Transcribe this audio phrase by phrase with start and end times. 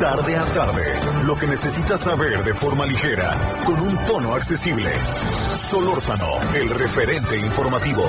[0.00, 0.84] Tarde a tarde,
[1.26, 4.94] lo que necesitas saber de forma ligera, con un tono accesible.
[4.94, 8.04] Solórzano, el referente informativo.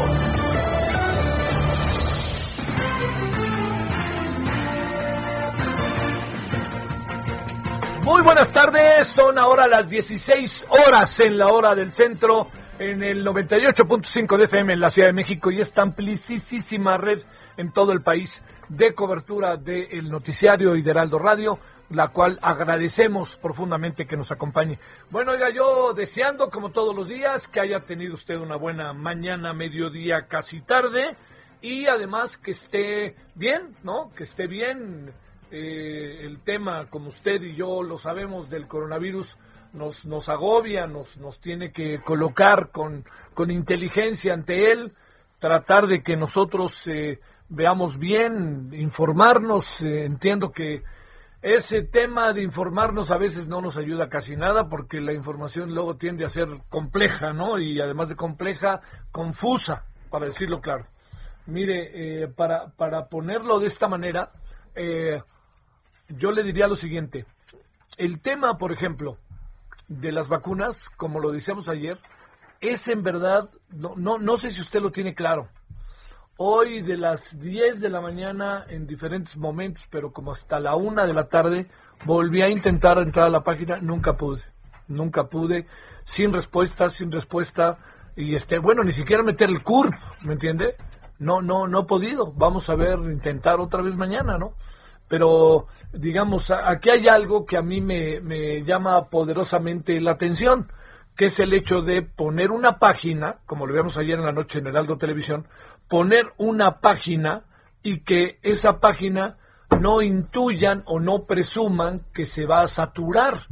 [8.03, 13.25] Muy buenas tardes, son ahora las 16 horas en la hora del centro, en el
[13.25, 17.19] 98.5 de FM en la Ciudad de México y esta amplísima red
[17.57, 21.59] en todo el país de cobertura del noticiario y de Heraldo Radio,
[21.89, 24.79] la cual agradecemos profundamente que nos acompañe.
[25.09, 29.53] Bueno, oiga, yo deseando como todos los días que haya tenido usted una buena mañana,
[29.53, 31.15] mediodía, casi tarde
[31.61, 34.11] y además que esté bien, ¿no?
[34.15, 35.11] Que esté bien
[35.51, 39.37] eh, el tema, como usted y yo lo sabemos, del coronavirus
[39.73, 44.93] nos, nos agobia, nos, nos tiene que colocar con, con inteligencia ante él,
[45.39, 49.81] tratar de que nosotros eh, veamos bien, informarnos.
[49.81, 50.83] eh, entiendo que
[51.41, 55.95] ese tema de informarnos a veces no nos ayuda casi nada porque la información luego
[55.95, 57.59] tiende a ser compleja, ¿no?
[57.59, 60.85] Y además de compleja, confusa, para decirlo claro.
[61.45, 64.31] Mire, eh, para, para ponerlo de esta manera,
[64.75, 65.21] eh,
[66.09, 67.25] yo le diría lo siguiente.
[67.97, 69.17] El tema, por ejemplo,
[69.87, 71.97] de las vacunas, como lo decíamos ayer,
[72.59, 75.47] es en verdad, no, no, no sé si usted lo tiene claro.
[76.41, 81.05] Hoy de las 10 de la mañana, en diferentes momentos, pero como hasta la 1
[81.05, 81.67] de la tarde,
[82.05, 84.41] volví a intentar entrar a la página, nunca pude.
[84.87, 85.67] Nunca pude,
[86.05, 87.77] sin respuesta, sin respuesta.
[88.15, 90.77] Y este, bueno, ni siquiera meter el CURP, ¿me entiende?
[91.17, 92.31] No, no, no he podido.
[92.31, 94.53] Vamos a ver, intentar otra vez mañana, ¿no?
[95.09, 100.71] pero digamos, aquí hay algo que a mí me, me llama poderosamente la atención,
[101.17, 104.59] que es el hecho de poner una página, como lo vimos ayer en la noche
[104.59, 105.47] en Heraldo Televisión,
[105.89, 107.43] poner una página
[107.83, 109.37] y que esa página
[109.79, 113.47] no intuyan o no presuman que se va a saturar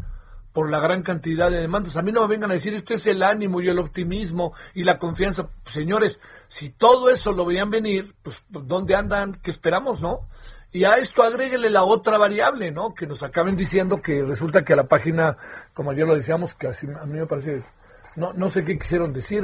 [0.53, 1.97] por la gran cantidad de demandas.
[1.97, 4.84] A mí no me vengan a decir, esto es el ánimo y el optimismo y
[4.84, 5.50] la confianza.
[5.66, 9.40] Señores, si todo eso lo veían venir, pues ¿dónde andan?
[9.44, 10.28] ¿Qué esperamos, no?
[10.72, 12.94] Y a esto agréguele la otra variable, ¿no?
[12.94, 15.38] Que nos acaben diciendo que resulta que a la página,
[15.74, 17.64] como ayer lo decíamos, que así, a mí me parece,
[18.17, 19.44] no, no sé qué quisieron decir,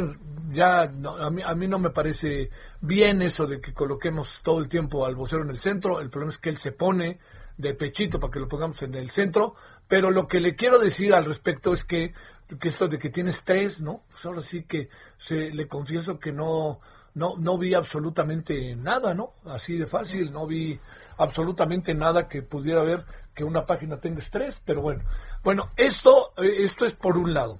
[0.51, 2.49] ya no, a, mí, a mí no me parece
[2.81, 6.33] bien eso de que coloquemos todo el tiempo al vocero en el centro, el problema
[6.33, 7.19] es que él se pone
[7.55, 9.53] de pechito para que lo pongamos en el centro,
[9.87, 12.13] pero lo que le quiero decir al respecto es que,
[12.59, 14.01] que esto de que tiene estrés, ¿no?
[14.09, 16.79] Pues ahora sí que se, le confieso que no,
[17.13, 19.33] no, no vi absolutamente nada, ¿no?
[19.45, 20.79] Así de fácil, no vi
[21.17, 23.05] absolutamente nada que pudiera ver
[23.35, 25.03] que una página tenga estrés, pero bueno.
[25.43, 27.59] Bueno, esto, eh, esto es por un lado.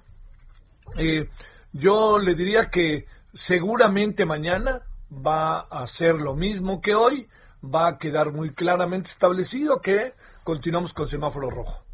[0.96, 1.28] Eh,
[1.72, 7.28] yo le diría que seguramente mañana va a ser lo mismo que hoy,
[7.64, 11.84] va a quedar muy claramente establecido que continuamos con semáforo rojo.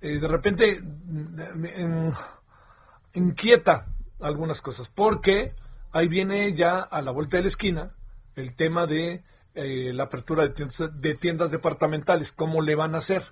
[0.00, 0.82] Eh, de repente
[3.14, 3.86] inquieta
[4.20, 5.54] algunas cosas, porque
[5.92, 7.94] ahí viene ya a la vuelta de la esquina
[8.36, 12.98] el tema de eh, la apertura de tiendas, de tiendas departamentales, cómo le van a
[12.98, 13.22] hacer.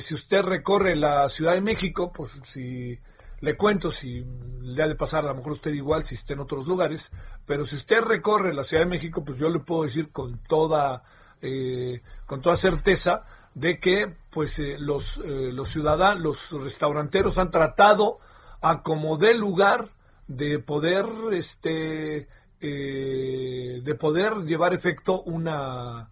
[0.00, 2.98] Si usted recorre la Ciudad de México, pues si
[3.40, 4.24] le cuento, si
[4.62, 7.10] le ha de pasar a lo mejor usted igual, si está en otros lugares,
[7.46, 11.02] pero si usted recorre la Ciudad de México, pues yo le puedo decir con toda,
[11.40, 17.50] eh, con toda certeza de que pues eh, los, eh, los ciudadanos, los restauranteros han
[17.50, 18.18] tratado
[18.60, 19.88] a como dé lugar
[20.28, 22.28] de poder este
[22.60, 26.10] eh, de poder llevar efecto una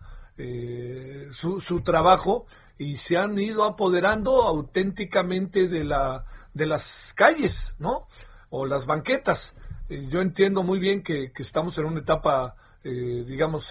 [1.31, 2.45] su, su trabajo
[2.77, 8.06] y se han ido apoderando auténticamente de la de las calles no
[8.50, 9.55] o las banquetas
[9.88, 13.62] Eh, yo entiendo muy bien que, que estamos en una etapa eh, digamos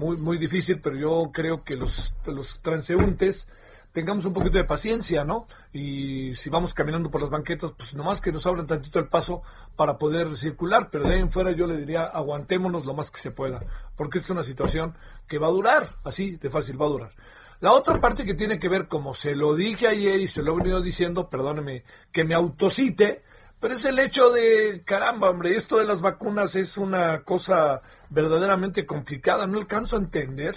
[0.00, 3.46] muy muy difícil pero yo creo que los los transeúntes
[3.92, 5.46] tengamos un poquito de paciencia, ¿no?
[5.72, 9.42] Y si vamos caminando por las banquetas, pues nomás que nos abran tantito el paso
[9.76, 13.18] para poder circular, pero de ahí en fuera yo le diría aguantémonos lo más que
[13.18, 13.60] se pueda,
[13.96, 14.94] porque es una situación
[15.26, 17.12] que va a durar, así de fácil va a durar.
[17.60, 20.52] La otra parte que tiene que ver, como se lo dije ayer y se lo
[20.52, 23.22] he venido diciendo, perdóneme que me autocite,
[23.60, 28.86] Pero es el hecho de, caramba, hombre, esto de las vacunas es una cosa verdaderamente
[28.86, 30.56] complicada, no alcanzo a entender.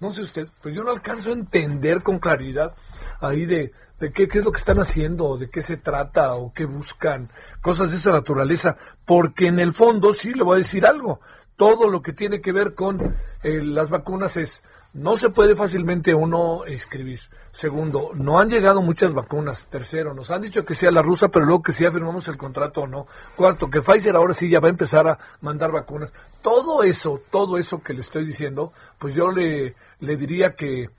[0.00, 2.74] No sé usted, pues yo no alcanzo a entender con claridad
[3.20, 6.54] ahí de, de qué, qué es lo que están haciendo, de qué se trata o
[6.54, 7.28] qué buscan,
[7.60, 11.20] cosas de esa naturaleza, porque en el fondo sí le voy a decir algo,
[11.56, 16.14] todo lo que tiene que ver con eh, las vacunas es, no se puede fácilmente
[16.14, 17.20] uno escribir.
[17.52, 19.66] Segundo, no han llegado muchas vacunas.
[19.66, 22.82] Tercero, nos han dicho que sea la rusa, pero luego que sí firmamos el contrato
[22.82, 23.06] o no.
[23.36, 26.12] Cuarto, que Pfizer ahora sí ya va a empezar a mandar vacunas.
[26.42, 30.90] Todo eso, todo eso que le estoy diciendo, pues yo le, le diría que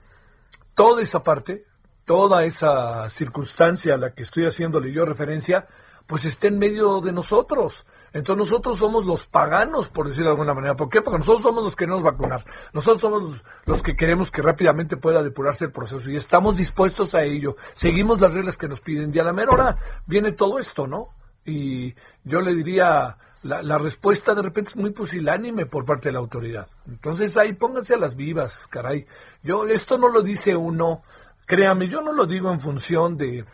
[0.74, 1.66] toda esa parte,
[2.06, 5.66] toda esa circunstancia a la que estoy haciéndole yo referencia,
[6.06, 7.86] pues está en medio de nosotros.
[8.12, 10.76] Entonces nosotros somos los paganos, por decirlo de alguna manera.
[10.76, 11.00] ¿Por qué?
[11.00, 12.44] Porque nosotros somos los que queremos vacunar.
[12.72, 17.22] Nosotros somos los, que queremos que rápidamente pueda depurarse el proceso y estamos dispuestos a
[17.22, 17.56] ello.
[17.74, 19.76] Seguimos las reglas que nos piden y a la mera hora
[20.06, 21.08] viene todo esto, ¿no?
[21.44, 26.18] Y yo le diría, la, respuesta de repente es muy pusilánime por parte de la
[26.18, 26.68] autoridad.
[26.86, 29.06] Entonces ahí pónganse a las vivas, caray.
[29.42, 31.02] Yo, esto no lo dice uno,
[31.46, 33.44] créame, yo no lo digo en función de,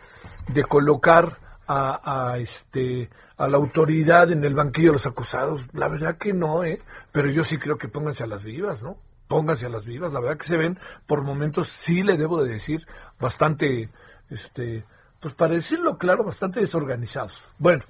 [0.49, 1.37] de colocar
[1.71, 5.61] a este a la autoridad en el banquillo de los acusados.
[5.71, 6.81] La verdad que no, ¿eh?
[7.13, 8.97] Pero yo sí creo que pónganse a las vivas, ¿no?
[9.29, 10.11] Pónganse a las vivas.
[10.11, 10.77] La verdad que se ven
[11.07, 12.85] por momentos, sí le debo de decir,
[13.17, 13.89] bastante,
[14.29, 14.83] este,
[15.21, 17.41] pues para decirlo claro, bastante desorganizados.
[17.57, 17.81] Bueno,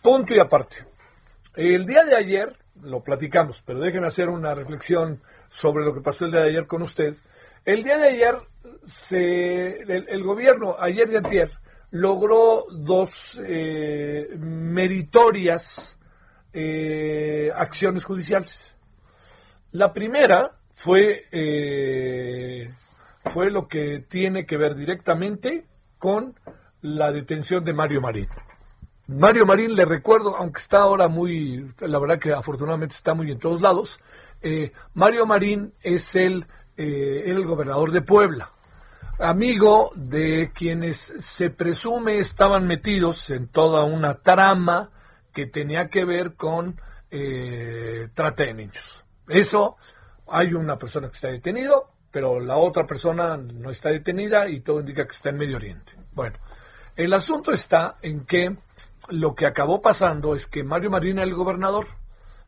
[0.00, 0.86] punto y aparte.
[1.54, 5.20] El día de ayer, lo platicamos, pero déjenme hacer una reflexión
[5.50, 7.14] sobre lo que pasó el día de ayer con usted.
[7.66, 8.34] El día de ayer,
[8.86, 11.50] se, el, gobierno, ayer y antier,
[11.94, 15.96] logró dos eh, meritorias
[16.52, 18.74] eh, acciones judiciales.
[19.70, 22.68] La primera fue, eh,
[23.32, 25.66] fue lo que tiene que ver directamente
[25.98, 26.34] con
[26.82, 28.26] la detención de Mario Marín.
[29.06, 33.38] Mario Marín, le recuerdo, aunque está ahora muy, la verdad que afortunadamente está muy en
[33.38, 34.00] todos lados,
[34.94, 36.44] Mario Marín es el,
[36.76, 38.53] el gobernador de Puebla
[39.18, 44.90] amigo de quienes se presume estaban metidos en toda una trama
[45.32, 46.80] que tenía que ver con
[47.10, 49.04] eh, trata de niños.
[49.28, 49.76] Eso,
[50.26, 54.80] hay una persona que está detenido, pero la otra persona no está detenida y todo
[54.80, 55.92] indica que está en Medio Oriente.
[56.12, 56.38] Bueno,
[56.96, 58.56] el asunto está en que
[59.08, 61.86] lo que acabó pasando es que Mario Marina, el gobernador,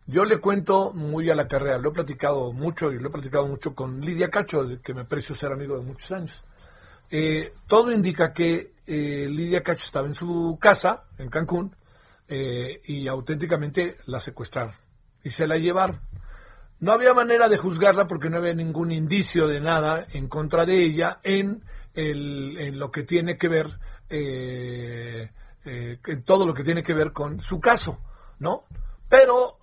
[0.06, 3.46] yo le cuento muy a la carrera, lo he platicado mucho y lo he platicado
[3.46, 6.44] mucho con Lidia Cacho, que me precio ser amigo de muchos años.
[7.11, 11.75] Eh, todo indica que eh, Lidia Cacho estaba en su casa, en Cancún,
[12.29, 14.75] eh, y auténticamente la secuestraron
[15.23, 16.00] y se la llevaron.
[16.81, 20.85] No había manera de juzgarla porque no había ningún indicio de nada en contra de
[20.85, 21.62] ella en,
[21.94, 23.79] lo que tiene que ver,
[24.11, 25.31] en
[26.25, 27.99] todo lo que tiene que ver con su caso,
[28.38, 28.64] ¿no?
[29.08, 29.56] Pero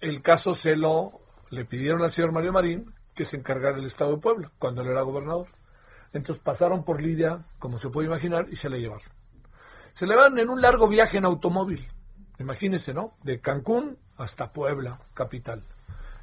[0.00, 4.12] el caso se lo le pidieron al señor Mario Marín que se encargara del Estado
[4.12, 5.48] de Puebla cuando él era gobernador.
[6.12, 9.08] Entonces pasaron por Lidia, como se puede imaginar, y se la llevaron.
[9.92, 11.86] Se le van en un largo viaje en automóvil.
[12.38, 13.14] Imagínense, ¿no?
[13.22, 15.64] De Cancún hasta Puebla, capital.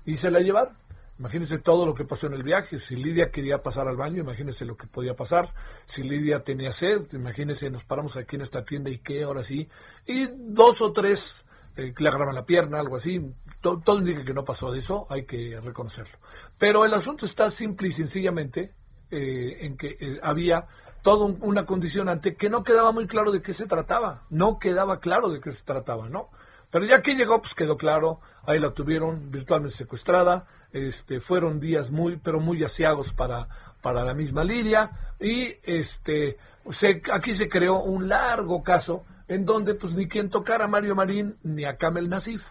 [0.05, 0.77] Y se la llevaron.
[1.17, 2.77] Imagínense todo lo que pasó en el viaje.
[2.77, 5.53] Si Lidia quería pasar al baño, imagínense lo que podía pasar.
[5.85, 9.69] Si Lidia tenía sed, imagínense, nos paramos aquí en esta tienda y qué, ahora sí.
[10.05, 11.45] Y dos o tres
[11.77, 13.21] eh, le agarraban la pierna, algo así.
[13.61, 16.17] Todo, todo indica que no pasó de eso, hay que reconocerlo.
[16.57, 18.73] Pero el asunto está simple y sencillamente
[19.15, 20.67] eh, en que eh, había
[21.01, 25.29] toda una condicionante que no quedaba muy claro de qué se trataba, no quedaba claro
[25.29, 26.29] de qué se trataba, ¿no?
[26.69, 31.91] Pero ya que llegó, pues quedó claro, ahí la tuvieron virtualmente secuestrada, este, fueron días
[31.91, 33.47] muy, pero muy asiagos para,
[33.81, 36.37] para la misma Lidia, y este,
[36.71, 40.95] se, aquí se creó un largo caso en donde pues ni quien tocara a Mario
[40.95, 42.43] Marín ni a Kamel Nasif.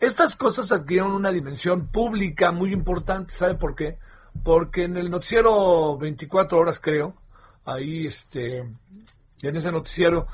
[0.00, 3.98] Estas cosas adquirieron una dimensión pública muy importante, ¿sabe por qué?
[4.42, 7.14] Porque en el noticiero 24 horas creo,
[7.64, 10.26] ahí este, en ese noticiero,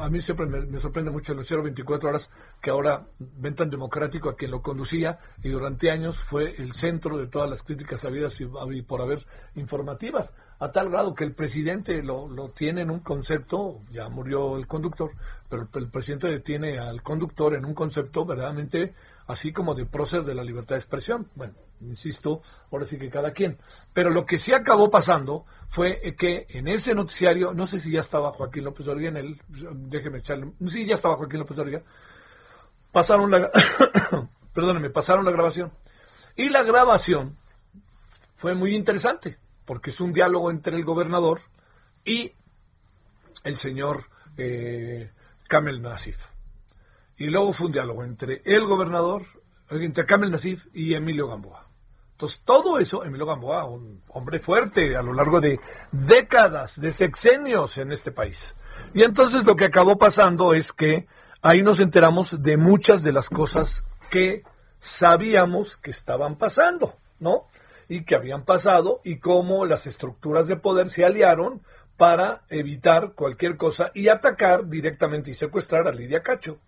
[0.00, 4.28] a mí siempre me, sorprende mucho el noticiero 24 horas, que ahora ven tan democrático
[4.28, 8.40] a quien lo conducía y durante años fue el centro de todas las críticas habidas
[8.40, 9.24] y, por haber
[9.54, 14.56] informativas, a tal grado que el presidente lo, lo tiene en un concepto, ya murió
[14.56, 15.12] el conductor,
[15.48, 18.94] pero el presidente tiene al conductor en un concepto verdaderamente
[19.28, 21.30] así como de prócer de la libertad de expresión.
[21.34, 22.42] Bueno, insisto,
[22.72, 23.58] ahora sí que cada quien.
[23.92, 28.00] Pero lo que sí acabó pasando fue que en ese noticiario, no sé si ya
[28.00, 31.82] estaba Joaquín López Origa en el, déjeme echarle, sí, ya estaba Joaquín López Origa,
[32.90, 33.50] pasaron la,
[34.92, 35.72] pasaron la grabación.
[36.34, 37.36] Y la grabación
[38.36, 41.40] fue muy interesante, porque es un diálogo entre el gobernador
[42.02, 42.32] y
[43.44, 44.04] el señor
[44.38, 45.10] eh,
[45.48, 46.37] Kamel Nasif.
[47.18, 49.22] Y luego fue un diálogo entre el gobernador,
[49.70, 51.66] entre Kamel Nasif y Emilio Gamboa.
[52.12, 55.60] Entonces, todo eso, Emilio Gamboa, un hombre fuerte a lo largo de
[55.92, 58.54] décadas, de sexenios en este país.
[58.94, 61.06] Y entonces lo que acabó pasando es que
[61.42, 64.42] ahí nos enteramos de muchas de las cosas que
[64.80, 67.46] sabíamos que estaban pasando, ¿no?
[67.88, 71.62] Y que habían pasado y cómo las estructuras de poder se aliaron
[71.96, 76.58] para evitar cualquier cosa y atacar directamente y secuestrar a Lidia Cacho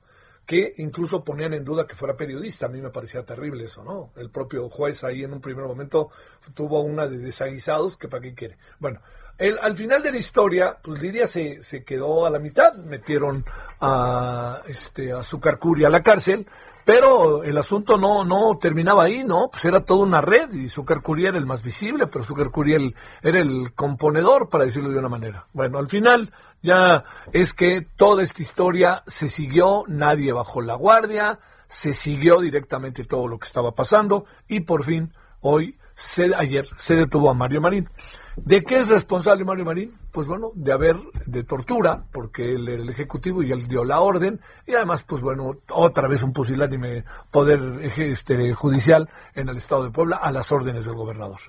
[0.51, 2.67] que incluso ponían en duda que fuera periodista.
[2.67, 4.11] A mí me parecía terrible eso, ¿no?
[4.17, 6.11] El propio juez ahí en un primer momento
[6.55, 8.59] tuvo una de desaguisados que para qué quiere.
[8.81, 8.99] Bueno,
[9.39, 13.45] el, al final de la historia, pues Lidia se, se quedó a la mitad, metieron
[13.81, 16.45] a, este, a a la cárcel,
[16.85, 19.51] pero el asunto no, no terminaba ahí, ¿no?
[19.53, 23.39] Pues era toda una red y Zucker era el más visible, pero Zucker Curiel era
[23.39, 25.47] el componedor, para decirlo de una manera.
[25.53, 31.39] Bueno, al final ya es que toda esta historia se siguió, nadie bajó la guardia,
[31.69, 36.95] se siguió directamente todo lo que estaba pasando y por fin hoy, se, ayer, se
[36.95, 37.89] detuvo a Mario Marín.
[38.37, 39.95] ¿De qué es responsable Mario Marín?
[40.13, 44.41] Pues bueno, de haber, de tortura, porque era el ejecutivo y él dio la orden,
[44.67, 49.91] y además, pues bueno, otra vez un pusilánime poder este, judicial en el estado de
[49.91, 51.41] Puebla a las órdenes del gobernador.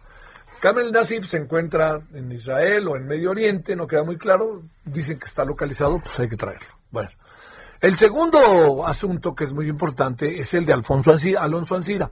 [0.62, 5.18] Kamel Nasif se encuentra en Israel o en Medio Oriente, no queda muy claro, dicen
[5.18, 6.68] que está localizado, pues hay que traerlo.
[6.92, 7.10] Bueno,
[7.82, 12.12] el segundo asunto que es muy importante es el de Alfonso Alonso Ancira.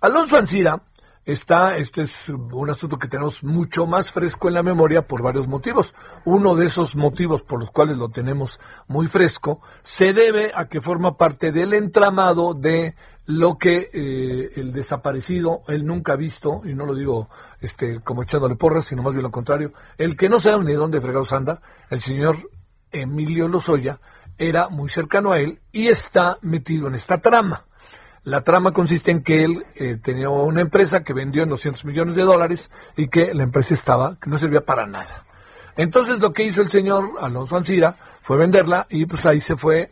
[0.00, 0.80] Alonso Ancira
[1.24, 5.46] está, este es un asunto que tenemos mucho más fresco en la memoria por varios
[5.46, 5.94] motivos.
[6.24, 10.80] Uno de esos motivos por los cuales lo tenemos muy fresco se debe a que
[10.80, 12.94] forma parte del entramado de
[13.26, 17.28] lo que eh, el desaparecido, el nunca visto, y no lo digo
[17.60, 21.00] este como echándole porras, sino más bien lo contrario, el que no sabe ni dónde
[21.00, 22.36] fregados anda, el señor
[22.90, 24.00] Emilio Lozoya,
[24.38, 27.66] era muy cercano a él y está metido en esta trama.
[28.24, 32.14] La trama consiste en que él eh, tenía una empresa que vendió en 200 millones
[32.14, 35.24] de dólares y que la empresa estaba, que no servía para nada.
[35.76, 39.90] Entonces lo que hizo el señor Alonso Ancira fue venderla y pues ahí se fue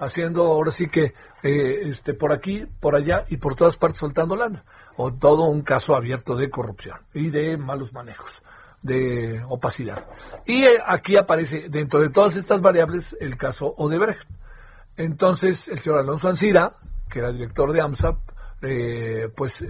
[0.00, 4.34] haciendo ahora sí que eh, este por aquí, por allá y por todas partes soltando
[4.34, 4.64] lana.
[4.96, 8.42] O todo un caso abierto de corrupción y de malos manejos,
[8.82, 10.08] de opacidad.
[10.46, 14.28] Y eh, aquí aparece dentro de todas estas variables el caso Odebrecht.
[14.96, 16.72] Entonces el señor Alonso Ancira
[17.08, 18.18] que era director de AMSAP,
[18.62, 19.64] eh, pues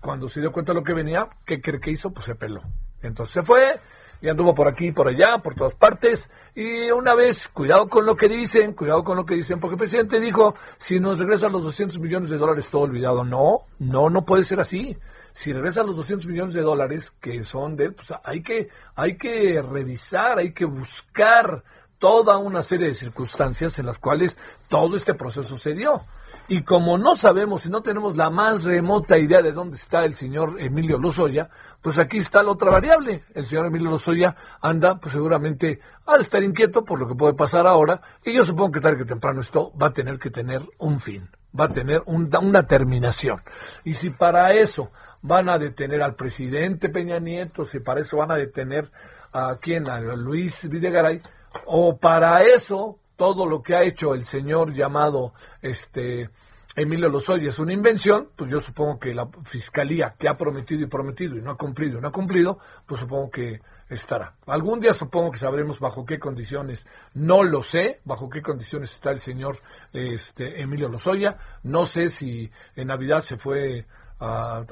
[0.00, 2.10] cuando se dio cuenta de lo que venía, ¿qué cree que hizo?
[2.10, 2.60] Pues se peló.
[3.02, 3.80] Entonces se fue
[4.20, 6.30] y anduvo por aquí, por allá, por todas partes.
[6.54, 9.78] Y una vez, cuidado con lo que dicen, cuidado con lo que dicen, porque el
[9.78, 13.24] presidente dijo, si nos regresan los 200 millones de dólares, todo olvidado.
[13.24, 14.96] No, no, no puede ser así.
[15.32, 19.16] Si regresan los 200 millones de dólares que son de él, pues hay que, hay
[19.16, 21.62] que revisar, hay que buscar
[21.98, 24.36] toda una serie de circunstancias en las cuales
[24.68, 26.02] todo este proceso se dio.
[26.50, 30.14] Y como no sabemos y no tenemos la más remota idea de dónde está el
[30.14, 31.50] señor Emilio Lozoya,
[31.82, 33.24] pues aquí está la otra variable.
[33.34, 37.66] El señor Emilio Lozoya anda, pues seguramente a estar inquieto por lo que puede pasar
[37.66, 38.00] ahora.
[38.24, 41.28] Y yo supongo que tarde que temprano esto va a tener que tener un fin,
[41.58, 43.42] va a tener una terminación.
[43.84, 44.90] Y si para eso
[45.20, 48.90] van a detener al presidente Peña Nieto, si para eso van a detener
[49.34, 51.18] a quien, a Luis Videgaray,
[51.66, 56.30] o para eso todo lo que ha hecho el señor llamado este
[56.76, 60.86] Emilio Lozoya es una invención, pues yo supongo que la fiscalía que ha prometido y
[60.86, 64.36] prometido y no ha cumplido y no ha cumplido, pues supongo que estará.
[64.46, 69.10] Algún día supongo que sabremos bajo qué condiciones, no lo sé, bajo qué condiciones está
[69.10, 69.58] el señor
[69.92, 73.84] este, Emilio Lozoya, no sé si en Navidad se fue
[74.20, 74.62] a,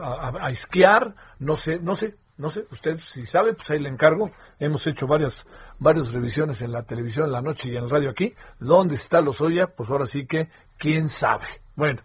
[0.41, 4.31] a esquiar, no sé, no sé, no sé, usted si sabe, pues ahí le encargo.
[4.59, 5.47] Hemos hecho varias,
[5.79, 8.35] varias revisiones en la televisión, en la noche y en el radio aquí.
[8.59, 9.69] ¿Dónde está Lozoya?
[9.69, 11.47] Pues ahora sí que, ¿quién sabe?
[11.75, 12.01] Bueno,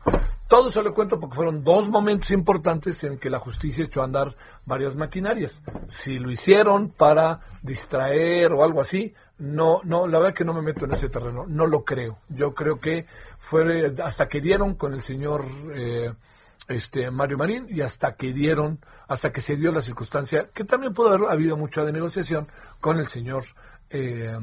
[0.47, 4.05] todo eso le cuento porque fueron dos momentos importantes en que la justicia echó a
[4.05, 4.35] andar
[4.65, 5.61] varias maquinarias.
[5.87, 10.61] Si lo hicieron para distraer o algo así, no, no, la verdad que no me
[10.61, 12.19] meto en ese terreno, no lo creo.
[12.29, 13.05] Yo creo que
[13.39, 16.13] fue hasta que dieron con el señor eh,
[16.67, 20.93] este Mario Marín y hasta que dieron, hasta que se dio la circunstancia, que también
[20.93, 22.47] pudo haber habido mucha de negociación
[22.79, 23.43] con el señor
[23.89, 24.37] eh,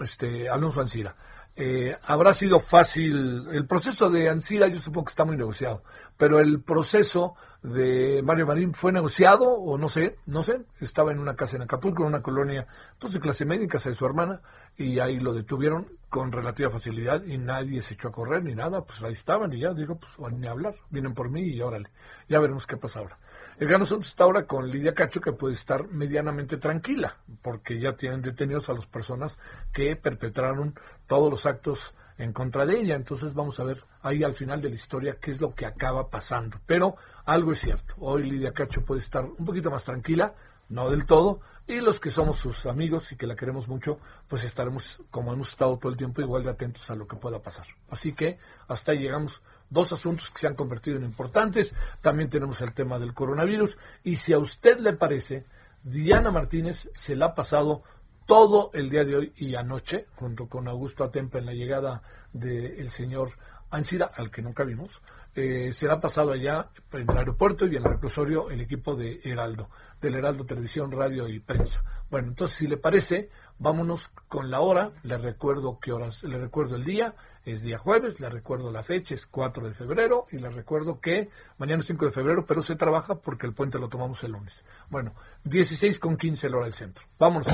[0.00, 1.16] este Alonso Ancira.
[1.58, 5.82] Eh, habrá sido fácil, el proceso de Ancira yo supongo que está muy negociado,
[6.18, 11.18] pero el proceso de Mario Marín fue negociado o no sé, no sé, estaba en
[11.18, 12.66] una casa en Acapulco, en una colonia
[12.98, 14.42] pues de clase media, en casa de su hermana,
[14.76, 18.82] y ahí lo detuvieron con relativa facilidad y nadie se echó a correr ni nada,
[18.82, 21.88] pues ahí estaban y ya digo, pues ni hablar, vienen por mí y órale,
[22.28, 23.18] ya veremos qué pasa ahora.
[23.58, 27.96] El gran asunto está ahora con Lidia Cacho, que puede estar medianamente tranquila, porque ya
[27.96, 29.38] tienen detenidos a las personas
[29.72, 32.96] que perpetraron todos los actos en contra de ella.
[32.96, 36.10] Entonces vamos a ver ahí al final de la historia qué es lo que acaba
[36.10, 36.58] pasando.
[36.66, 40.34] Pero algo es cierto, hoy Lidia Cacho puede estar un poquito más tranquila,
[40.68, 43.98] no del todo, y los que somos sus amigos y que la queremos mucho,
[44.28, 47.40] pues estaremos, como hemos estado todo el tiempo, igual de atentos a lo que pueda
[47.40, 47.66] pasar.
[47.88, 51.74] Así que hasta ahí llegamos dos asuntos que se han convertido en importantes.
[52.00, 53.76] También tenemos el tema del coronavirus.
[54.04, 55.44] Y si a usted le parece,
[55.82, 57.82] Diana Martínez se la ha pasado
[58.26, 62.90] todo el día de hoy y anoche, junto con Augusto Atempa en la llegada del
[62.90, 63.30] señor
[63.70, 65.02] Ansira, al que nunca vimos,
[65.34, 68.94] eh, se la ha pasado allá en el aeropuerto y en el reclusorio el equipo
[68.94, 69.68] de Heraldo,
[70.00, 71.82] del Heraldo Televisión, Radio y Prensa.
[72.10, 76.76] Bueno, entonces si le parece, vámonos con la hora, le recuerdo qué horas, le recuerdo
[76.76, 77.14] el día,
[77.46, 81.30] es día jueves, le recuerdo la fecha, es 4 de febrero, y le recuerdo que
[81.58, 84.64] mañana es 5 de febrero, pero se trabaja porque el puente lo tomamos el lunes.
[84.90, 87.04] Bueno, 16 con 15 la hora del centro.
[87.18, 87.46] Vámonos.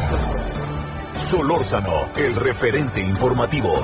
[1.14, 3.74] Solórzano, el referente informativo.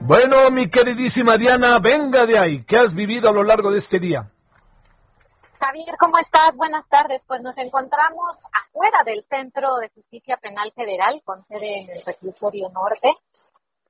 [0.00, 2.62] Bueno, mi queridísima Diana, venga de ahí.
[2.64, 4.30] ¿Qué has vivido a lo largo de este día?
[5.60, 6.56] Javier, ¿cómo estás?
[6.56, 7.20] Buenas tardes.
[7.26, 12.70] Pues nos encontramos afuera del Centro de Justicia Penal Federal, con sede en el Reclusorio
[12.70, 13.12] Norte.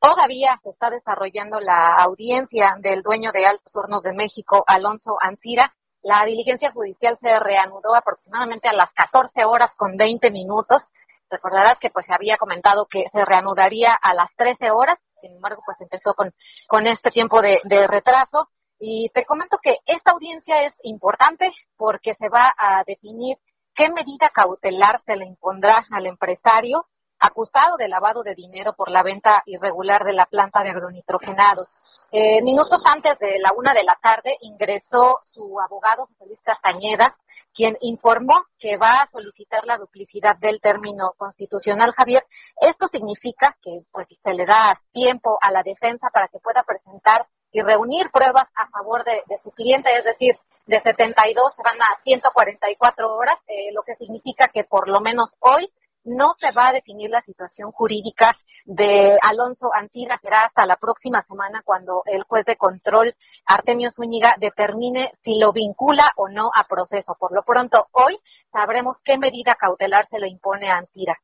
[0.00, 5.72] Todavía se está desarrollando la audiencia del dueño de Altos Hornos de México, Alonso Ancira.
[6.02, 10.90] La diligencia judicial se reanudó aproximadamente a las 14 horas con 20 minutos.
[11.30, 15.62] Recordarás que pues se había comentado que se reanudaría a las 13 horas sin embargo,
[15.64, 16.34] pues empezó con,
[16.66, 18.48] con este tiempo de, de retraso.
[18.80, 23.36] Y te comento que esta audiencia es importante porque se va a definir
[23.74, 29.02] qué medida cautelar se le impondrá al empresario acusado de lavado de dinero por la
[29.02, 31.80] venta irregular de la planta de agronitrogenados.
[32.10, 37.16] Eh, minutos antes de la una de la tarde ingresó su abogado José Luis Castañeda
[37.52, 42.24] quien informó que va a solicitar la duplicidad del término constitucional, Javier.
[42.60, 47.26] Esto significa que pues se le da tiempo a la defensa para que pueda presentar
[47.52, 52.00] y reunir pruebas a favor de, su cliente, es decir, de 72 se van a
[52.04, 55.72] 144 horas, eh, lo que significa que por lo menos hoy
[56.04, 60.18] no se va a definir la situación jurídica de Alonso Ancira.
[60.22, 63.14] Será hasta la próxima semana cuando el juez de control,
[63.46, 67.16] Artemio Zúñiga, determine si lo vincula o no a proceso.
[67.18, 68.18] Por lo pronto, hoy
[68.52, 71.18] sabremos qué medida cautelar se le impone a Ancira.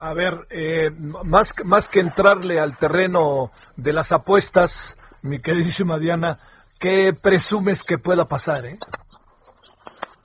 [0.00, 6.34] A ver, eh, más, más que entrarle al terreno de las apuestas, mi queridísima Diana,
[6.78, 8.66] ¿qué presumes que pueda pasar?
[8.66, 8.78] Eh?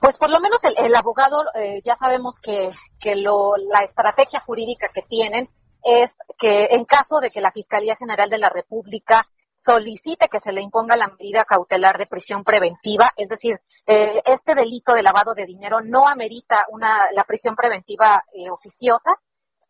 [0.00, 4.88] Pues por lo menos el, abogado, eh, ya sabemos que, que lo, la estrategia jurídica
[4.94, 5.48] que tienen
[5.82, 10.52] es que en caso de que la Fiscalía General de la República solicite que se
[10.52, 15.34] le imponga la medida cautelar de prisión preventiva, es decir, eh, este delito de lavado
[15.34, 19.10] de dinero no amerita una la prisión preventiva eh, oficiosa,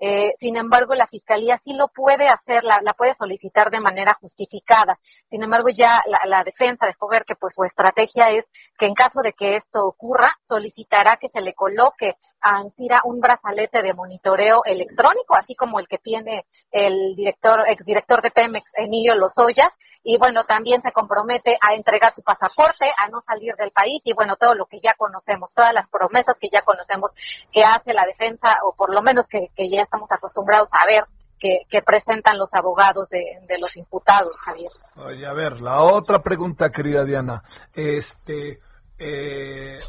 [0.00, 4.98] eh, sin embargo, la fiscalía sí lo puede hacer, la, puede solicitar de manera justificada.
[5.28, 9.22] Sin embargo, ya la, defensa dejó ver que pues su estrategia es que en caso
[9.22, 14.62] de que esto ocurra, solicitará que se le coloque a Ancira un brazalete de monitoreo
[14.64, 19.72] electrónico, así como el que tiene el director, exdirector de Pemex, Emilio Lozoya,
[20.02, 24.00] y bueno, también se compromete a entregar su pasaporte, a no salir del país.
[24.04, 27.12] Y bueno, todo lo que ya conocemos, todas las promesas que ya conocemos
[27.52, 31.04] que hace la defensa o por lo menos que, ya estamos acostumbrados a ver
[31.38, 34.72] que, presentan los abogados de, los imputados, Javier.
[34.96, 37.42] Oye, a ver, la otra pregunta, querida Diana,
[37.74, 38.60] este,
[38.98, 39.80] eh,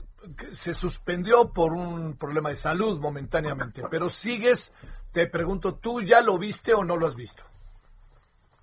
[0.54, 4.72] se suspendió por un problema de salud momentáneamente, pero sigues,
[5.12, 7.44] te pregunto, ¿tú ya lo viste o no lo has visto?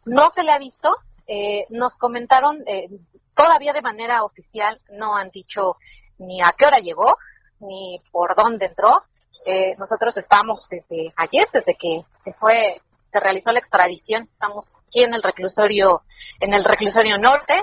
[0.05, 2.89] No se le ha visto, eh, nos comentaron, eh,
[3.35, 5.77] todavía de manera oficial, no han dicho
[6.19, 7.17] ni a qué hora llegó,
[7.61, 9.05] ni por dónde entró.
[9.45, 12.81] Eh, nosotros estamos desde ayer, desde que se fue,
[13.13, 16.03] se realizó la extradición, estamos aquí en el reclusorio,
[16.41, 17.63] en el reclusorio norte,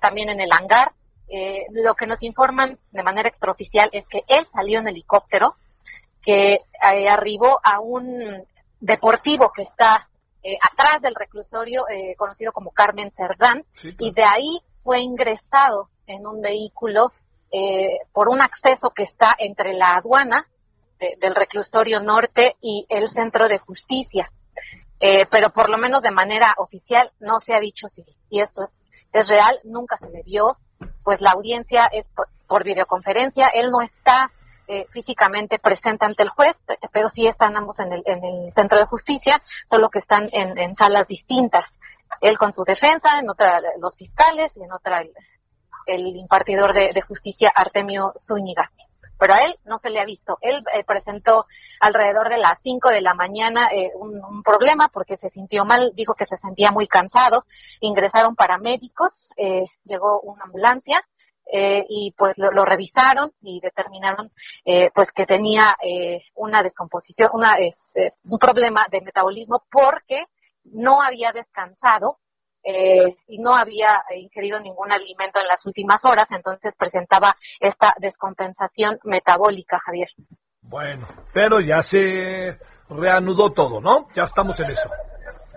[0.00, 0.92] también en el hangar.
[1.70, 5.54] Lo que nos informan de manera extraoficial es que él salió en helicóptero,
[6.20, 8.44] que arribó a un
[8.80, 10.08] deportivo que está
[10.42, 13.64] eh, atrás del reclusorio eh, conocido como Carmen Cerdán,
[13.98, 17.12] y de ahí fue ingresado en un vehículo
[17.52, 20.44] eh, por un acceso que está entre la aduana
[20.98, 24.30] del reclusorio norte y el centro de justicia.
[25.00, 28.78] pero por lo menos de manera oficial no se ha dicho si, y esto es,
[29.12, 30.58] es real, nunca se le vio,
[31.04, 32.08] pues la audiencia es
[32.46, 34.30] por, videoconferencia, él no está
[34.68, 36.56] eh, físicamente presente ante el juez,
[36.92, 40.74] pero sí están ambos en el, en el centro de justicia, solo que están en,
[40.74, 41.78] salas distintas.
[42.20, 45.02] Él con su defensa, en otra los fiscales y en otra
[45.86, 48.70] el, impartidor de, justicia Artemio Zúñiga.
[49.22, 50.38] Pero a él no se le ha visto.
[50.40, 51.44] Él eh, presentó
[51.78, 56.14] alrededor de las 5 de la mañana eh, un, problema porque se sintió mal, dijo
[56.16, 57.46] que se sentía muy cansado.
[57.78, 61.06] Ingresaron paramédicos, eh, llegó una ambulancia
[61.46, 64.32] eh, y pues lo, lo, revisaron y determinaron
[64.64, 70.24] eh, pues que tenía eh, una descomposición, una, este, un problema de metabolismo porque
[70.64, 72.18] no había descansado
[72.64, 78.98] eh, y no había ingerido ningún alimento en las últimas horas, entonces presentaba esta descompensación
[79.04, 80.08] metabólica, Javier.
[80.60, 84.08] Bueno, pero ya se reanudó todo, ¿no?
[84.14, 84.88] Ya estamos en eso.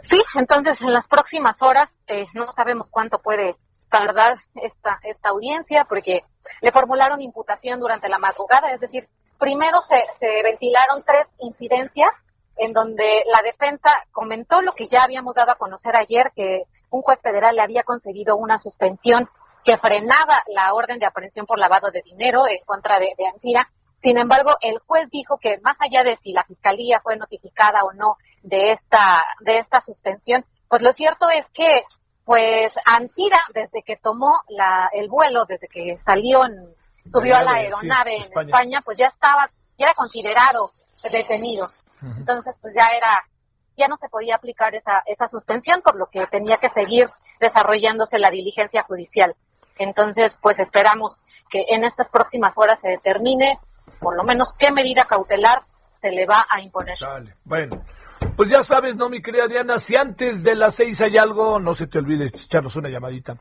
[0.04, 3.56] Sí, entonces en las próximas horas eh, no sabemos cuánto puede
[3.90, 6.24] tardar esta, esta audiencia porque
[6.62, 9.08] le formularon imputación durante la madrugada, es decir,
[9.40, 12.10] primero se, se ventilaron tres incidencias
[12.58, 16.64] en donde la defensa comentó lo que ya habíamos dado a conocer ayer, que
[16.96, 19.30] un juez federal le había concedido una suspensión
[19.64, 23.70] que frenaba la orden de aprehensión por lavado de dinero en contra de, de Ancira.
[24.02, 27.92] Sin embargo, el juez dijo que más allá de si la fiscalía fue notificada o
[27.94, 31.84] no de esta, de esta suspensión, pues lo cierto es que
[32.24, 36.74] pues Ancira, desde que tomó la, el vuelo, desde que salió, en,
[37.12, 38.48] subió a la aeronave sí, en España.
[38.48, 40.70] España, pues ya estaba, ya era considerado
[41.04, 41.66] detenido.
[42.02, 42.18] Uh -huh.
[42.18, 43.24] Entonces, pues ya era,
[43.78, 47.10] ya no se podía aplicar esa, esa suspensión, por lo que tenía que seguir
[47.40, 49.36] desarrollándose la diligencia judicial.
[49.78, 53.60] Entonces, pues esperamos que en estas próximas horas se determine,
[54.00, 55.64] por lo menos, qué medida cautelar
[56.02, 56.98] se le va a imponer.
[57.00, 57.36] Dale.
[57.44, 57.84] Bueno,
[58.36, 59.80] pues ya sabes, ¿no, mi querida Diana?
[59.80, 63.38] Si antes de las seis hay algo, no se te olvide echarnos una llamadita.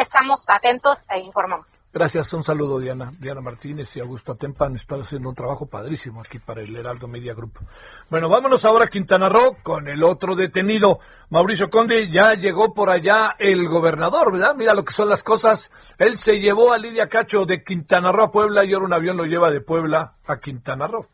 [0.00, 1.80] Estamos atentos e informamos.
[1.92, 3.10] Gracias, un saludo, Diana.
[3.18, 7.34] Diana Martínez y Augusto Atempan están haciendo un trabajo padrísimo aquí para el Heraldo Media
[7.34, 7.58] Group.
[8.08, 11.00] Bueno, vámonos ahora a Quintana Roo con el otro detenido.
[11.30, 14.54] Mauricio Conde, ya llegó por allá el gobernador, ¿verdad?
[14.54, 15.72] Mira lo que son las cosas.
[15.98, 19.16] Él se llevó a Lidia Cacho de Quintana Roo a Puebla y ahora un avión
[19.16, 21.06] lo lleva de Puebla a Quintana Roo.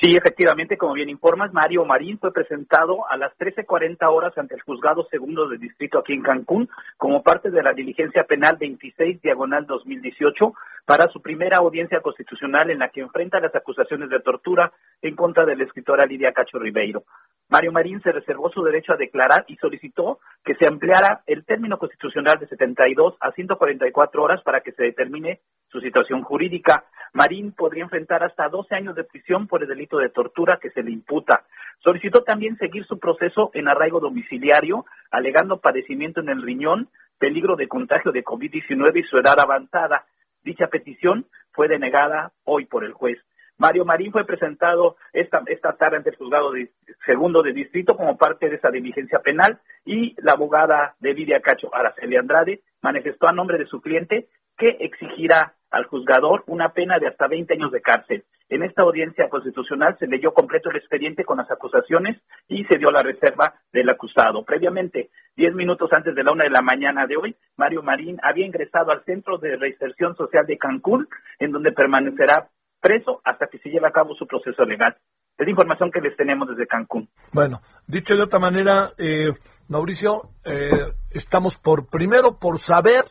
[0.00, 4.62] Sí, efectivamente, como bien informas, Mario Marín fue presentado a las 13.40 horas ante el
[4.62, 9.66] juzgado segundo del distrito aquí en Cancún como parte de la diligencia penal 26 diagonal
[9.66, 10.52] 2018
[10.84, 15.46] para su primera audiencia constitucional en la que enfrenta las acusaciones de tortura en contra
[15.46, 17.04] de la escritora Lidia Cacho Ribeiro.
[17.48, 21.78] Mario Marín se reservó su derecho a declarar y solicitó que se ampliara el término
[21.78, 26.84] constitucional de 72 a 144 horas para que se determine su situación jurídica.
[27.14, 30.82] Marín podría enfrentar hasta 12 años de prisión por el delito de tortura que se
[30.82, 31.44] le imputa.
[31.78, 37.68] Solicitó también seguir su proceso en arraigo domiciliario, alegando padecimiento en el riñón, peligro de
[37.68, 40.04] contagio de COVID-19 y su edad avanzada.
[40.42, 43.18] Dicha petición fue denegada hoy por el juez.
[43.58, 46.72] Mario Marín fue presentado esta, esta tarde ante el juzgado de,
[47.06, 51.72] segundo de distrito como parte de esa diligencia penal y la abogada de Lidia Cacho,
[51.72, 57.08] Araceli Andrade, manifestó a nombre de su cliente que exigirá al juzgador una pena de
[57.08, 58.24] hasta 20 años de cárcel.
[58.48, 62.90] En esta audiencia constitucional se leyó completo el expediente con las acusaciones y se dio
[62.90, 64.44] la reserva del acusado.
[64.44, 68.46] Previamente, diez minutos antes de la una de la mañana de hoy, Mario Marín había
[68.46, 72.48] ingresado al Centro de Reinserción Social de Cancún, en donde permanecerá
[72.80, 74.96] preso hasta que se lleve a cabo su proceso legal.
[75.36, 77.08] Es información que les tenemos desde Cancún.
[77.32, 79.30] Bueno, dicho de otra manera, eh,
[79.68, 83.02] Mauricio, eh, estamos por primero por saber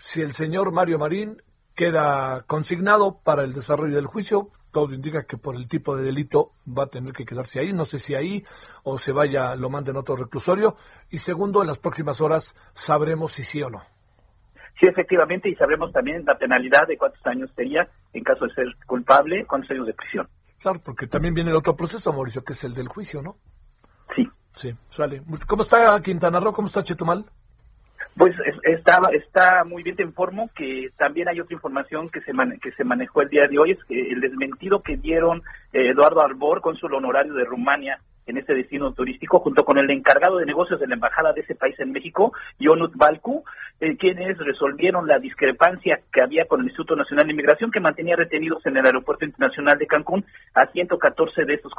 [0.00, 1.36] si el señor Mario Marín
[1.76, 4.48] queda consignado para el desarrollo del juicio.
[4.72, 7.72] Todo indica que por el tipo de delito va a tener que quedarse ahí.
[7.72, 8.44] No sé si ahí
[8.82, 10.76] o se vaya, lo manden a otro reclusorio.
[11.10, 13.80] Y segundo, en las próximas horas sabremos si sí o no.
[14.78, 18.66] Sí, efectivamente, y sabremos también la penalidad de cuántos años sería en caso de ser
[18.86, 20.28] culpable, cuántos años de prisión.
[20.62, 23.36] Claro, porque también viene el otro proceso, Mauricio, que es el del juicio, ¿no?
[24.14, 24.28] Sí.
[24.56, 25.22] Sí, sale.
[25.46, 26.52] ¿Cómo está Quintana Roo?
[26.52, 27.26] ¿Cómo está Chetumal?
[28.16, 32.72] Pues está, está muy bien, te informo que también hay otra información que se, que
[32.72, 35.42] se manejó el día de hoy, es que el desmentido que dieron
[35.72, 37.98] eh, Eduardo Arbor, cónsul honorario de Rumania,
[38.30, 41.54] en este destino turístico, junto con el encargado de negocios de la embajada de ese
[41.54, 43.44] país en México, Yonut Balku,
[43.80, 48.16] eh, quienes resolvieron la discrepancia que había con el Instituto Nacional de Inmigración, que mantenía
[48.16, 51.72] retenidos en el Aeropuerto Internacional de Cancún a 114 de esos,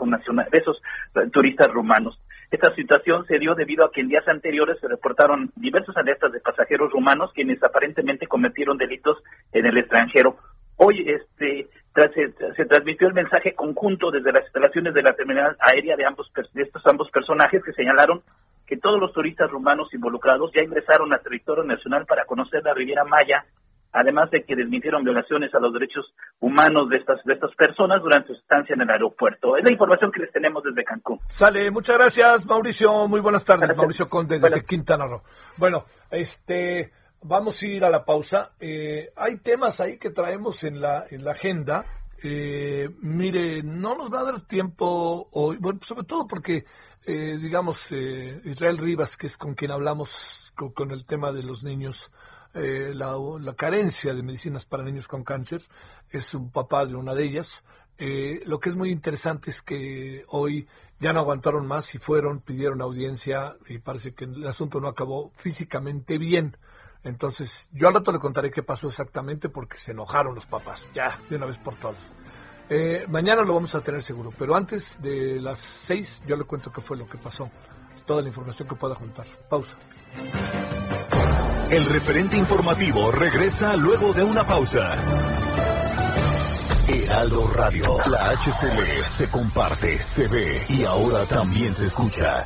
[0.52, 0.82] de esos
[1.16, 2.20] uh, turistas rumanos.
[2.50, 6.42] Esta situación se dio debido a que en días anteriores se reportaron diversas alertas de
[6.42, 9.18] pasajeros rumanos quienes aparentemente cometieron delitos
[9.54, 10.38] en el extranjero.
[10.78, 15.96] Hoy este tras, se, transmitió el mensaje conjunto desde las instalaciones de la terminal aérea
[15.96, 18.22] de ambos de estos ambos personajes que señalaron
[18.66, 23.04] que todos los turistas rumanos involucrados ya ingresaron al territorio nacional para conocer la Riviera
[23.04, 23.46] Maya
[23.94, 26.06] además de que desmintieron violaciones a los derechos
[26.40, 29.58] humanos de estas, de estas personas durante su estancia en el aeropuerto.
[29.58, 31.20] Es la información que les tenemos desde Cancún.
[31.28, 33.08] Sale, muchas gracias, Mauricio.
[33.08, 35.22] Muy buenas tardes, Mauricio Conde, desde Quintana Roo.
[35.58, 38.54] Bueno, este, vamos a ir a la pausa.
[38.60, 41.86] Eh, hay temas ahí que traemos en la, en la agenda.
[42.24, 46.66] Eh, mire, no nos va a dar tiempo hoy, bueno, sobre todo porque,
[47.06, 51.42] eh, digamos, eh, Israel Rivas, que es con quien hablamos con, con el tema de
[51.42, 52.12] los niños,
[52.54, 55.62] eh, la, la, carencia de medicinas para niños con cáncer,
[56.10, 57.50] es un papá de una de ellas.
[57.98, 60.68] Eh, lo que es muy interesante es que hoy
[61.00, 65.32] ya no aguantaron más y fueron, pidieron audiencia y parece que el asunto no acabó
[65.36, 66.58] físicamente bien.
[67.04, 71.18] Entonces, yo al rato le contaré qué pasó exactamente porque se enojaron los papás, ya,
[71.30, 71.98] de una vez por todas.
[72.70, 76.72] Eh, mañana lo vamos a tener seguro, pero antes de las seis yo le cuento
[76.72, 77.50] qué fue lo que pasó.
[78.06, 79.26] Toda la información que pueda juntar.
[79.50, 79.76] Pausa.
[81.70, 84.96] El referente informativo regresa luego de una pausa.
[86.88, 92.46] Heraldo Radio, la HCL se comparte, se ve y ahora también se escucha.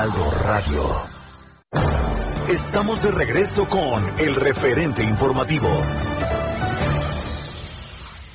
[0.00, 0.82] Heraldo Radio.
[2.48, 5.68] Estamos de regreso con el referente informativo.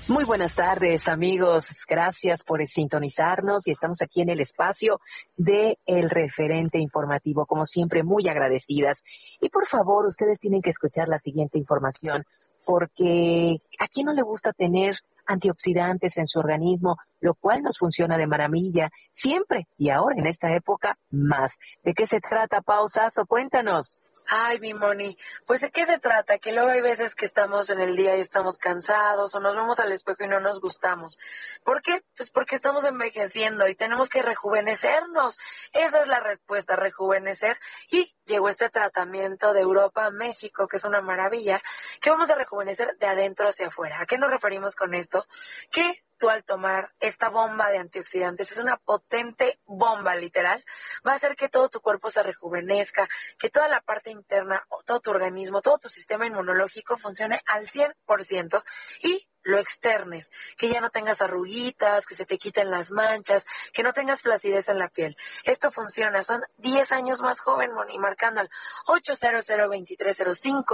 [0.08, 1.84] Muy buenas tardes, amigos.
[1.90, 5.02] Gracias por sintonizarnos y estamos aquí en el espacio
[5.38, 9.04] de El Referente Informativo, como siempre, muy agradecidas.
[9.42, 12.28] Y por favor, ustedes tienen que escuchar la siguiente información,
[12.64, 18.18] porque a quién no le gusta tener antioxidantes en su organismo, lo cual nos funciona
[18.18, 21.58] de maravilla siempre y ahora en esta época más.
[21.84, 23.26] ¿De qué se trata, Pausazo?
[23.26, 24.04] Cuéntanos.
[24.28, 27.80] Ay, mi Moni, pues de qué se trata, que luego hay veces que estamos en
[27.80, 31.20] el día y estamos cansados o nos vemos al espejo y no nos gustamos.
[31.64, 32.04] ¿Por qué?
[32.18, 35.38] Pues porque estamos envejeciendo y tenemos que rejuvenecernos.
[35.74, 37.60] Esa es la respuesta, rejuvenecer.
[37.92, 41.62] Y llegó este tratamiento de Europa a México, que es una maravilla,
[42.02, 44.02] que vamos a rejuvenecer de adentro hacia afuera.
[44.02, 45.28] ¿A qué nos referimos con esto?
[45.72, 50.64] Que tú al tomar esta bomba de antioxidantes, es una potente bomba literal,
[51.06, 55.00] va a hacer que todo tu cuerpo se rejuvenezca, que toda la parte interna, todo
[55.00, 58.64] tu organismo, todo tu sistema inmunológico funcione al 100%
[59.02, 63.84] y lo externes, que ya no tengas arruguitas, que se te quiten las manchas, que
[63.84, 65.16] no tengas flacidez en la piel.
[65.44, 68.50] Esto funciona, son 10 años más joven, Moni, marcando al
[68.88, 69.46] 800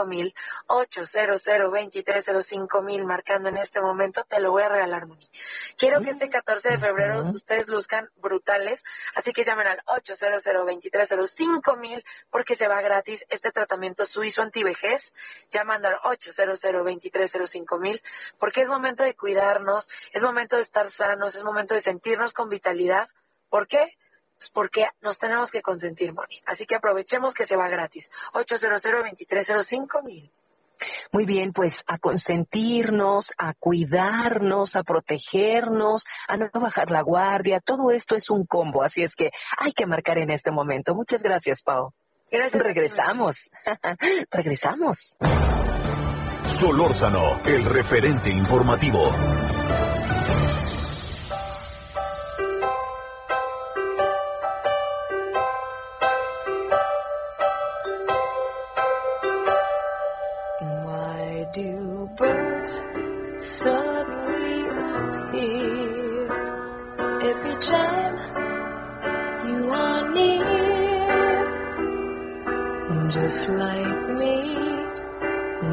[0.07, 0.33] mil
[0.67, 1.41] 800
[2.83, 5.29] mil marcando en este momento, te lo voy a regalar, Moni.
[5.77, 12.05] Quiero que este 14 de febrero ustedes luzcan brutales, así que llamen al 800 mil
[12.29, 15.13] porque se va gratis este tratamiento suizo antivejez,
[15.49, 16.61] llamando al 800
[17.79, 18.01] mil
[18.37, 22.49] porque es momento de cuidarnos, es momento de estar sanos, es momento de sentirnos con
[22.49, 23.09] vitalidad.
[23.49, 23.97] ¿Por qué?
[24.37, 26.41] Pues porque nos tenemos que consentir, Moni.
[26.45, 28.09] Así que aprovechemos que se va gratis.
[28.33, 28.83] 800
[30.03, 30.31] mil.
[31.11, 37.91] Muy bien, pues a consentirnos, a cuidarnos, a protegernos, a no bajar la guardia, todo
[37.91, 40.95] esto es un combo, así es que hay que marcar en este momento.
[40.95, 41.93] Muchas gracias, Pau.
[42.31, 42.63] Gracias.
[42.63, 43.49] Regresamos.
[44.31, 45.17] Regresamos.
[46.51, 49.09] Solórzano, el referente informativo.
[60.85, 62.83] Why do birds
[63.41, 66.27] suddenly appear
[67.31, 68.15] every time
[69.47, 70.59] you are near?
[73.09, 74.70] Just like me.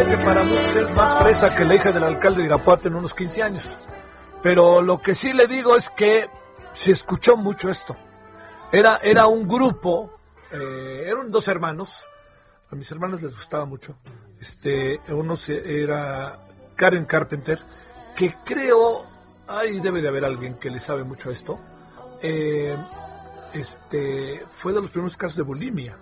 [0.00, 3.12] Que para muchos es más fresa que la hija del alcalde de Irapuato en unos
[3.12, 3.86] 15 años.
[4.42, 6.26] Pero lo que sí le digo es que
[6.72, 7.94] se escuchó mucho esto.
[8.72, 10.18] Era, era un grupo,
[10.52, 11.90] eh, eran dos hermanos,
[12.70, 13.98] a mis hermanos les gustaba mucho.
[14.40, 17.60] Este, uno era Karen Carpenter,
[18.16, 19.04] que creo,
[19.48, 21.60] ahí debe de haber alguien que le sabe mucho esto.
[22.22, 22.74] Eh,
[23.52, 25.94] este, fue de los primeros casos de bulimia.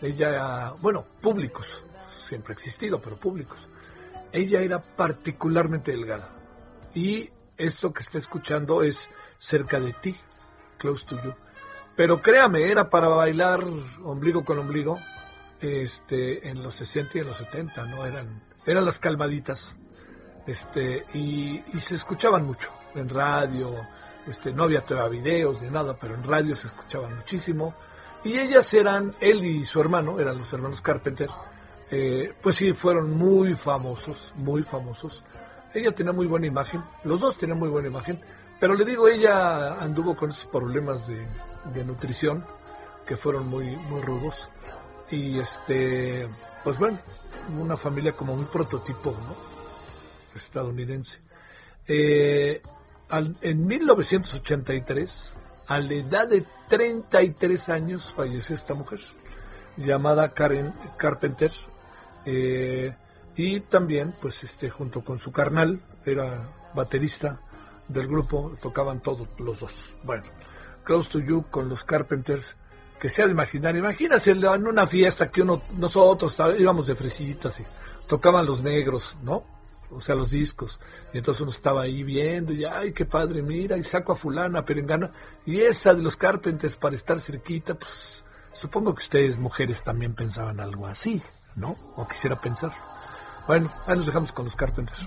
[0.00, 1.84] Ella, bueno, públicos,
[2.30, 3.68] siempre ha existido, pero públicos.
[4.32, 6.30] Ella era particularmente delgada.
[6.94, 10.16] Y esto que está escuchando es cerca de ti,
[10.78, 11.34] close to you.
[11.96, 13.64] Pero créame, era para bailar
[14.02, 14.96] ombligo con ombligo
[15.60, 18.06] este, en los 60 y en los 70, ¿no?
[18.06, 19.74] Eran, eran las calmaditas.
[20.46, 23.86] Este, y, y se escuchaban mucho en radio,
[24.26, 27.74] este, no había todavía videos ni nada, pero en radio se escuchaban muchísimo.
[28.24, 31.28] Y ellas eran, él y su hermano, eran los hermanos Carpenter,
[31.90, 35.24] eh, pues sí, fueron muy famosos, muy famosos.
[35.74, 38.20] Ella tenía muy buena imagen, los dos tenían muy buena imagen,
[38.60, 42.44] pero le digo, ella anduvo con esos problemas de, nutrición
[43.06, 44.48] que fueron muy, muy rudos.
[45.10, 46.28] Y este,
[46.62, 46.98] pues bueno,
[47.58, 49.34] una familia como un prototipo, ¿no?
[50.34, 51.18] Estadounidense.
[51.88, 52.62] Eh,
[53.40, 55.34] en 1983,
[55.66, 59.00] a la edad de 33 años, falleció esta mujer,
[59.76, 61.50] llamada Karen Carpenter.
[62.24, 62.94] Eh,
[63.36, 67.40] y también, pues, este, junto con su carnal, era baterista
[67.88, 69.94] del grupo, tocaban todos los dos.
[70.04, 70.24] Bueno,
[70.84, 72.56] Close to You con los Carpenters,
[73.00, 77.60] que se ha de imaginar, imagínate en una fiesta que uno, nosotros íbamos de fresitas
[77.60, 77.64] y
[78.06, 79.44] tocaban los negros, ¿no?
[79.90, 80.78] O sea, los discos.
[81.12, 84.64] Y entonces uno estaba ahí viendo y, ay, qué padre, mira, y saco a fulana,
[84.64, 85.10] perengana.
[85.46, 90.60] Y esa de los Carpenters para estar cerquita, pues supongo que ustedes, mujeres, también pensaban
[90.60, 91.20] algo así,
[91.60, 91.76] ¿no?
[91.96, 92.72] O quisiera pensar.
[93.46, 95.06] Bueno, ahí nos dejamos con los Carpenters.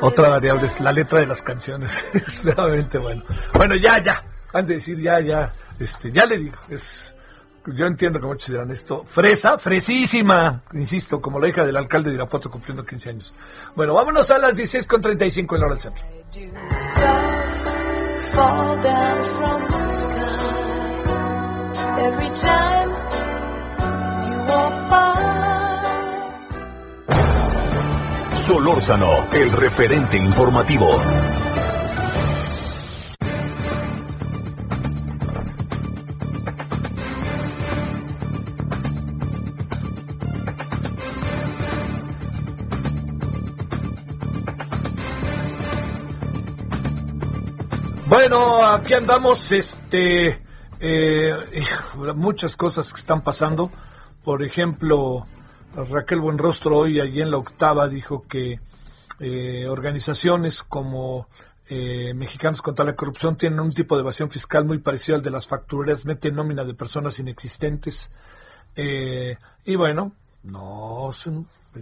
[0.00, 2.04] Otra variable es la letra de las canciones.
[2.14, 3.24] es verdaderamente bueno.
[3.54, 4.22] Bueno, ya, ya.
[4.52, 5.52] Antes de decir ya, ya.
[5.78, 6.56] Este, ya le digo.
[6.68, 7.14] Es,
[7.74, 9.04] yo entiendo que muchos dirán esto.
[9.04, 10.62] Fresa, fresísima.
[10.72, 13.34] Insisto, como la hija del alcalde de Irapuato cumpliendo 15 años.
[13.74, 16.04] Bueno, vámonos a las 16.35 en la hora del centro.
[28.34, 30.88] Solórzano, el referente informativo.
[48.30, 50.42] Bueno, aquí andamos, este,
[50.80, 51.32] eh,
[52.14, 53.70] muchas cosas que están pasando.
[54.22, 55.26] Por ejemplo,
[55.74, 58.60] Raquel Buenrostro hoy allí en la octava dijo que
[59.18, 61.26] eh, organizaciones como
[61.70, 65.30] eh, Mexicanos contra la Corrupción tienen un tipo de evasión fiscal muy parecido al de
[65.30, 68.10] las factureras, meten nómina de personas inexistentes.
[68.76, 70.12] Y bueno,
[70.42, 71.12] no,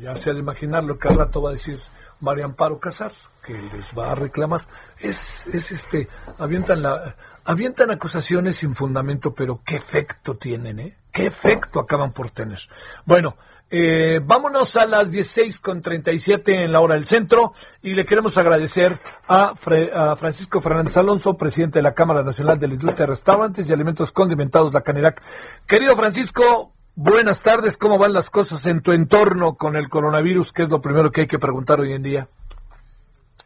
[0.00, 1.80] ya se ha de imaginar lo que al rato va a decir
[2.20, 3.12] María Amparo Casar,
[3.44, 4.62] que les va a reclamar.
[4.98, 10.96] Es, es este, avientan la, avientan acusaciones sin fundamento, pero qué efecto tienen, ¿eh?
[11.12, 12.58] ¿Qué efecto acaban por tener?
[13.04, 13.36] Bueno,
[13.70, 17.52] eh, vámonos a las 16 con 37 en la hora del centro
[17.82, 22.58] y le queremos agradecer a, Fre- a Francisco Fernández Alonso, presidente de la Cámara Nacional
[22.60, 25.20] de la Industria de Restaurantes y Alimentos Condimentados, la Canirac.
[25.66, 30.52] Querido Francisco, buenas tardes, ¿cómo van las cosas en tu entorno con el coronavirus?
[30.52, 32.28] ¿Qué es lo primero que hay que preguntar hoy en día?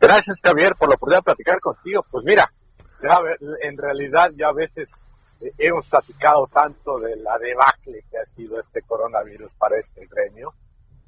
[0.00, 2.06] Gracias, Javier, por la oportunidad de platicar contigo.
[2.10, 2.50] Pues mira,
[3.02, 3.18] ya
[3.62, 4.90] en realidad ya a veces
[5.40, 10.54] eh, hemos platicado tanto de la debacle que ha sido este coronavirus para este gremio,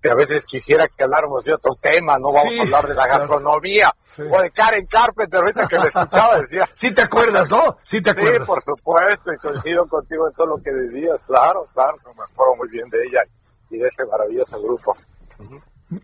[0.03, 2.95] que a veces quisiera que habláramos de otro tema, no vamos Sí, a hablar de
[2.95, 4.23] la gastronomía, Sí.
[4.31, 6.69] o de Karen Carpenter, ahorita que le escuchaba decía.
[6.75, 7.79] Sí te acuerdas, ¿no?
[7.85, 8.47] Sí te Sí, acuerdas.
[8.49, 12.69] por supuesto, y coincido contigo en todo lo que decías, claro, claro, me acuerdo muy
[12.69, 13.23] bien de ella
[13.71, 14.97] y de ese maravilloso grupo.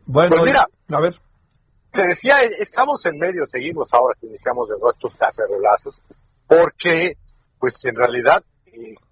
[0.07, 0.67] Bueno, Pues mira.
[0.91, 1.15] a ver.
[1.91, 6.01] Te decía, estamos en medio, seguimos ahora que iniciamos de nuevo estos cacerolazos,
[6.47, 7.15] porque,
[7.59, 8.45] pues en realidad,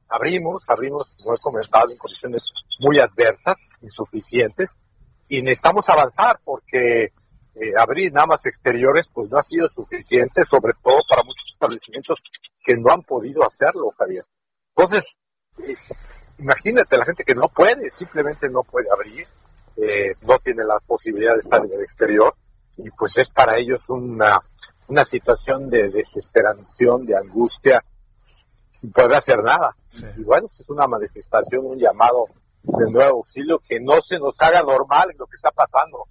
[0.09, 4.71] abrimos, abrimos, como he comentado, en condiciones muy adversas, insuficientes,
[5.29, 7.13] y necesitamos avanzar porque
[7.55, 12.23] eh, abrir nada más exteriores, pues no ha sido suficiente, sobre todo para muchos establecimientos
[12.63, 14.25] que no han podido hacerlo, Javier.
[14.77, 15.17] Entonces,
[15.59, 15.75] eh,
[16.39, 19.27] imagínate la gente que no puede, simplemente no puede abrir,
[19.77, 22.35] eh, no tiene la posibilidad de estar en el exterior
[22.77, 24.39] y pues es para ellos una,
[24.89, 27.83] una situación de desesperación, de angustia,
[28.77, 29.75] sin poder hacer nada.
[30.17, 32.27] Y bueno, pues es una manifestación, un llamado
[32.63, 36.05] de nuevo auxilio, que no se nos haga normal lo que está pasando,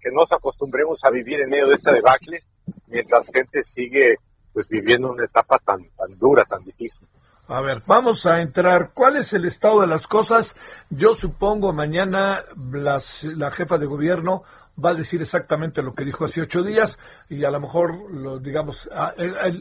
[0.00, 2.40] que no nos acostumbremos a vivir en medio de esta debacle,
[2.88, 4.16] mientras gente sigue
[4.52, 7.08] pues viviendo una etapa tan, tan dura, tan difícil.
[7.48, 8.92] A ver, vamos a entrar.
[8.94, 10.54] ¿Cuál es el estado de las cosas?
[10.90, 14.42] Yo supongo mañana las- la jefa de gobierno
[14.82, 16.98] va a decir exactamente lo que dijo hace ocho días
[17.28, 19.14] y a lo mejor, lo, digamos, a, a-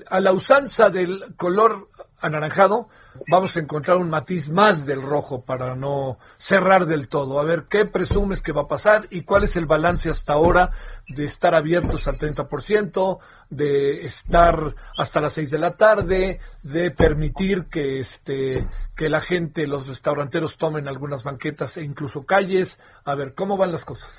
[0.09, 1.89] a la usanza del color
[2.21, 2.87] anaranjado,
[3.27, 7.39] vamos a encontrar un matiz más del rojo para no cerrar del todo.
[7.39, 10.71] A ver, ¿qué presumes que va a pasar y cuál es el balance hasta ahora
[11.07, 13.19] de estar abiertos al 30%,
[13.49, 19.67] de estar hasta las 6 de la tarde, de permitir que, este, que la gente,
[19.67, 22.79] los restauranteros tomen algunas banquetas e incluso calles?
[23.03, 24.09] A ver, ¿cómo van las cosas?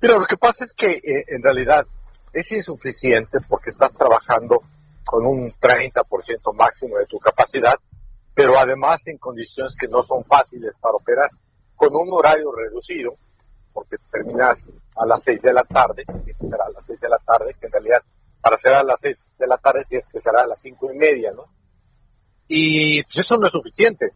[0.00, 1.86] Mira, lo que pasa es que eh, en realidad
[2.32, 4.62] es insuficiente porque estás trabajando
[5.06, 7.78] con un 30% máximo de tu capacidad,
[8.34, 11.30] pero además en condiciones que no son fáciles para operar,
[11.76, 13.14] con un horario reducido,
[13.72, 17.18] porque terminas a las 6 de la tarde, que será a las 6 de la
[17.18, 18.02] tarde, que en realidad
[18.40, 20.96] para cerrar a las 6 de la tarde tienes que cerrar a las 5 y
[20.96, 21.44] media, ¿no?
[22.48, 24.10] Y pues eso no es suficiente,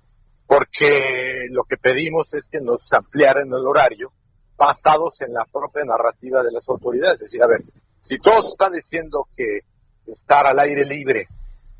[0.47, 4.12] porque lo que pedimos es que nos ampliaran el horario
[4.57, 7.14] basados en la propia narrativa de las autoridades.
[7.14, 7.62] Es decir, a ver,
[8.01, 9.61] si todos están diciendo que
[10.07, 11.28] estar al aire libre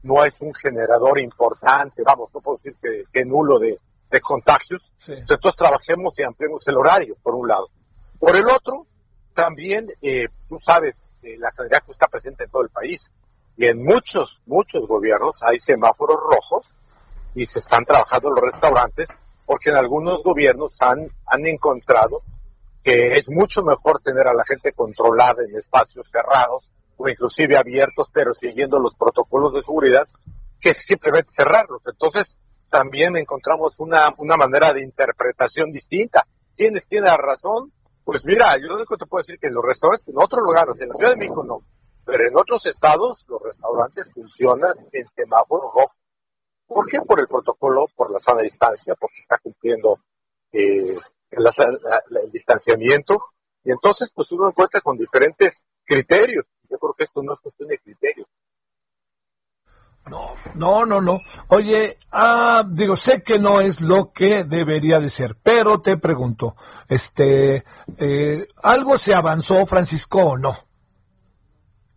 [0.03, 3.79] no es un generador importante, vamos, no puedo decir que, que nulo de,
[4.11, 5.13] de contagios, Sí.
[5.13, 7.69] entonces trabajemos y ampliemos el horario, por un lado.
[8.19, 8.87] Por el otro,
[9.35, 13.13] también, eh, tú sabes, eh, la candidatura está presente en todo el país
[13.57, 16.67] y en muchos, muchos gobiernos hay semáforos rojos
[17.35, 19.09] y se están trabajando los restaurantes
[19.45, 22.23] porque en algunos gobiernos han, han encontrado
[22.83, 26.67] que es mucho mejor tener a la gente controlada en espacios cerrados
[27.03, 30.07] o inclusive abiertos, pero siguiendo los protocolos de seguridad,
[30.61, 31.81] que simplemente cerrarlos.
[31.87, 32.37] Entonces,
[32.69, 36.27] también encontramos una, una manera de interpretación distinta.
[36.57, 37.73] ¿Quiénes tienen la razón?
[38.05, 40.43] Pues mira, yo lo único que te puedo decir que en los restaurantes, en otros
[40.43, 41.63] lugares, en la Ciudad de México no,
[42.05, 45.93] pero en otros estados los restaurantes funcionan en semáforo rojo.
[46.67, 47.01] ¿Por qué?
[47.01, 49.99] Por el protocolo, por la sana distancia, porque se está cumpliendo
[50.53, 50.97] eh,
[51.31, 51.53] la-
[52.11, 53.21] la- el distanciamiento.
[53.65, 56.47] Y entonces, pues uno encuentra con diferentes criterios.
[56.71, 58.29] Yo creo que esto no es cuestión de criterios.
[60.55, 61.21] No, no, no.
[61.49, 66.57] Oye, ah, digo, sé que no es lo que debería de ser, pero te pregunto,
[66.89, 67.65] este,
[67.99, 70.57] eh, ¿algo se avanzó, Francisco, o no?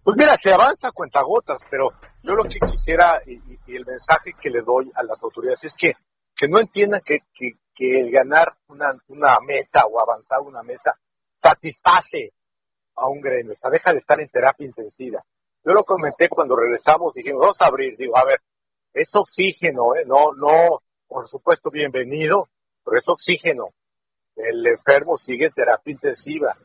[0.04, 1.92] Pues mira, se avanza a cuentagotas, pero
[2.22, 5.94] yo lo que quisiera y el mensaje que le doy a las autoridades es que,
[6.36, 11.00] que no entiendan que, que, que el ganar una, una mesa o avanzar una mesa
[11.38, 12.34] satisface
[13.04, 15.24] a un gremio, o sea, deja de estar en terapia intensiva.
[15.66, 18.40] Yo lo comenté cuando regresamos, dijimos, vamos a abrir, digo, a ver,
[18.94, 20.04] es oxígeno, ¿eh?
[20.06, 22.50] no, no, por supuesto, bienvenido,
[22.84, 23.70] pero es oxígeno.
[24.36, 26.58] El enfermo sigue en terapia intensiva.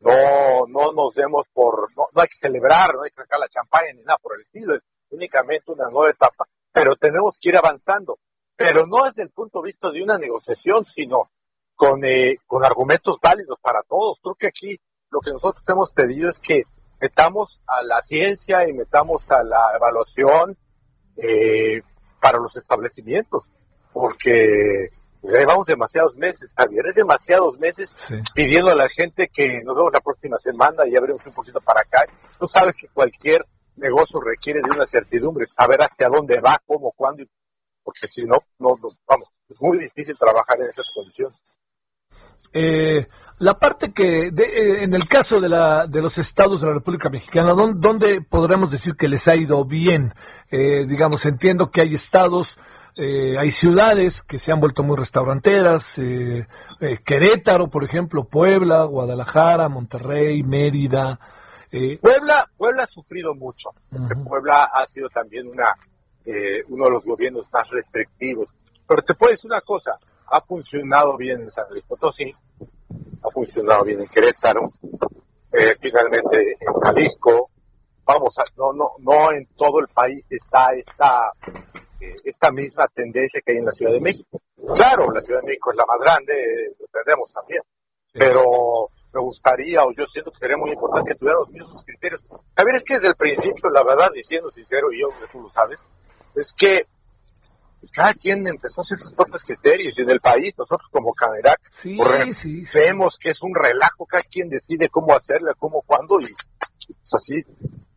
[0.00, 3.92] No, no nos demos por, no, hay que celebrar, no hay que sacar la champaña
[3.94, 8.18] ni nada por el estilo, es únicamente una nueva etapa, pero tenemos que ir avanzando.
[8.56, 11.30] Pero no desde el punto de vista de una negociación, sino
[11.74, 14.18] con, eh, con argumentos válidos para todos.
[14.22, 14.78] Creo que aquí
[15.14, 16.64] lo que nosotros hemos pedido es que
[17.00, 20.56] metamos a la ciencia y metamos a la evaluación
[21.16, 21.82] eh,
[22.20, 23.44] para los establecimientos,
[23.92, 24.90] porque
[25.22, 27.94] llevamos demasiados meses, Javier, es demasiados meses
[28.34, 31.60] pidiendo a la gente que nos vemos la próxima semana y ya veremos un poquito
[31.60, 32.06] para acá.
[32.40, 33.44] Tú sabes que cualquier
[33.76, 37.22] negocio requiere de una certidumbre, saber hacia dónde va, cómo, cuándo,
[37.84, 41.56] porque si no, no, no, vamos, es muy difícil trabajar en esas condiciones.
[42.54, 43.06] Eh,
[43.38, 46.74] la parte que, de- eh, en el caso de, la, de los estados de la
[46.74, 50.14] República Mexicana, ¿dónde, dónde podremos decir que les ha ido bien?
[50.50, 52.56] Eh, digamos, entiendo que hay estados,
[52.96, 56.46] eh, hay ciudades que se han vuelto muy restauranteras, eh,
[56.80, 61.18] eh, Querétaro, por ejemplo, Puebla, Guadalajara, Monterrey, Mérida.
[61.72, 65.74] eh, Puebla, Puebla ha sufrido mucho, porque Puebla ha sido también una,
[66.24, 68.48] eh, uno de los gobiernos más restrictivos.
[68.86, 69.98] Pero te puedo decir una cosa,
[70.30, 72.32] ha funcionado bien en San Luis Potosí,
[73.24, 74.72] ha funcionado bien en Querétaro,
[75.52, 77.50] eh, finalmente en Jalisco,
[78.04, 81.32] vamos, a- no, no, no en todo el país está esta,
[82.00, 84.40] eh, esta misma tendencia que hay en la Ciudad de México.
[84.74, 87.62] Claro, la Ciudad de México es la más grande, eh, lo entendemos también,
[88.12, 92.22] pero me gustaría, o yo siento que sería muy importante que tuvieran los mismos criterios.
[92.56, 95.86] Javier, es que desde el principio, la verdad, diciendo sincero, y yo, tú lo sabes,
[96.34, 96.86] es que
[97.84, 101.12] pues, cada quien empezó a hacer sus propios criterios, y en el país, nosotros como
[101.12, 101.98] Canerac, Sí,
[102.72, 106.28] vemos que es un relajo, cada quien decide cómo hacerla, cómo, cuándo, y
[106.86, 107.44] pues así,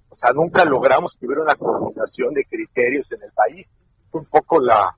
[0.10, 3.66] o sea, nunca logramos que hubiera una coordinación de criterios en el país.
[4.12, 4.98] Fue un poco la,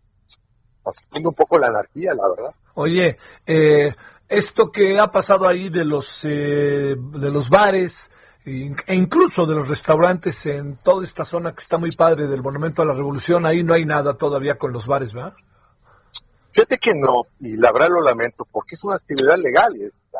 [1.24, 2.56] un poco la anarquía, la verdad.
[2.74, 3.94] Oye, eh,
[4.28, 8.10] esto que ha pasado ahí de los eh, de los bares,
[8.46, 12.82] e incluso de los restaurantes en toda esta zona que está muy padre del Monumento
[12.82, 15.34] a la Revolución, ahí no hay nada todavía con los bares, ¿verdad?
[16.52, 20.20] Fíjate que no, y la verdad lo lamento, porque es una actividad legal y está,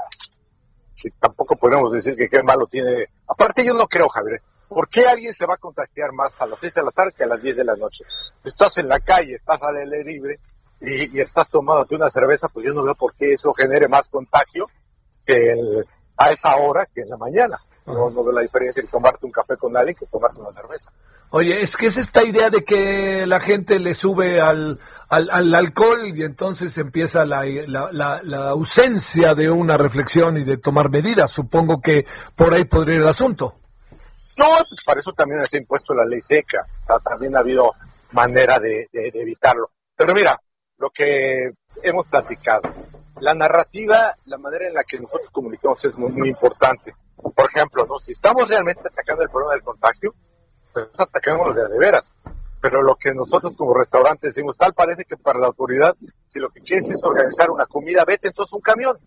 [1.02, 3.08] que tampoco podemos decir que qué malo tiene.
[3.28, 6.60] Aparte yo no creo, Javier, ¿por qué alguien se va a contagiar más a las
[6.60, 8.04] 6 de la tarde que a las 10 de la noche?
[8.44, 10.40] Estás en la calle, estás al aire libre
[10.82, 14.08] y, y estás tomándote una cerveza, pues yo no veo por qué eso genere más
[14.08, 14.68] contagio
[15.26, 17.60] que el- a esa hora que en la mañana.
[17.86, 20.92] No, no veo la diferencia en tomarte un café con alguien que tomarte una cerveza.
[21.32, 25.56] Oye, es que es esta idea de que la gente le sube al, al, al
[25.56, 30.90] alcohol y entonces empieza la, la, la- la ausencia de una reflexión y de tomar
[30.90, 31.32] medidas.
[31.32, 32.06] Supongo que
[32.36, 33.56] por ahí podría ir el asunto.
[34.38, 36.66] No, pues para eso también se ha impuesto la ley seca.
[36.84, 37.72] O sea, también ha habido
[38.12, 39.70] manera de, de- de evitarlo.
[39.96, 40.40] Pero mira,
[40.78, 41.52] lo que
[41.84, 42.62] hemos platicado,
[43.20, 46.94] la narrativa, la manera en la que nosotros comunicamos es muy, muy importante.
[47.22, 48.00] Por ejemplo, ¿no?
[48.00, 50.14] si estamos realmente atacando el problema del contagio,
[50.74, 52.16] pues atacamos de, de veras.
[52.62, 55.96] Pero lo que nosotros como restaurante decimos, tal parece que para la autoridad,
[56.28, 58.98] si lo que quieres es organizar una comida, vete entonces un camión.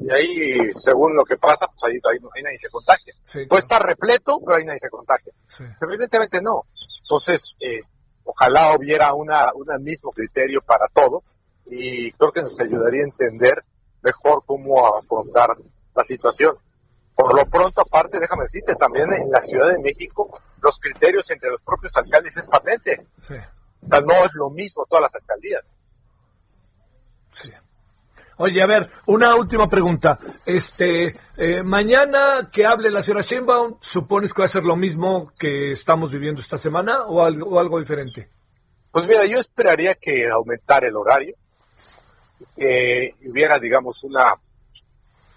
[0.00, 3.14] Y ahí, según lo que pasa, pues ahí, ahí, ahí nadie se contagia.
[3.48, 5.32] Puede estar repleto, pero ahí nadie se contagia.
[5.56, 6.62] Pues evidentemente no.
[7.02, 7.82] Entonces, eh,
[8.24, 11.22] ojalá hubiera una, un mismo criterio para todo
[11.66, 13.62] y creo que nos ayudaría a entender
[14.02, 15.56] mejor cómo afrontar
[15.94, 16.56] la situación.
[17.14, 21.50] Por lo pronto, aparte, déjame decirte, también en la Ciudad de México, los criterios entre
[21.50, 23.06] los propios alcaldes es patente.
[23.20, 23.34] Sí.
[23.82, 25.78] O sea, no es lo mismo todas las alcaldías.
[28.38, 30.18] Oye, a ver, una última pregunta.
[30.44, 35.30] Este, eh, mañana que hable la señora Sheinbaum, ¿supones que va a ser lo mismo
[35.38, 38.28] que estamos viviendo esta semana o algo, o algo diferente?
[38.90, 41.36] Pues mira, yo esperaría que aumentara el horario,
[42.56, 44.34] que hubiera, digamos, una,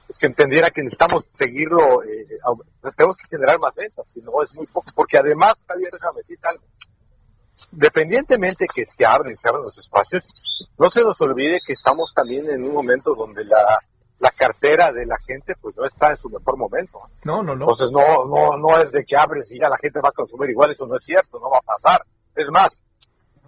[0.07, 2.27] pues que entendiera que necesitamos seguirlo, eh,
[2.95, 6.47] tenemos que generar más ventas, si no es muy poco, porque además, Javier, déjame decirte
[6.47, 6.63] algo,
[7.71, 10.25] dependientemente que se abren, se abren los espacios,
[10.77, 13.79] no se nos olvide que estamos también en un momento donde la,
[14.19, 16.99] la cartera de la gente pues no está en su mejor momento.
[17.23, 17.63] No, no, no.
[17.63, 20.49] Entonces no, no, no es de que abres y ya la gente va a consumir
[20.49, 22.05] igual, eso no es cierto, no va a pasar.
[22.35, 22.83] Es más,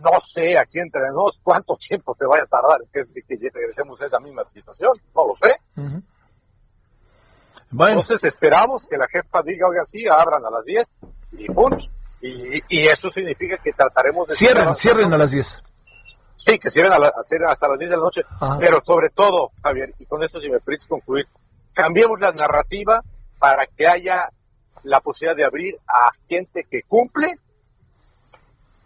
[0.01, 4.05] no sé aquí entre nos cuánto tiempo se vaya a tardar que, que regresemos a
[4.05, 5.55] esa misma situación, no lo sé.
[7.99, 10.91] Entonces esperamos que la jefa diga, oiga, sí, abran a las 10
[11.33, 11.85] y punto.
[12.21, 14.35] Y, y eso significa que trataremos de...
[14.35, 15.61] Cierren, cierren a las 10.
[16.37, 17.13] Sí, que cierren a la-
[17.49, 18.21] hasta las 10 de la noche.
[18.39, 18.57] Ajá.
[18.59, 21.27] Pero sobre todo, Javier, y con esto si me permites concluir,
[21.73, 23.03] cambiemos la narrativa
[23.37, 24.29] para que haya
[24.83, 27.37] la posibilidad de abrir a gente que cumple.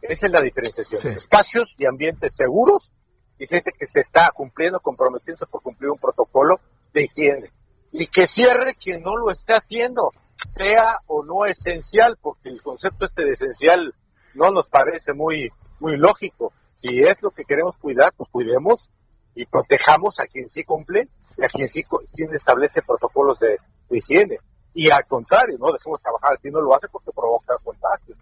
[0.02, 1.14] Esa es la diferenciación.
[1.14, 2.90] Espacios y ambientes seguros
[3.38, 6.60] y gente que se está cumpliendo, comprometiéndose por cumplir un protocolo
[6.94, 7.52] de higiene.
[7.92, 10.12] Y que cierre quien no lo esté haciendo,
[10.48, 13.94] sea o no esencial, porque el concepto este de esencial
[14.34, 16.54] no nos parece muy, muy lógico.
[16.74, 18.90] Si es lo que queremos cuidar, pues cuidemos
[19.36, 23.58] y protejamos a quien sí cumple y a quien sí, sí establece protocolos de,
[23.90, 24.40] de higiene.
[24.74, 28.18] Y al contrario, no dejemos trabajar quien no lo hace porque provoca contagios.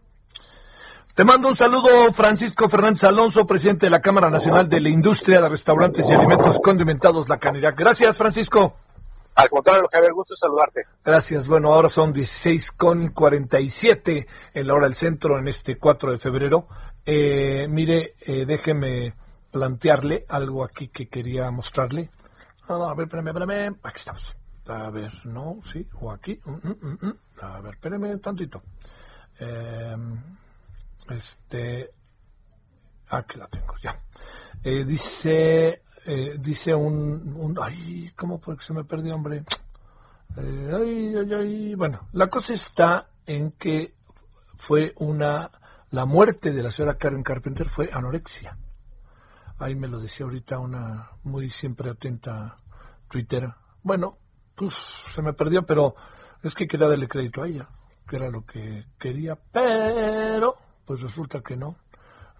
[1.13, 5.41] Te mando un saludo, Francisco Fernández Alonso, presidente de la Cámara Nacional de la Industria
[5.41, 7.73] de Restaurantes y Alimentos Condimentados, La Canidad.
[7.75, 8.75] Gracias, Francisco.
[9.39, 10.85] Al contrario, Javier, gusto saludarte.
[11.01, 11.47] Gracias.
[11.47, 16.17] Bueno, ahora son 16 con 47 en la hora del centro en este 4 de
[16.17, 16.67] febrero.
[17.05, 19.13] Eh, mire, eh, déjeme
[19.49, 22.09] plantearle algo aquí que quería mostrarle.
[22.67, 23.79] Ah, a ver, espérame, espérame.
[23.81, 24.35] Aquí estamos.
[24.67, 26.37] A ver, no, sí, o aquí.
[26.43, 27.13] Mm, mm, mm.
[27.41, 28.61] A ver, espérame tantito.
[29.39, 29.95] Eh,
[31.11, 31.91] este,
[33.07, 33.97] aquí la tengo, ya.
[34.61, 39.43] Eh, dice, eh, dice un, un, ay, ¿cómo fue que se me perdió, hombre?
[40.37, 41.75] Eh, ay, ay, ay.
[41.75, 43.93] Bueno, la cosa está en que
[44.57, 45.51] fue una,
[45.91, 48.57] la muerte de la señora Karen Carpenter fue anorexia.
[49.57, 52.57] Ahí me lo decía ahorita una muy siempre atenta
[53.09, 53.53] Twitter.
[53.83, 54.17] Bueno,
[54.55, 54.73] pues
[55.13, 55.95] se me perdió, pero
[56.43, 57.67] es que quería darle crédito a ella,
[58.07, 61.75] que era lo que quería, pero pues resulta que no.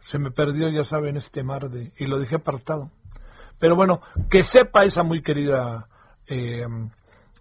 [0.02, 1.92] Se me perdió, ya saben, este mar de...
[1.98, 2.92] y lo dejé apartado.
[3.60, 5.88] Pero bueno, que sepa esa muy querida,
[6.28, 6.66] eh,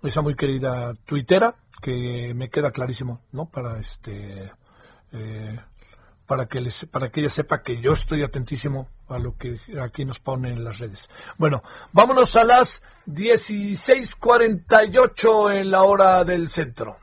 [0.03, 3.47] esa muy querida tuitera, que me queda clarísimo, ¿no?
[3.47, 4.53] Para este,
[5.13, 5.59] eh,
[6.27, 10.05] para que les, para que ella sepa que yo estoy atentísimo a lo que aquí
[10.05, 11.09] nos pone en las redes.
[11.39, 11.63] Bueno,
[11.93, 16.99] vámonos a las 16:48 en la hora del centro.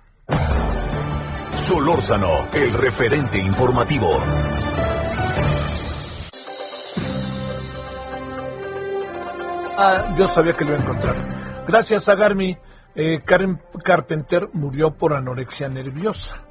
[1.53, 4.11] Solórzano, el referente informativo.
[9.77, 11.15] Ah, yo sabía que lo iba a encontrar.
[11.67, 12.57] Gracias, Agarmi.
[12.95, 16.41] Eh, Karen Carpenter murió por anorexia nerviosa,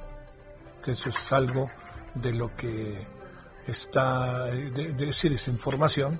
[0.83, 1.69] que eso es algo
[2.13, 3.03] de lo que
[3.65, 6.19] está, eh, de, de decir esa información,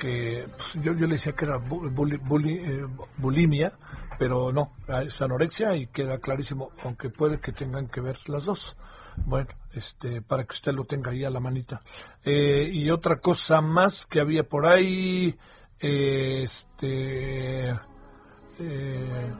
[0.00, 2.86] que pues, yo, yo le decía que era bu- buli- buli- eh,
[3.18, 3.72] bulimia,
[4.18, 4.72] pero no,
[5.04, 8.76] es anorexia y queda clarísimo, aunque puede que tengan que ver las dos.
[9.24, 11.80] Bueno, este, para que usted lo tenga ahí a la manita.
[12.24, 15.36] Eh, y otra cosa más que había por ahí,
[15.80, 19.32] este, eh,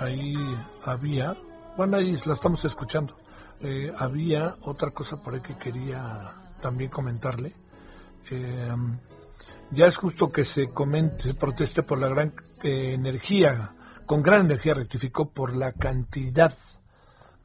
[0.00, 0.36] ahí
[0.84, 1.34] había,
[1.76, 3.16] bueno, ahí la estamos escuchando.
[3.60, 7.54] Eh, había otra cosa por ahí que quería también comentarle.
[8.30, 8.76] Eh,
[9.70, 13.74] ya es justo que se comente, se proteste por la gran eh, energía,
[14.06, 16.54] con gran energía rectificó por la cantidad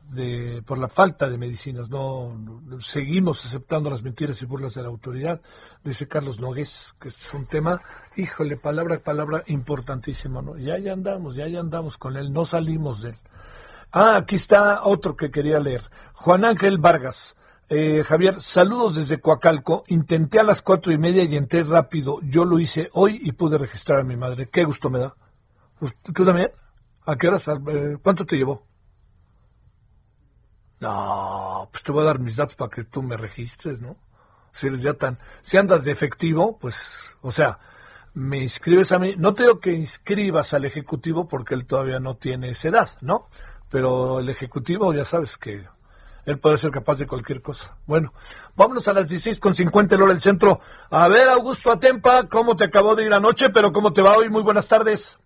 [0.10, 1.90] de, por la falta de medicinas.
[1.90, 2.36] No,
[2.82, 5.42] seguimos aceptando las mentiras y burlas de la autoridad,
[5.84, 7.82] dice Carlos Nogués, que es un tema,
[8.18, 10.58] híjole, palabra a palabra importantísimo, ¿no?
[10.58, 13.18] Ya ya andamos, ya ya andamos con él, no salimos de él.
[13.92, 15.82] Ah, aquí está otro que quería leer.
[16.14, 17.36] Juan Ángel Vargas.
[17.70, 19.84] Eh, Javier, saludos desde Coacalco.
[19.88, 22.20] Intenté a las cuatro y media y entré rápido.
[22.22, 24.50] Yo lo hice hoy y pude registrar a mi madre.
[24.52, 25.16] Qué gusto me da.
[26.14, 26.52] ¿Tú también?
[27.06, 27.48] ¿A qué horas?
[27.48, 28.69] Eh, ¿Cuánto te llevó?
[30.80, 33.98] No, pues te voy a dar mis datos para que tú me registres, ¿no?
[34.52, 35.20] Si eres ya tan...
[35.42, 36.76] Si andas de efectivo, pues,
[37.22, 37.60] o sea,
[38.14, 39.14] me inscribes a mí.
[39.18, 43.30] No te digo que inscribas al Ejecutivo porque él todavía no tiene esa edad, ¿no?
[43.70, 45.68] Pero el Ejecutivo ya sabes que
[46.26, 47.78] él puede ser capaz de cualquier cosa.
[47.86, 48.14] Bueno,
[48.56, 50.60] vámonos a las 16 con 50 el hora del centro.
[50.90, 53.50] A ver, Augusto Atempa, ¿cómo te acabó de ir anoche?
[53.50, 54.30] Pero ¿cómo te va hoy?
[54.30, 55.18] Muy buenas tardes.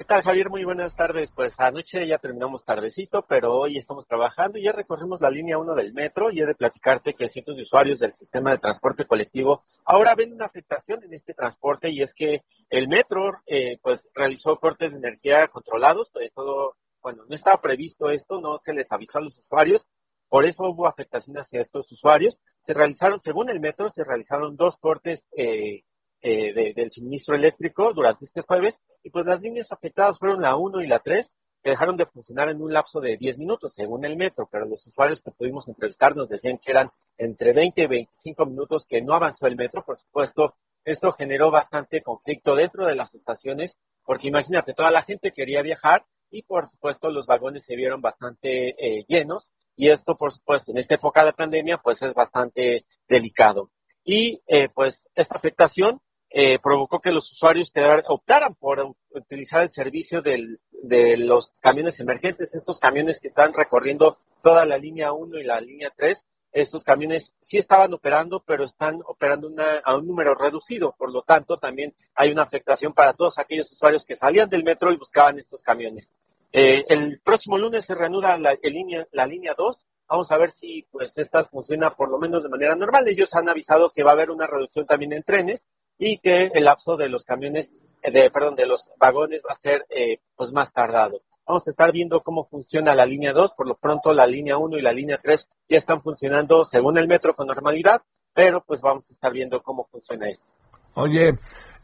[0.00, 0.48] ¿Qué tal, Javier?
[0.48, 1.30] Muy buenas tardes.
[1.30, 5.74] Pues anoche ya terminamos tardecito, pero hoy estamos trabajando y ya recorrimos la línea 1
[5.74, 9.62] del metro y he de platicarte que cientos de usuarios del sistema de transporte colectivo
[9.84, 14.56] ahora ven una afectación en este transporte y es que el metro eh, pues realizó
[14.58, 19.18] cortes de energía controlados, sobre todo, bueno, no estaba previsto esto, no se les avisó
[19.18, 19.86] a los usuarios,
[20.30, 22.40] por eso hubo afectación hacia estos usuarios.
[22.60, 25.82] Se realizaron, según el metro, se realizaron dos cortes eh,
[26.22, 30.56] eh, de- del suministro eléctrico durante este jueves y pues las líneas afectadas fueron la
[30.56, 34.04] 1 y la 3 que dejaron de funcionar en un lapso de 10 minutos según
[34.04, 37.86] el metro, pero los usuarios que pudimos entrevistar nos decían que eran entre 20 y
[37.86, 40.54] 25 minutos que no avanzó el metro, por supuesto,
[40.86, 46.06] esto generó bastante conflicto dentro de las estaciones, porque imagínate, toda la gente quería viajar
[46.30, 50.78] y por supuesto los vagones se vieron bastante eh, llenos y esto por supuesto en
[50.78, 53.70] esta época de pandemia pues es bastante delicado.
[54.04, 56.00] Y eh, pues esta afectación
[56.30, 61.98] eh, provocó que los usuarios quedaran- optaran por utilizar el servicio del- de los camiones
[62.00, 66.24] emergentes, estos camiones que están recorriendo toda la línea 1 y la línea 3.
[66.52, 70.94] Estos camiones sí estaban operando, pero están operando una- a un número reducido.
[70.98, 74.90] Por lo tanto, también hay una afectación para todos aquellos usuarios que salían del metro
[74.92, 76.12] y buscaban estos camiones.
[76.52, 79.86] Eh, el próximo lunes se reanuda la, línea, la línea 2.
[80.08, 83.06] Vamos a ver si pues esta funciona por lo menos de manera normal.
[83.06, 85.68] Ellos han avisado que va a haber una reducción también en trenes
[86.00, 87.72] y que el lapso de los camiones,
[88.02, 91.20] eh, de, perdón, de los vagones va a ser eh, pues más tardado.
[91.46, 93.52] Vamos a estar viendo cómo funciona la línea 2.
[93.52, 97.06] Por lo pronto la línea 1 y la línea 3 ya están funcionando según el
[97.06, 98.00] metro con normalidad,
[98.32, 100.46] pero pues vamos a estar viendo cómo funciona esto.
[100.94, 101.38] Oye,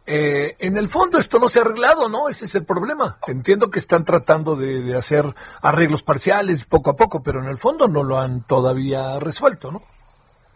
[0.06, 2.30] eh, en el fondo esto no se ha arreglado, ¿no?
[2.30, 3.18] Ese es el problema.
[3.26, 5.26] Entiendo que están tratando de, de hacer
[5.60, 9.82] arreglos parciales poco a poco, pero en el fondo no lo han todavía resuelto, ¿no?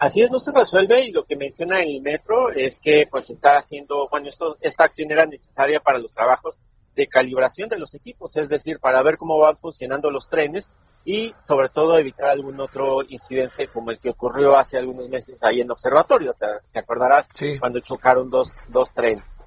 [0.01, 3.59] Así es, no se resuelve y lo que menciona el metro es que pues está
[3.59, 6.57] haciendo, bueno, esto, esta acción era necesaria para los trabajos
[6.96, 10.70] de calibración de los equipos, es decir, para ver cómo van funcionando los trenes
[11.05, 15.61] y sobre todo evitar algún otro incidente como el que ocurrió hace algunos meses ahí
[15.61, 17.28] en Observatorio, te, te acordarás
[17.59, 19.44] cuando chocaron dos, dos trenes.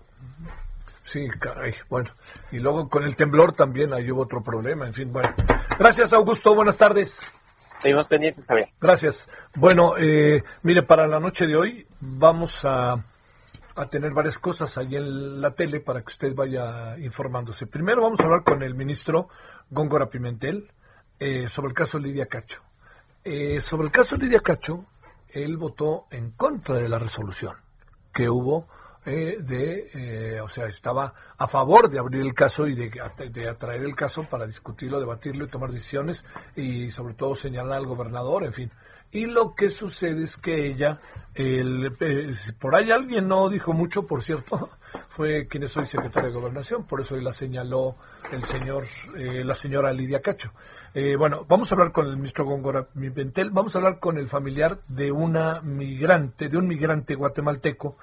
[1.01, 2.11] Sí, caray, bueno.
[2.51, 5.33] Y luego con el temblor también ahí hubo otro problema, en fin, bueno.
[5.79, 7.19] Gracias, Augusto, buenas tardes.
[7.84, 8.69] Seguimos pendientes, Javier.
[8.79, 9.29] Gracias.
[9.55, 12.93] Bueno, eh, mire, para la noche de hoy vamos a,
[13.75, 17.67] a tener varias cosas ahí en la tele para que usted vaya informándose.
[17.67, 19.27] Primero vamos a hablar con el ministro
[19.69, 20.71] Góngora Pimentel
[21.19, 22.61] eh, sobre el caso Lidia Cacho.
[23.21, 24.86] Eh, sobre el caso Lidia Cacho,
[25.27, 27.57] él votó en contra de la resolución
[28.13, 28.69] que hubo
[29.05, 32.91] eh, de, eh, o sea, estaba a favor de abrir el caso y de,
[33.31, 36.25] de atraer el caso para discutirlo, debatirlo y tomar decisiones
[36.55, 38.71] y sobre todo señalar al gobernador, en fin.
[39.13, 40.99] Y lo que sucede es que ella,
[41.35, 44.71] el, eh, por ahí alguien no dijo mucho, por cierto,
[45.07, 47.95] fue quien es hoy secretaria de Gobernación, por eso hoy la señaló
[48.31, 48.85] el señor,
[49.15, 50.51] eh, la señora Lidia Cacho.
[50.95, 54.27] Eh, bueno, vamos a hablar con el ministro Góngora Pimentel, vamos a hablar con el
[54.27, 57.97] familiar de una migrante, de un migrante guatemalteco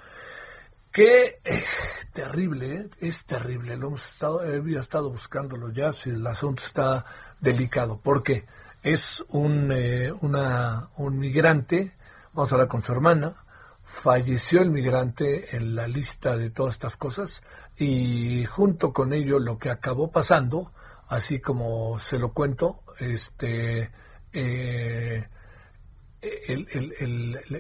[0.93, 1.65] que eh,
[2.13, 2.91] terrible, ¿eh?
[3.01, 3.77] es terrible.
[3.77, 7.05] Lo hemos estado, he estado buscándolo ya, si el asunto está
[7.41, 8.01] delicado.
[8.03, 8.45] porque
[8.83, 11.95] Es un, eh, un migrante,
[12.33, 13.45] vamos a hablar con su hermana,
[13.85, 17.43] falleció el migrante en la lista de todas estas cosas
[17.77, 20.73] y junto con ello lo que acabó pasando,
[21.09, 23.91] así como se lo cuento, este,
[24.33, 25.27] eh,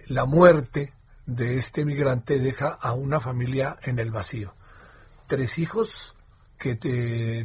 [0.07, 0.95] la muerte
[1.31, 4.55] de este migrante deja a una familia en el vacío.
[5.26, 6.16] Tres hijos
[6.59, 6.74] que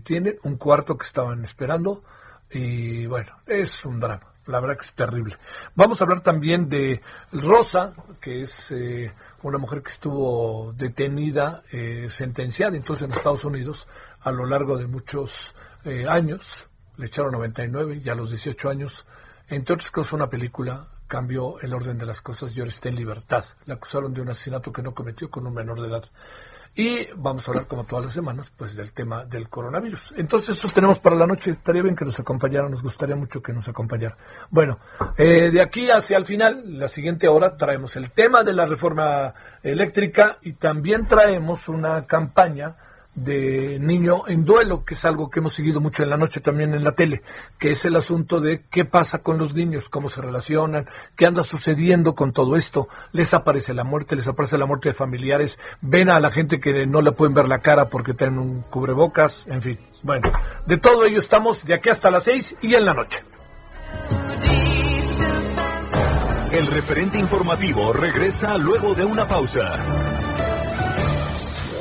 [0.03, 2.03] tienen un cuarto que estaban esperando
[2.49, 4.33] y bueno, es un drama.
[4.47, 5.37] La verdad que es terrible.
[5.73, 9.11] Vamos a hablar también de Rosa, que es eh,
[9.41, 13.87] una mujer que estuvo detenida, eh, sentenciada entonces en Estados Unidos
[14.21, 16.67] a lo largo de muchos eh, años.
[16.97, 19.07] Le echaron 99 y a los 18 años,
[19.47, 22.95] entre otras cosas, una película cambió el orden de las cosas y ahora está en
[22.95, 23.45] libertad.
[23.65, 26.03] La acusaron de un asesinato que no cometió con un menor de edad.
[26.77, 30.13] Y vamos a hablar, como todas las semanas, pues del tema del coronavirus.
[30.17, 31.51] Entonces, eso tenemos para la noche.
[31.51, 34.17] Estaría bien que nos acompañara, nos gustaría mucho que nos acompañara.
[34.49, 34.79] Bueno,
[35.17, 39.33] eh, de aquí hacia el final, la siguiente hora, traemos el tema de la reforma
[39.63, 42.75] eléctrica y también traemos una campaña
[43.15, 46.73] de niño en duelo, que es algo que hemos seguido mucho en la noche también
[46.73, 47.21] en la tele,
[47.57, 51.43] que es el asunto de qué pasa con los niños, cómo se relacionan, qué anda
[51.43, 52.87] sucediendo con todo esto.
[53.13, 56.85] Les aparece la muerte, les aparece la muerte de familiares, ven a la gente que
[56.85, 59.79] no le pueden ver la cara porque tienen un cubrebocas, en fin.
[60.03, 60.31] Bueno,
[60.65, 63.23] de todo ello estamos de aquí hasta las seis y en la noche.
[66.51, 69.73] El referente informativo regresa luego de una pausa.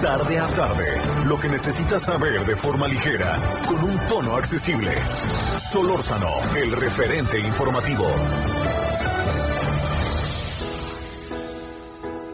[0.00, 3.36] Tarde a tarde, lo que necesitas saber de forma ligera,
[3.66, 4.94] con un tono accesible.
[5.56, 8.04] Solórzano, el referente informativo.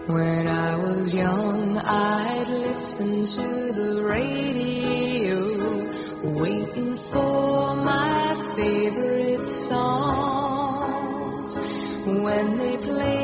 [0.08, 5.38] When I was young, I'd listen to the radio,
[6.38, 10.76] waiting for my favorite songs.
[12.04, 13.23] When they played,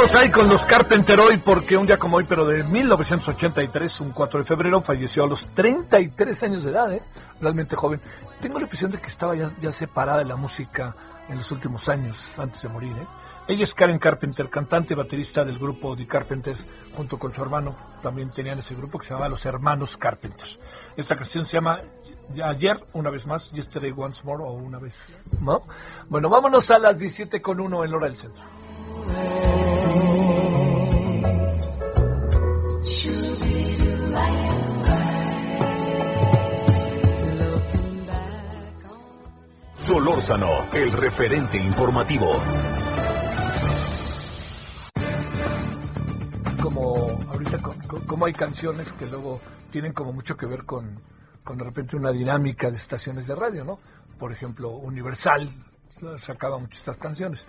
[0.00, 4.12] seguimos ahí con los Carpenter hoy porque un día como hoy, pero de 1983, un
[4.12, 7.02] 4 de febrero, falleció a los 33 años de edad, ¿eh?
[7.40, 8.00] realmente joven.
[8.40, 10.96] Tengo la impresión de que estaba ya, ya separada de la música
[11.28, 12.92] en los últimos años, antes de morir.
[12.92, 13.06] ¿eh?
[13.48, 16.64] Ella es Karen Carpenter, cantante y baterista del grupo The Carpenters,
[16.96, 17.76] junto con su hermano.
[18.02, 20.58] También tenían ese grupo que se llamaba Los Hermanos Carpenters.
[20.96, 21.80] Esta canción se llama
[22.42, 24.96] Ayer, una vez más, Yesterday Once More, o una vez,
[25.42, 25.64] ¿no?
[26.08, 28.44] Bueno, vámonos a las 17 con 1 en hora del centro.
[39.74, 42.26] Solórzano, el referente informativo.
[46.62, 51.00] como ahorita co- co- como hay canciones que luego tienen como mucho que ver con,
[51.42, 53.78] con de repente una dinámica de estaciones de radio, ¿no?
[54.18, 55.48] Por ejemplo, Universal
[55.88, 57.46] sa- sacaba muchas estas canciones.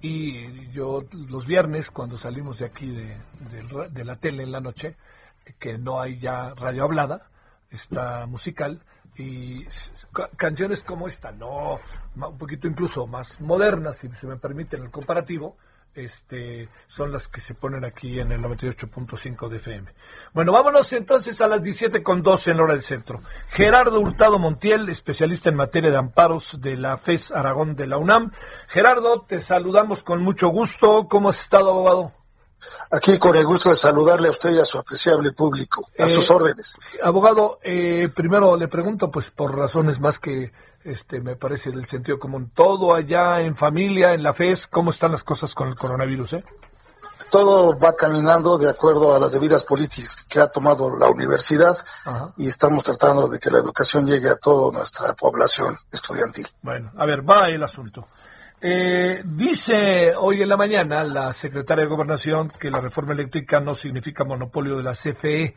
[0.00, 3.16] Y yo los viernes, cuando salimos de aquí de,
[3.90, 4.96] de la tele en la noche,
[5.58, 7.30] que no hay ya radio hablada,
[7.70, 8.82] está musical,
[9.18, 9.64] y
[10.36, 11.80] canciones como esta, no,
[12.14, 15.56] un poquito incluso más modernas, si se me permite en el comparativo,
[16.04, 19.92] este, son las que se ponen aquí en el 98.5 de FM.
[20.32, 23.20] Bueno, vámonos entonces a las 17 con 12 en la hora del centro.
[23.48, 28.32] Gerardo Hurtado Montiel, especialista en materia de amparos de la FES Aragón de la UNAM.
[28.68, 31.08] Gerardo, te saludamos con mucho gusto.
[31.08, 32.12] ¿Cómo has estado, abogado?
[32.90, 35.88] Aquí con el gusto de saludarle a usted y a su apreciable público.
[35.98, 36.74] A Eh, sus órdenes.
[37.02, 40.52] Abogado, eh, primero le pregunto, pues por razones más que
[40.88, 45.12] este me parece del sentido común, todo allá en familia, en la FES, ¿cómo están
[45.12, 46.34] las cosas con el coronavirus?
[46.34, 46.44] Eh?
[47.30, 52.32] Todo va caminando de acuerdo a las debidas políticas que ha tomado la universidad Ajá.
[52.36, 56.46] y estamos tratando de que la educación llegue a toda nuestra población estudiantil.
[56.62, 58.08] Bueno, a ver, va el asunto.
[58.60, 63.74] Eh, dice hoy en la mañana la secretaria de Gobernación que la reforma eléctrica no
[63.74, 65.54] significa monopolio de la CFE.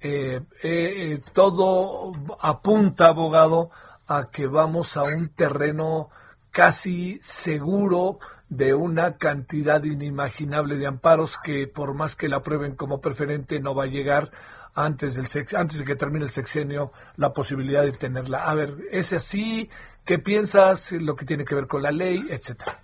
[0.00, 3.70] Eh, eh, eh, todo apunta, abogado,
[4.06, 6.10] a que vamos a un terreno
[6.50, 13.00] casi seguro de una cantidad inimaginable de amparos que por más que la aprueben como
[13.00, 14.30] preferente no va a llegar
[14.74, 18.44] antes del sex- antes de que termine el sexenio la posibilidad de tenerla.
[18.44, 19.68] A ver, ¿es así?
[20.04, 20.92] ¿Qué piensas?
[20.92, 22.80] Lo que tiene que ver con la ley, etcétera.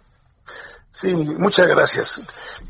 [0.90, 2.20] Sí, muchas gracias.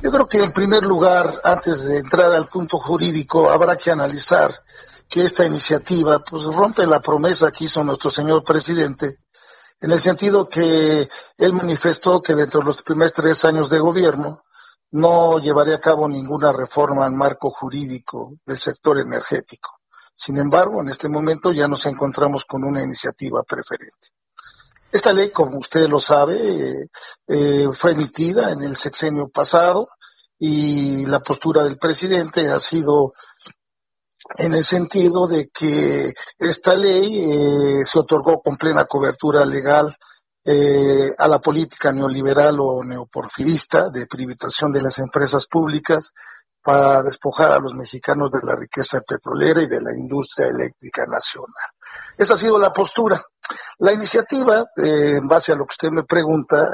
[0.02, 4.62] Yo creo que en primer lugar, antes de entrar al punto jurídico, habrá que analizar
[5.10, 9.18] que esta iniciativa pues rompe la promesa que hizo nuestro señor presidente
[9.80, 11.08] en el sentido que
[11.38, 14.44] él manifestó que dentro de los primeros tres años de gobierno
[14.92, 19.70] no llevaría a cabo ninguna reforma al marco jurídico del sector energético.
[20.14, 24.08] Sin embargo, en este momento ya nos encontramos con una iniciativa preferente.
[24.92, 26.90] Esta ley, como usted lo sabe,
[27.26, 29.88] eh, fue emitida en el sexenio pasado
[30.38, 33.14] y la postura del presidente ha sido
[34.36, 39.96] en el sentido de que esta ley eh, se otorgó con plena cobertura legal
[40.44, 46.12] eh, a la política neoliberal o neoporfirista de privatización de las empresas públicas
[46.62, 51.54] para despojar a los mexicanos de la riqueza petrolera y de la industria eléctrica nacional.
[52.16, 53.18] Esa ha sido la postura.
[53.78, 56.68] La iniciativa, eh, en base a lo que usted me pregunta,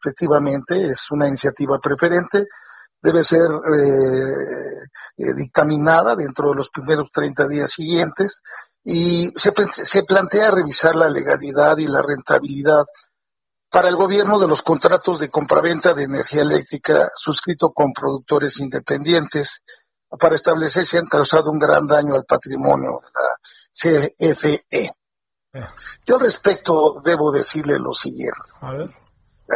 [0.00, 2.46] efectivamente es una iniciativa preferente,
[3.00, 3.48] debe ser
[5.16, 8.42] eh, dictaminada dentro de los primeros 30 días siguientes
[8.82, 12.84] y se, pl- se plantea revisar la legalidad y la rentabilidad
[13.70, 19.62] para el gobierno de los contratos de compraventa de energía eléctrica suscrito con productores independientes
[20.18, 24.90] para establecer si han causado un gran daño al patrimonio de la CFE.
[26.06, 28.38] Yo al respecto debo decirle lo siguiente.
[28.60, 28.90] A ver.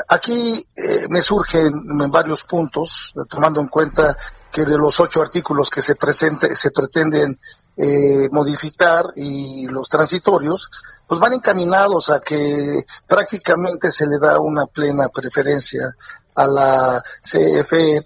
[0.08, 4.16] Aquí eh, me surgen en varios puntos, eh, tomando en cuenta
[4.52, 7.38] que de los ocho artículos que se, presente, se pretenden
[7.76, 10.70] eh, modificar y los transitorios,
[11.06, 15.94] pues van encaminados a que prácticamente se le da una plena preferencia
[16.34, 18.02] a la CFE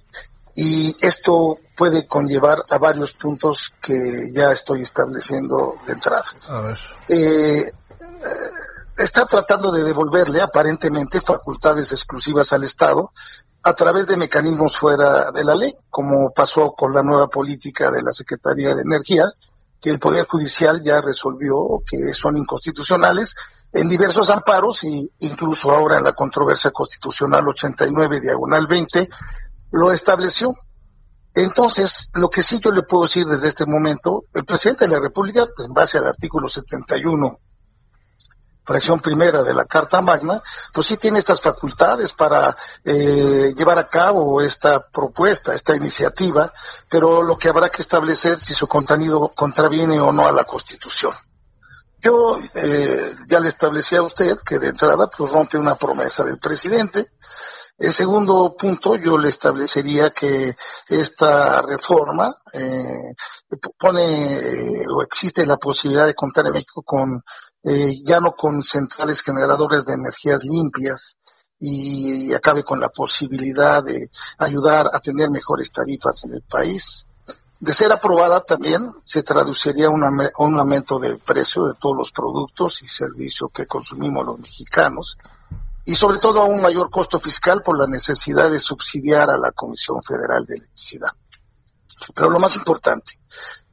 [0.54, 6.24] y esto puede conllevar a varios puntos que ya estoy estableciendo de entrada.
[6.48, 6.78] A ver.
[7.08, 7.72] Eh,
[8.96, 13.12] está tratando de devolverle aparentemente facultades exclusivas al Estado
[13.64, 18.02] a través de mecanismos fuera de la ley, como pasó con la nueva política de
[18.02, 19.30] la Secretaría de Energía,
[19.80, 23.34] que el Poder Judicial ya resolvió que son inconstitucionales
[23.72, 29.08] en diversos amparos e incluso ahora en la controversia constitucional 89 diagonal 20
[29.72, 30.52] lo estableció.
[31.34, 35.00] Entonces, lo que sí yo le puedo decir desde este momento, el presidente de la
[35.00, 37.38] República, en base al artículo 71
[38.64, 40.42] fracción primera de la Carta Magna,
[40.72, 46.52] pues sí tiene estas facultades para eh, llevar a cabo esta propuesta, esta iniciativa,
[46.88, 51.12] pero lo que habrá que establecer si su contenido contraviene o no a la Constitución.
[52.00, 56.38] Yo eh, ya le establecí a usted que de entrada pues rompe una promesa del
[56.38, 57.12] presidente.
[57.78, 60.54] El segundo punto, yo le establecería que
[60.88, 63.14] esta reforma eh,
[63.78, 67.22] pone o existe la posibilidad de contar en México con
[67.64, 71.16] eh, ya no con centrales generadoras de energías limpias
[71.58, 77.06] y acabe con la posibilidad de ayudar a tener mejores tarifas en el país.
[77.60, 80.02] De ser aprobada también se traduciría un,
[80.38, 85.16] un aumento del precio de todos los productos y servicios que consumimos los mexicanos
[85.84, 89.52] y sobre todo a un mayor costo fiscal por la necesidad de subsidiar a la
[89.52, 91.10] Comisión Federal de Electricidad.
[92.14, 93.12] Pero lo más importante,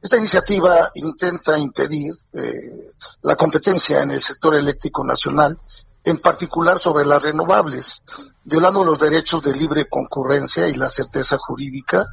[0.00, 2.90] esta iniciativa intenta impedir eh,
[3.22, 5.58] la competencia en el sector eléctrico nacional,
[6.02, 8.02] en particular sobre las renovables,
[8.44, 12.06] violando los derechos de libre concurrencia y la certeza jurídica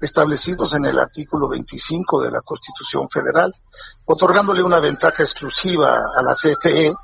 [0.00, 3.52] establecidos en el artículo 25 de la Constitución Federal,
[4.06, 6.94] otorgándole una ventaja exclusiva a la CFE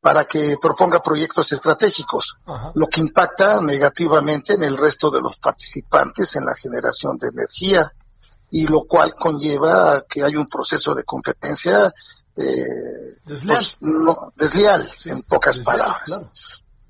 [0.00, 2.36] para que proponga proyectos estratégicos,
[2.74, 7.92] lo que impacta negativamente en el resto de los participantes en la generación de energía
[8.50, 11.92] y lo cual conlleva que hay un proceso de competencia
[12.36, 13.58] eh, Desleal.
[13.58, 16.02] pues, no- desleal, en pocas Desleal, palabras.
[16.06, 16.32] claro.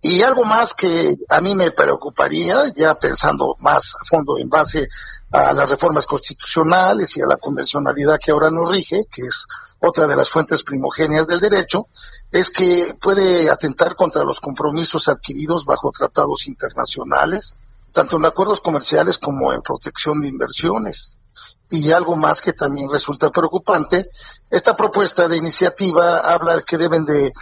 [0.00, 4.88] Y algo más que a mí me preocuparía, ya pensando más a fondo en base
[5.32, 9.46] a las reformas constitucionales y a la convencionalidad que ahora nos rige, que es
[9.80, 11.88] otra de las fuentes primogéneas del derecho,
[12.30, 17.56] es que puede atentar contra los compromisos adquiridos bajo tratados internacionales,
[17.92, 21.16] tanto en acuerdos comerciales como en protección de inversiones.
[21.70, 24.08] Y algo más que también resulta preocupante,
[24.50, 27.32] esta propuesta de iniciativa habla de que deben de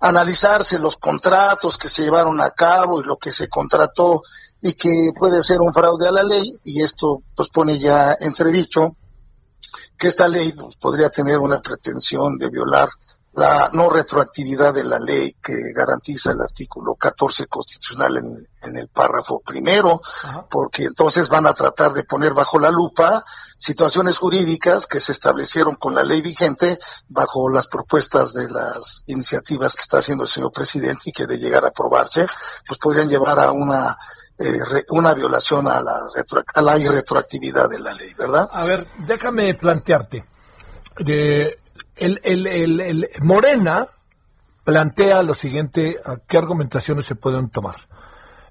[0.00, 4.22] analizarse los contratos que se llevaron a cabo y lo que se contrató
[4.60, 8.96] y que puede ser un fraude a la ley y esto pues pone ya entredicho
[9.96, 12.88] que esta ley pues, podría tener una pretensión de violar
[13.36, 19.42] la no retroactividad de la ley que garantiza el artículo 14 constitucional en, el párrafo
[19.44, 20.00] primero,
[20.48, 23.22] porque entonces van a tratar de poner bajo la lupa
[23.58, 26.78] situaciones jurídicas que se establecieron con la ley vigente
[27.08, 31.36] bajo las propuestas de las iniciativas que está haciendo el señor presidente y que de
[31.36, 32.26] llegar a aprobarse,
[32.66, 33.98] pues podrían llevar a una
[34.38, 34.58] eh,
[34.88, 36.00] una violación a la,
[36.54, 38.48] a la irretroactividad de la ley, ¿verdad?
[38.50, 40.24] A ver, déjame plantearte.
[41.06, 41.58] Eh,
[41.96, 42.46] el, el,
[42.80, 43.88] el, Morena
[44.64, 47.76] plantea lo siguiente, qué argumentaciones se pueden tomar.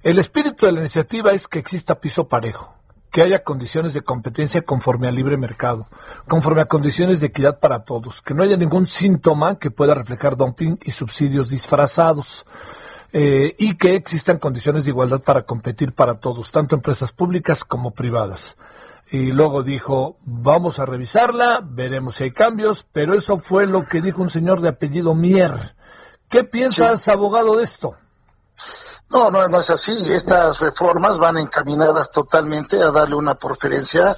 [0.01, 2.75] El espíritu de la iniciativa es que exista piso parejo,
[3.11, 5.87] que haya condiciones de competencia conforme al libre mercado,
[6.27, 10.37] conforme a condiciones de equidad para todos, que no haya ningún síntoma que pueda reflejar
[10.37, 12.45] dumping y subsidios disfrazados,
[13.11, 17.91] eh, y que existan condiciones de igualdad para competir para todos, tanto empresas públicas como
[17.91, 18.57] privadas
[19.13, 24.01] y luego dijo, vamos a revisarla, veremos si hay cambios, pero eso fue lo que
[24.01, 25.75] dijo un señor de apellido Mier.
[26.31, 27.95] ¿Qué piensas, abogado, de esto?
[29.09, 30.11] No, no, no es así.
[30.11, 34.15] Estas reformas van encaminadas totalmente a darle una preferencia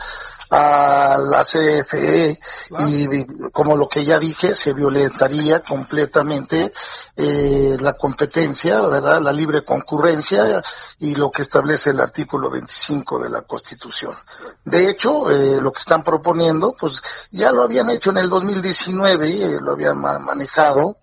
[0.56, 2.40] a la CFE
[2.88, 6.72] y como lo que ya dije, se violentaría completamente
[7.18, 9.22] eh, la competencia, ¿verdad?
[9.22, 10.64] La libre concurrencia
[11.00, 14.14] y lo que establece el artículo 25 de la Constitución.
[14.64, 17.02] De hecho, eh, lo que están proponiendo, pues
[17.32, 20.98] ya lo habían hecho en el 2019, eh, lo habían manejado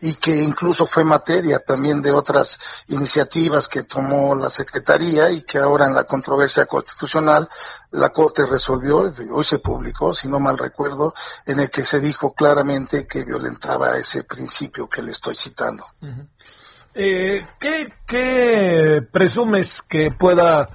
[0.00, 5.58] y que incluso fue materia también de otras iniciativas que tomó la Secretaría y que
[5.58, 7.48] ahora en la controversia constitucional
[7.90, 11.14] la Corte resolvió, hoy se publicó, si no mal recuerdo,
[11.46, 15.84] en el que se dijo claramente que violentaba ese principio que le estoy citando.
[16.94, 20.66] Eh, ¿qué, presumes que pueda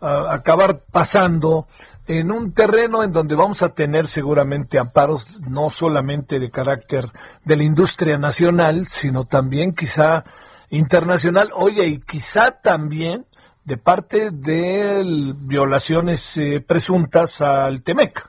[0.00, 1.66] ah, acabar pasando
[2.06, 7.04] en un terreno en donde vamos a tener seguramente amparos no solamente de carácter
[7.44, 10.24] de la industria nacional, sino también quizá
[10.70, 13.26] internacional, oye, y quizá también
[13.64, 15.02] de parte de
[15.36, 18.28] violaciones eh, presuntas al TEMEC.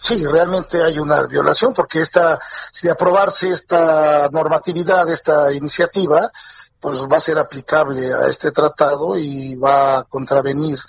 [0.00, 2.38] Sí, realmente hay una violación porque esta,
[2.72, 6.32] si aprobarse esta normatividad, esta iniciativa,
[6.80, 10.80] pues va a ser aplicable a este tratado y va a contravenir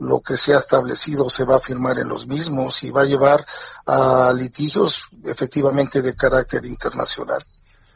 [0.00, 3.06] lo que se ha establecido se va a firmar en los mismos y va a
[3.06, 3.46] llevar
[3.86, 7.42] a litigios efectivamente de carácter internacional.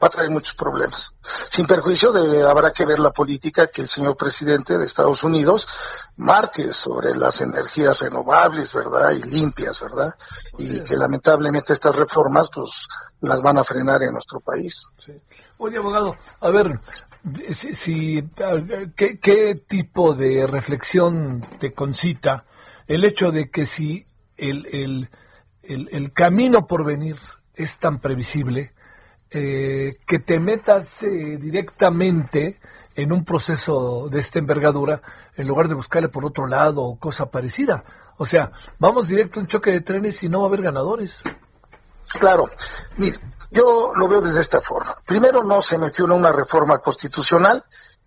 [0.02, 1.12] Va a traer muchos problemas.
[1.50, 5.66] Sin perjuicio de habrá que ver la política que el señor presidente de Estados Unidos
[6.16, 9.12] marque sobre las energías renovables, ¿verdad?
[9.12, 10.14] Y limpias, ¿verdad?
[10.58, 12.86] Y que lamentablemente estas reformas pues
[13.20, 14.82] las van a frenar en nuestro país.
[15.58, 16.80] Oye, abogado, a ver,
[17.54, 18.22] si,
[18.96, 22.44] ¿qué, tipo de reflexión te concita
[22.86, 25.10] el hecho de que si el, el,
[25.62, 27.16] el, camino por venir
[27.54, 28.73] es tan previsible,
[29.34, 32.60] eh, que te metas eh, directamente
[32.94, 35.02] en un proceso de esta envergadura
[35.36, 37.84] en lugar de buscarle por otro lado o cosa parecida.
[38.16, 41.20] O sea, vamos directo a un choque de trenes y no va a haber ganadores.
[42.20, 42.44] Claro,
[42.96, 43.18] mire,
[43.50, 44.96] yo lo veo desde esta forma.
[45.04, 47.64] Primero, no se metió en una reforma constitucional,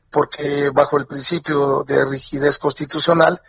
[0.10, 3.42] porque bajo el principio de rigidez constitucional,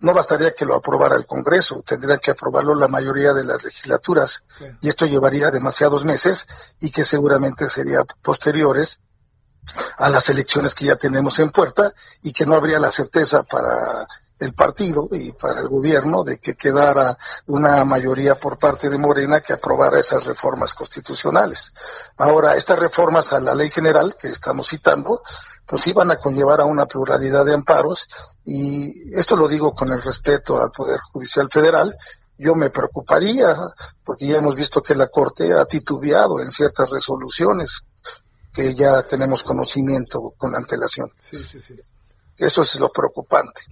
[0.00, 4.42] no bastaría que lo aprobara el Congreso, tendría que aprobarlo la mayoría de las legislaturas,
[4.80, 6.46] y esto llevaría demasiados meses
[6.80, 8.98] y que seguramente sería posteriores
[9.96, 11.92] a las elecciones que ya tenemos en puerta
[12.22, 14.06] y que no habría la certeza para
[14.38, 17.16] el partido y para el gobierno de que quedara
[17.46, 21.72] una mayoría por parte de Morena que aprobara esas reformas constitucionales.
[22.18, 25.22] Ahora, estas reformas a la ley general que estamos citando,
[25.66, 28.08] pues iban a conllevar a una pluralidad de amparos
[28.44, 31.96] y esto lo digo con el respeto al Poder Judicial Federal.
[32.38, 33.56] Yo me preocuparía
[34.04, 37.82] porque ya hemos visto que la Corte ha titubeado en ciertas resoluciones
[38.52, 41.10] que ya tenemos conocimiento con antelación.
[42.36, 43.62] Eso es lo preocupante.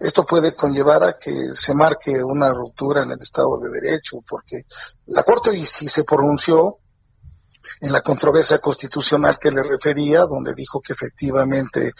[0.00, 4.62] Esto puede conllevar a que se marque una ruptura en el Estado de Derecho, porque
[5.06, 6.78] la Corte sí se pronunció
[7.82, 11.92] en la controversia constitucional que le refería, donde dijo que efectivamente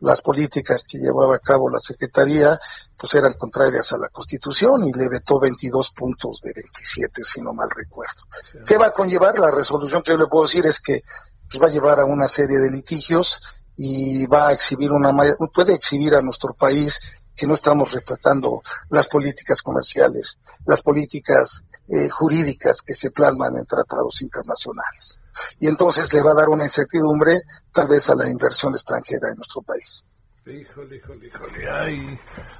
[0.00, 2.58] las políticas que llevaba a cabo la Secretaría
[2.96, 7.52] pues eran contrarias a la Constitución y le vetó 22 puntos de 27, si no
[7.52, 8.22] mal recuerdo.
[8.66, 9.38] ¿Qué va a conllevar?
[9.38, 11.02] La resolución que yo le puedo decir es que
[11.48, 13.40] pues, va a llevar a una serie de litigios
[13.76, 15.12] y va a exhibir una
[15.52, 17.00] puede exhibir a nuestro país
[17.36, 23.66] que no estamos respetando las políticas comerciales, las políticas eh, jurídicas que se plasman en
[23.66, 25.18] tratados internacionales.
[25.58, 29.36] Y entonces le va a dar una incertidumbre tal vez a la inversión extranjera en
[29.36, 30.02] nuestro país.
[30.46, 32.18] Híjole, híjole, híjole, ay,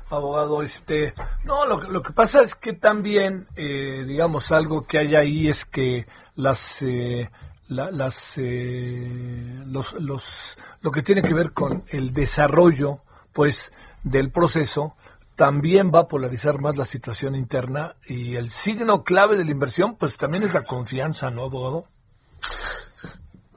[0.08, 1.12] abogado, este,
[1.44, 5.66] no, lo, lo que pasa es que también, eh, digamos, algo que hay ahí es
[5.66, 7.28] que las, eh,
[7.68, 13.00] las, eh, los, los, lo que tiene que ver con el desarrollo,
[13.34, 13.70] pues,
[14.05, 14.94] del proceso,
[15.34, 19.96] también va a polarizar más la situación interna y el signo clave de la inversión,
[19.96, 21.86] pues también es la confianza, ¿no, abogado?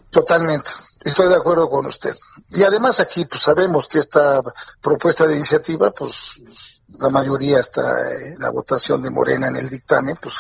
[0.10, 0.72] Totalmente.
[1.02, 2.16] Estoy de acuerdo con usted.
[2.50, 4.41] Y además aquí pues sabemos que esta
[4.82, 6.41] propuesta de iniciativa, pues
[6.98, 10.36] la mayoría está en la votación de Morena en el dictamen, pues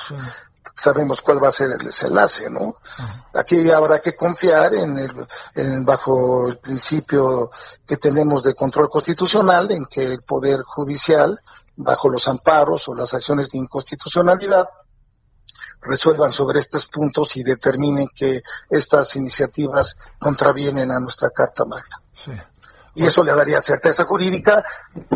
[0.77, 2.75] sabemos cuál va a ser el desenlace, ¿no?
[3.33, 7.49] Aquí habrá que confiar en el, bajo el principio
[7.85, 11.39] que tenemos de control constitucional, en que el poder judicial,
[11.75, 14.67] bajo los amparos o las acciones de inconstitucionalidad,
[15.81, 22.01] resuelvan sobre estos puntos y determinen que estas iniciativas contravienen a nuestra Carta Magna.
[22.93, 24.63] Y eso le daría certeza jurídica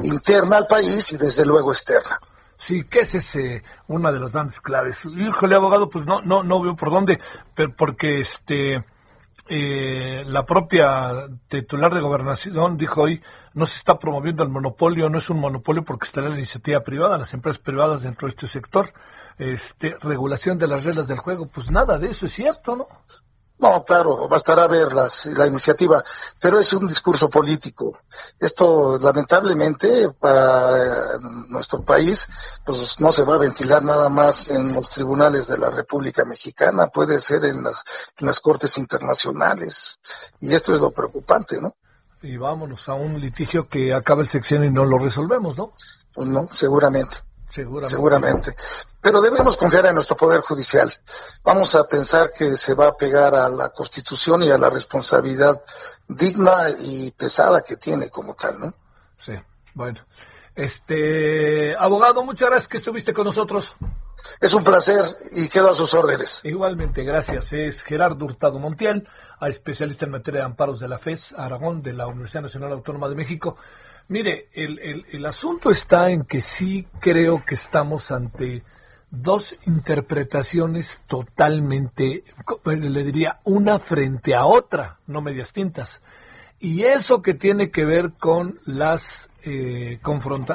[0.03, 2.19] interna al país y desde luego externa.
[2.61, 5.03] Sí, que es ese una de las grandes claves.
[5.03, 7.19] Híjole, abogado, pues no, no, no veo por dónde,
[7.75, 8.85] porque este
[9.49, 13.19] eh, la propia titular de gobernación dijo hoy
[13.55, 17.17] no se está promoviendo el monopolio, no es un monopolio porque está la iniciativa privada,
[17.17, 18.93] las empresas privadas dentro de este sector,
[19.39, 22.87] este regulación de las reglas del juego, pues nada de eso es cierto, ¿no?
[23.61, 26.03] No, claro, bastará ver las, la iniciativa,
[26.39, 27.99] pero es un discurso político.
[28.39, 32.27] Esto, lamentablemente, para nuestro país,
[32.65, 36.87] pues no se va a ventilar nada más en los tribunales de la República Mexicana,
[36.87, 37.83] puede ser en las,
[38.17, 39.99] en las cortes internacionales.
[40.39, 41.75] Y esto es lo preocupante, ¿no?
[42.23, 45.73] Y vámonos a un litigio que acaba el sexenio y no lo resolvemos, ¿no?
[46.15, 47.17] Pues no, seguramente.
[47.51, 47.89] Seguramente.
[47.89, 48.55] Seguramente.
[49.01, 50.91] Pero debemos confiar en nuestro Poder Judicial.
[51.43, 55.61] Vamos a pensar que se va a pegar a la Constitución y a la responsabilidad
[56.07, 58.73] digna y pesada que tiene como tal, ¿no?
[59.17, 59.33] Sí,
[59.73, 59.99] bueno.
[60.55, 63.75] Este, abogado, muchas gracias que estuviste con nosotros.
[64.39, 66.39] Es un placer y quedo a sus órdenes.
[66.43, 67.51] Igualmente, gracias.
[67.53, 69.07] Es Gerardo Hurtado Montiel,
[69.41, 73.15] especialista en materia de amparos de la FES Aragón de la Universidad Nacional Autónoma de
[73.15, 73.57] México.
[74.11, 78.61] Mire, el, el, asunto está en que sí creo que estamos ante
[79.09, 82.25] dos interpretaciones totalmente,
[82.65, 86.01] le diría, una frente a otra, no medias tintas.
[86.59, 89.97] Y eso que tiene que ver con las, eh,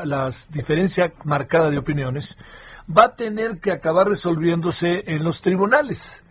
[0.05, 2.37] las diferencias marcadas de opiniones,
[2.87, 6.25] va a tener que acabar resolviéndose en los tribunales.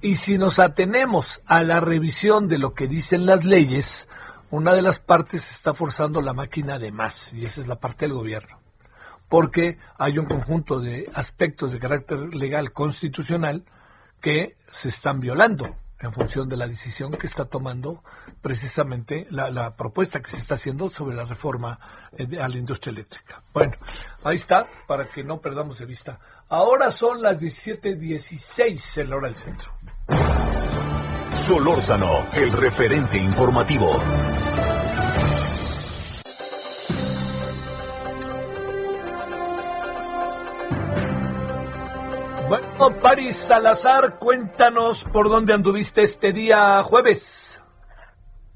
[0.00, 4.08] Y si nos atenemos a la revisión de lo que dicen las leyes,
[4.52, 8.04] una de las partes está forzando la máquina de más, y esa es la parte
[8.04, 8.60] del gobierno,
[9.26, 13.64] porque hay un conjunto de aspectos de carácter legal constitucional
[14.20, 18.04] que se están violando en función de la decisión que está tomando
[18.42, 21.78] precisamente la, propuesta que se está haciendo sobre la reforma
[22.18, 23.42] eh, a la industria eléctrica.
[23.54, 23.72] Bueno,
[24.22, 26.20] ahí está, para que no perdamos de vista.
[26.50, 29.72] Ahora son las 17:16 en la hora del centro.
[31.32, 33.90] Solórzano, el referente informativo.
[42.48, 47.62] Bueno, Paris Salazar, cuéntanos por dónde anduviste este día jueves.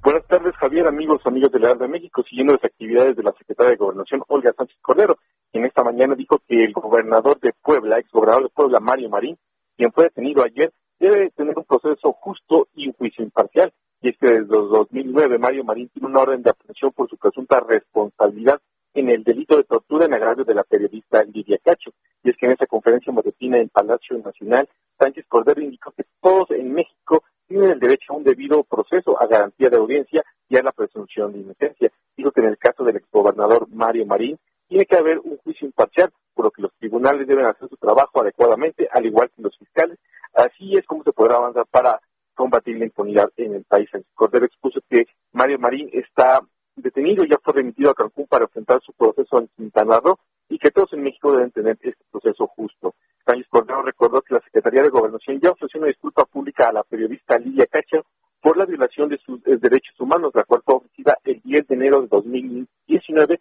[0.03, 3.71] Buenas tardes, Javier, amigos, amigos de la de México, siguiendo las actividades de la secretaria
[3.71, 5.17] de Gobernación, Olga Sánchez Cordero,
[5.51, 9.39] quien esta mañana dijo que el gobernador de Puebla, ex gobernador de Puebla, Mario Marín,
[9.79, 13.73] quien fue detenido ayer, debe tener un proceso justo y un juicio imparcial.
[14.01, 17.61] Y es que desde 2009 Mario Marín tiene una orden de aprehensión por su presunta
[17.61, 18.61] responsabilidad
[18.95, 21.91] en el delito de tortura en agravio de la periodista Lidia Cacho.
[22.23, 24.69] Y es que en esa conferencia matutina en Palacio Nacional,
[24.99, 29.27] Sánchez Cordero indicó que todos en México tienen el derecho a un debido proceso, a
[29.27, 31.93] garantía de audiencia y a la presunción de inocencia.
[32.17, 34.39] Dijo que en el caso del exgobernador Mario Marín,
[34.69, 38.21] tiene que haber un juicio imparcial, por lo que los tribunales deben hacer su trabajo
[38.21, 39.99] adecuadamente, al igual que los fiscales.
[40.35, 42.01] Así es como se podrá avanzar para
[42.35, 43.89] combatir la impunidad en el país.
[44.15, 46.41] Cordero expuso que Mario Marín está
[46.77, 50.19] detenido ya fue remitido a Cancún para enfrentar su proceso en Quintana Roo
[50.49, 52.95] y que todos en México deben tener este proceso justo.
[53.25, 56.85] Sánchez Cordero recordó que la Secretaría de Gobernación ya ofreció una disculpa pública a la
[56.85, 58.03] periodista Lilia Cacha
[58.41, 61.75] por la violación de sus eh, derechos humanos, la cual fue ofrecida el 10 de
[61.75, 63.41] enero de 2019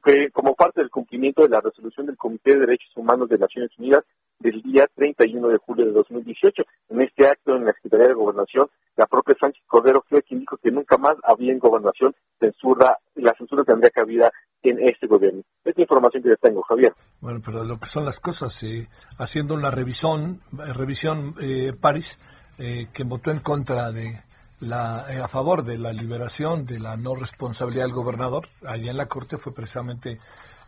[0.00, 3.70] que como parte del cumplimiento de la resolución del Comité de Derechos Humanos de Naciones
[3.78, 4.04] Unidas
[4.38, 6.62] del día 31 de julio de 2018.
[6.90, 10.56] En este acto, en la Secretaría de Gobernación, la propia Sánchez Cordero fue quien dijo
[10.56, 14.30] que nunca más había en gobernación censura, la censura tendría cabida
[14.62, 15.42] en este gobierno.
[15.64, 16.92] Esta información que les tengo, Javier.
[17.20, 18.88] Bueno, pero lo que son las cosas, eh,
[19.18, 22.18] haciendo una revisión, revisión eh, París,
[22.58, 24.20] eh, que votó en contra de
[24.62, 28.96] la, eh, a favor de la liberación de la no responsabilidad del gobernador, allá en
[28.96, 30.18] la Corte fue precisamente,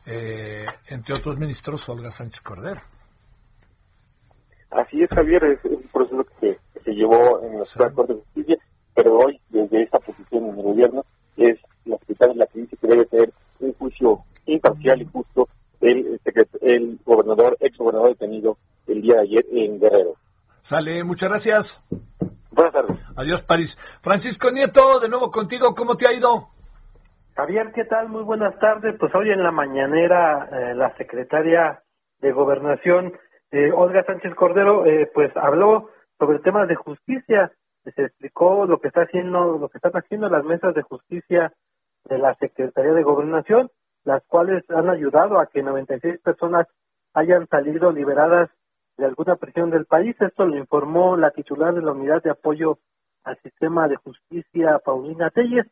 [0.07, 2.81] eh, entre otros ministros, Olga Sánchez Cordero.
[4.71, 8.59] Así es, Javier, es un proceso que, se llevó en la Suprema Corte de Justicia,
[8.95, 11.05] pero hoy, desde esta posición en el gobierno,
[11.39, 15.49] es la secretaria la que dice que debe tener un juicio imparcial y justo
[15.81, 16.21] el,
[16.61, 20.15] el gobernador, ex gobernador detenido el día de ayer en Guerrero.
[20.61, 21.81] Sale, muchas gracias.
[22.55, 22.99] Buenas tardes.
[23.17, 23.77] Adiós, París.
[24.01, 26.51] Francisco Nieto, de nuevo contigo, ¿cómo te ha ido?
[27.35, 28.09] Javier, ¿qué tal?
[28.09, 28.95] Muy buenas tardes.
[28.99, 31.83] Pues hoy en la mañanera eh, la secretaria
[32.21, 33.13] de Gobernación,
[33.51, 37.51] eh, Olga Sánchez Cordero, eh, pues habló sobre temas de justicia.
[37.83, 41.53] Se explicó lo que está haciendo, lo que están haciendo las mesas de justicia
[42.05, 43.69] de la Secretaría de Gobernación,
[44.05, 46.69] las cuales han ayudado a que 96 personas
[47.15, 48.49] hayan salido liberadas
[48.97, 50.17] de alguna prisión del país.
[50.21, 52.79] Esto lo informó la titular de la Unidad de Apoyo
[53.25, 55.67] al Sistema de Justicia, Paulina Telles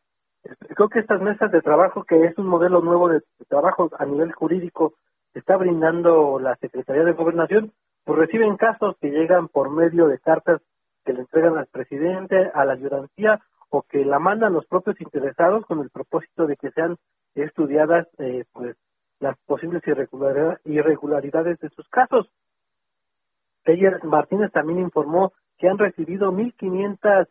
[0.45, 4.33] explicó que estas mesas de trabajo, que es un modelo nuevo de, trabajo a nivel
[4.33, 4.95] jurídico
[5.35, 7.73] está brindando la Secretaría de Gobernación,
[8.05, 10.61] pues reciben casos que llegan por medio de cartas
[11.05, 13.41] que le entregan al presidente, a la ayudantía
[13.71, 16.97] o que la mandan los propios interesados con el propósito de que sean
[17.35, 18.77] estudiadas eh, pues
[19.21, 22.29] las posibles irregularidad- irregularidades de sus casos.
[23.65, 27.27] Ella Martínez también informó que han recibido 1.515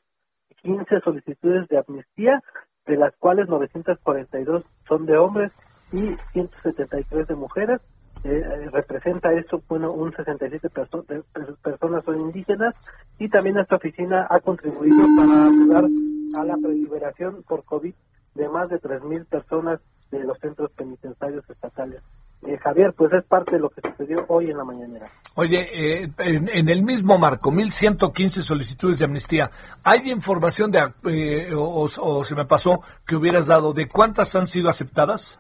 [1.04, 2.42] solicitudes de amnistía,
[2.86, 5.52] de las cuales 942 son de hombres
[5.92, 7.82] y 173 de mujeres.
[8.24, 12.76] Eh, eh, representa esto, bueno, un 67 perso- de- per- personas son indígenas
[13.18, 15.90] y también esta oficina ha contribuido para ayudar
[16.34, 17.94] a la liberación por COVID
[18.36, 19.80] de más de 3.000 personas
[20.12, 22.02] de los centros penitenciarios estatales.
[22.44, 25.06] Eh, Javier, pues es parte de lo que sucedió hoy en la mañanera.
[25.36, 25.60] Oye,
[26.04, 29.52] eh, en, en el mismo marco, 1.115 solicitudes de amnistía,
[29.84, 34.48] ¿hay información de, eh, o, o se me pasó que hubieras dado de cuántas han
[34.48, 35.40] sido aceptadas?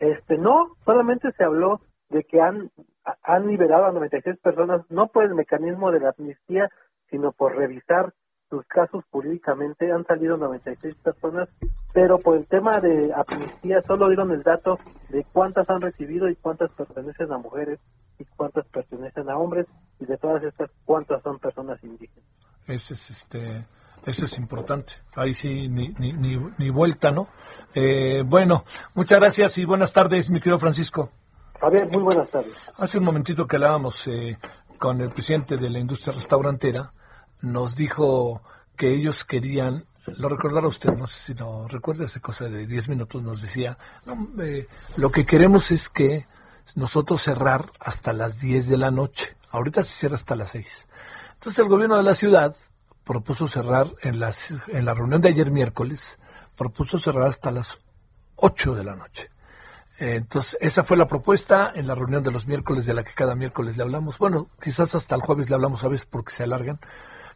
[0.00, 1.80] Este, no, solamente se habló
[2.10, 2.70] de que han,
[3.22, 6.68] han liberado a 96 personas, no por el mecanismo de la amnistía,
[7.10, 8.12] sino por revisar
[8.54, 9.90] sus casos jurídicamente.
[9.90, 11.48] Han salido 96 personas,
[11.92, 14.78] pero por el tema de amnistía solo dieron el dato
[15.08, 17.80] de cuántas han recibido y cuántas pertenecen a mujeres
[18.18, 19.66] y cuántas pertenecen a hombres,
[19.98, 22.24] y de todas estas, cuántas son personas indígenas.
[22.64, 23.66] Ese es, este,
[24.06, 24.92] eso es importante.
[25.16, 27.26] Ahí sí, ni, ni, ni, ni vuelta, ¿no?
[27.74, 28.64] Eh, bueno,
[28.94, 31.10] muchas gracias y buenas tardes, mi querido Francisco.
[31.60, 32.54] Javier, muy buenas tardes.
[32.78, 34.38] Hace un momentito que hablábamos eh,
[34.78, 36.92] con el presidente de la industria restaurantera,
[37.44, 38.42] nos dijo
[38.76, 42.88] que ellos querían, lo recordará usted, no sé si lo recuerda, hace cosa de 10
[42.88, 44.28] minutos nos decía, no,
[44.96, 46.26] lo que queremos es que
[46.74, 50.86] nosotros cerrar hasta las 10 de la noche, ahorita se cierra hasta las 6.
[51.34, 52.56] Entonces el gobierno de la ciudad
[53.04, 56.18] propuso cerrar en, las, en la reunión de ayer miércoles,
[56.56, 57.78] propuso cerrar hasta las
[58.36, 59.28] 8 de la noche.
[59.98, 63.36] Entonces, esa fue la propuesta en la reunión de los miércoles, de la que cada
[63.36, 64.18] miércoles le hablamos.
[64.18, 66.80] Bueno, quizás hasta el jueves le hablamos a veces porque se alargan,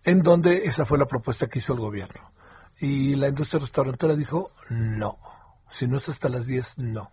[0.04, 2.32] en donde esa fue la propuesta que hizo el gobierno.
[2.80, 5.18] Y la industria restaurantera dijo, no,
[5.70, 7.10] si no es hasta las 10, no.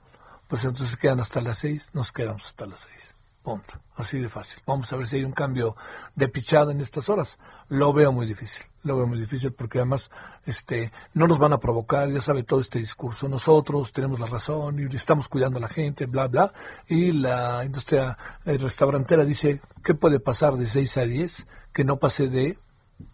[0.48, 3.16] Pues entonces quedan hasta las 6, nos quedamos hasta las 6.
[3.46, 3.76] Punto.
[3.96, 4.60] Así de fácil.
[4.66, 5.76] Vamos a ver si hay un cambio
[6.16, 7.38] de pichada en estas horas.
[7.70, 8.64] Lo veo muy difícil.
[8.82, 10.10] Lo veo muy difícil porque además
[10.48, 13.30] este, no nos van a provocar, ya sabe todo este discurso.
[13.30, 16.54] Nosotros tenemos la razón y estamos cuidando a la gente, bla, bla.
[16.88, 21.46] Y la industria eh, restaurantera dice, ¿qué puede pasar de 6 a 10?
[21.72, 22.58] Que no pase de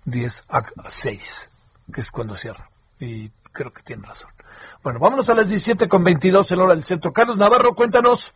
[0.05, 1.49] 10 a 6,
[1.93, 2.69] que es cuando cierra.
[2.99, 4.31] Y creo que tiene razón.
[4.83, 7.11] Bueno, vámonos a las 17 con 22 en hora del centro.
[7.11, 8.33] Carlos Navarro, cuéntanos.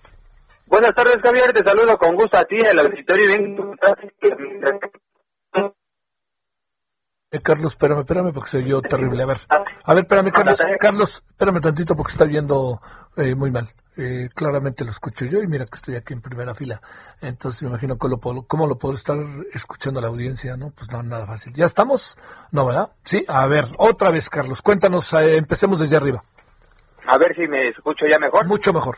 [0.68, 1.54] Buenas tardes, Javier.
[1.54, 3.28] Te saludo con gusto a ti, el auditorio.
[3.28, 3.56] Bien,
[7.41, 9.24] Carlos, espérame, espérame, porque soy yo terrible.
[9.24, 12.82] A ver, a ver, espérame, Carlos, Carlos, espérame tantito porque está viendo
[13.18, 13.70] eh, muy mal.
[13.98, 16.82] Eh, claramente lo escucho yo y mira que estoy aquí en primera fila.
[17.22, 19.18] Entonces me imagino que lo puedo, cómo lo puedo estar
[19.53, 20.72] escuchando a la audiencia, ¿no?
[20.72, 21.53] Pues no, nada fácil.
[21.53, 22.18] ¿Ya estamos?
[22.52, 22.90] ¿No, verdad?
[23.03, 26.24] Sí, a ver, otra vez, Carlos, cuéntanos, eh, empecemos desde arriba.
[27.07, 28.45] A ver si me escucho ya mejor.
[28.45, 28.98] Mucho mejor.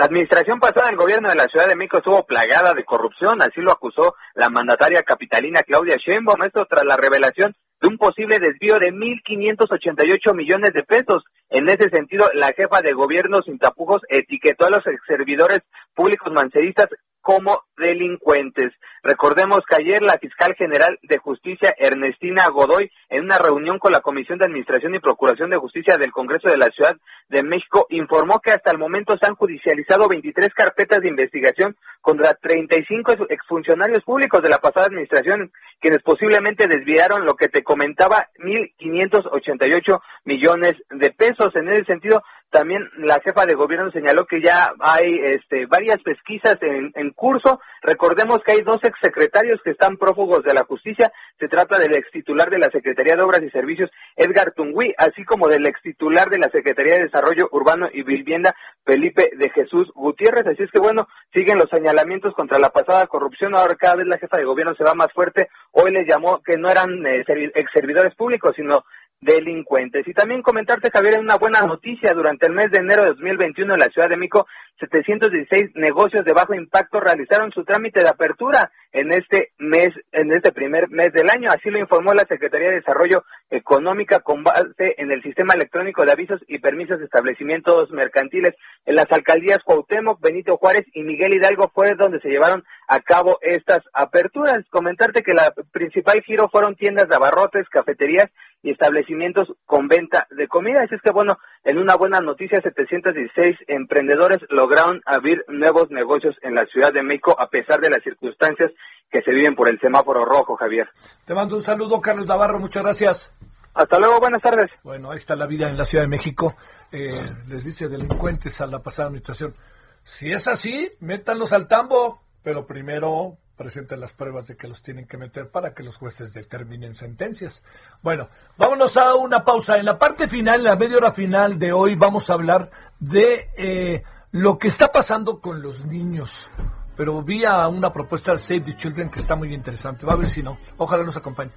[0.00, 3.60] La administración pasada del gobierno de la Ciudad de México estuvo plagada de corrupción, así
[3.60, 8.78] lo acusó la mandataria capitalina Claudia Sheinbaum, esto tras la revelación de un posible desvío
[8.78, 11.22] de 1.588 millones de pesos.
[11.50, 15.60] En ese sentido, la jefa de gobierno sin tapujos etiquetó a los servidores
[15.94, 16.88] públicos manceristas
[17.20, 18.72] como delincuentes.
[19.02, 24.00] Recordemos que ayer la fiscal general de justicia Ernestina Godoy, en una reunión con la
[24.00, 26.96] Comisión de Administración y Procuración de Justicia del Congreso de la Ciudad
[27.28, 32.34] de México, informó que hasta el momento se han judicializado 23 carpetas de investigación contra
[32.34, 40.00] 35 exfuncionarios públicos de la pasada administración, quienes posiblemente desviaron lo que te comentaba, 1.588
[40.24, 41.54] millones de pesos.
[41.56, 46.56] En ese sentido, también la jefa de gobierno señaló que ya hay este, varias pesquisas
[46.60, 47.60] en, en curso.
[47.82, 51.12] Recordemos que hay dos exsecretarios que están prófugos de la justicia.
[51.38, 55.24] Se trata del ex titular de la Secretaría de Obras y Servicios, Edgar Tungui, así
[55.24, 58.54] como del ex titular de la Secretaría de Desarrollo Urbano y Vivienda,
[58.84, 60.46] Felipe de Jesús Gutiérrez.
[60.46, 63.54] Así es que bueno, siguen los señalamientos contra la pasada corrupción.
[63.54, 65.48] Ahora cada vez la jefa de gobierno se va más fuerte.
[65.72, 67.24] Hoy les llamó que no eran eh,
[67.54, 68.84] ex servidores públicos, sino
[69.20, 70.06] delincuentes.
[70.08, 72.14] Y también comentarte, Javier, una buena noticia.
[72.14, 74.46] Durante el mes de enero de 2021 en la Ciudad de México,
[74.80, 80.52] 716 negocios de bajo impacto realizaron su trámite de apertura en este mes, en este
[80.52, 81.50] primer mes del año.
[81.50, 86.12] Así lo informó la Secretaría de Desarrollo Económica con base en el sistema electrónico de
[86.12, 88.54] avisos y permisos de establecimientos mercantiles.
[88.86, 93.38] En las alcaldías Cuauhtémoc, Benito Juárez y Miguel Hidalgo fue donde se llevaron a cabo
[93.42, 94.64] estas aperturas.
[94.70, 98.30] Comentarte que la principal giro fueron tiendas de abarrotes, cafeterías
[98.62, 100.82] y establecimientos con venta de comida.
[100.82, 106.54] Así es que, bueno, en una buena noticia, 716 emprendedores lograron abrir nuevos negocios en
[106.54, 108.72] la Ciudad de México a pesar de las circunstancias
[109.10, 110.88] que se viven por el semáforo rojo, Javier.
[111.26, 113.32] Te mando un saludo, Carlos Navarro, muchas gracias.
[113.74, 114.70] Hasta luego, buenas tardes.
[114.82, 116.54] Bueno, ahí está la vida en la Ciudad de México.
[116.92, 117.10] Eh,
[117.48, 119.54] les dice delincuentes a la pasada administración.
[120.02, 125.06] Si es así, métanlos al tambo, pero primero presenten las pruebas de que los tienen
[125.06, 127.62] que meter para que los jueces determinen sentencias.
[128.00, 129.76] Bueno, vámonos a una pausa.
[129.76, 133.50] En la parte final, en la media hora final de hoy, vamos a hablar de
[133.58, 136.48] eh, lo que está pasando con los niños.
[136.96, 140.06] Pero vi a una propuesta de Save the Children que está muy interesante.
[140.06, 140.56] Va a ver si no.
[140.78, 141.50] Ojalá nos acompañe.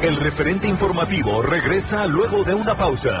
[0.00, 3.20] El referente informativo regresa luego de una pausa.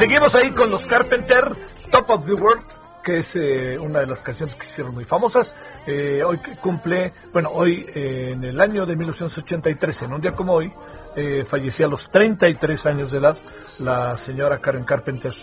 [0.00, 1.44] Seguimos ahí con los Carpenter,
[1.90, 2.62] Top of the World,
[3.04, 5.54] que es eh, una de las canciones que se hicieron muy famosas.
[5.86, 10.54] Eh, hoy cumple, bueno, hoy eh, en el año de 1983, en un día como
[10.54, 10.72] hoy,
[11.16, 13.36] eh, fallecía a los 33 años de edad
[13.80, 15.34] la señora Karen Carpenter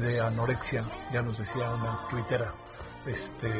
[0.00, 0.82] de anorexia,
[1.12, 2.52] ya nos decía una tuitera.
[3.06, 3.52] Este,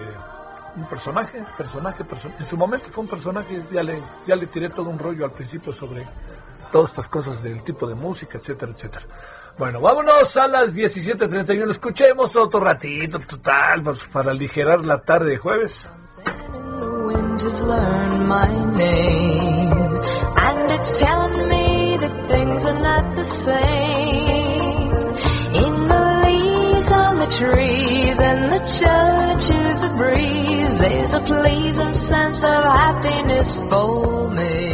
[0.76, 4.70] un personaje, personaje, perso- en su momento fue un personaje, ya le, ya le tiré
[4.70, 6.06] todo un rollo al principio sobre
[6.72, 9.04] todas estas cosas del tipo de música, etcétera, etcétera.
[9.56, 15.38] Bueno, vámonos a las 17.31, escuchemos otro ratito, total, pues, para aligerar la tarde de
[15.38, 15.88] jueves.
[26.90, 33.56] on the trees and the touch of the breeze there's a pleasing sense of happiness
[33.70, 34.73] for me.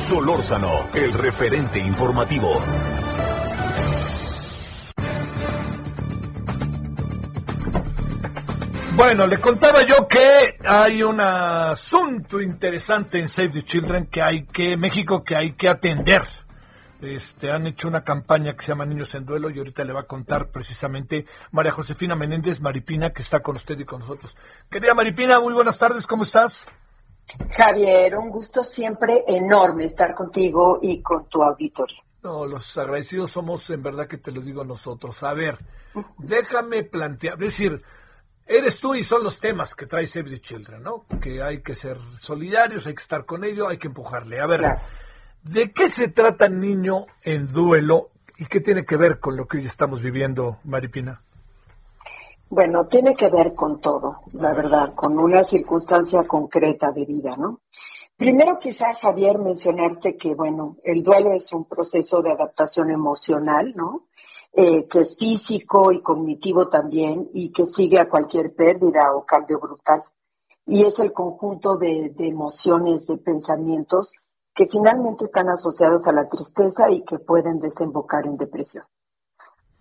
[0.00, 2.50] Solórzano, el referente informativo.
[8.96, 14.44] Bueno, le contaba yo que hay un asunto interesante en Save the Children que hay
[14.44, 16.22] que México que hay que atender.
[17.02, 20.00] Este, han hecho una campaña que se llama Niños en Duelo y ahorita le va
[20.00, 24.34] a contar precisamente María Josefina Menéndez Maripina que está con usted y con nosotros.
[24.70, 26.66] Querida Maripina, muy buenas tardes, ¿cómo estás?
[27.50, 31.96] Javier, un gusto siempre enorme estar contigo y con tu auditorio.
[32.22, 35.22] No, los agradecidos somos en verdad que te lo digo nosotros.
[35.22, 35.58] A ver,
[36.18, 37.82] déjame plantear, es decir,
[38.46, 41.06] eres tú y son los temas que trae Save the Children, ¿no?
[41.20, 44.40] Que hay que ser solidarios, hay que estar con ellos, hay que empujarle.
[44.40, 44.60] A ver,
[45.42, 49.56] ¿de qué se trata Niño en Duelo y qué tiene que ver con lo que
[49.56, 51.22] hoy estamos viviendo, Maripina?
[52.50, 57.60] Bueno, tiene que ver con todo, la verdad, con una circunstancia concreta de vida, ¿no?
[58.16, 64.08] Primero quizá, Javier, mencionarte que, bueno, el duelo es un proceso de adaptación emocional, ¿no?
[64.52, 69.60] Eh, que es físico y cognitivo también y que sigue a cualquier pérdida o cambio
[69.60, 70.02] brutal.
[70.66, 74.12] Y es el conjunto de, de emociones, de pensamientos
[74.52, 78.84] que finalmente están asociados a la tristeza y que pueden desembocar en depresión.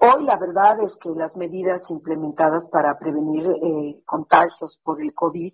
[0.01, 5.53] Hoy la verdad es que las medidas implementadas para prevenir eh, contagios por el COVID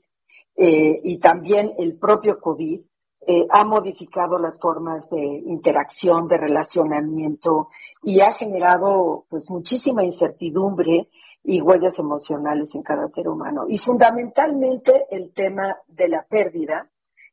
[0.58, 2.80] eh, y también el propio COVID
[3.26, 7.70] eh, ha modificado las formas de interacción, de relacionamiento
[8.04, 11.10] y ha generado pues muchísima incertidumbre
[11.44, 13.66] y huellas emocionales en cada ser humano.
[13.68, 16.88] Y fundamentalmente el tema de la pérdida,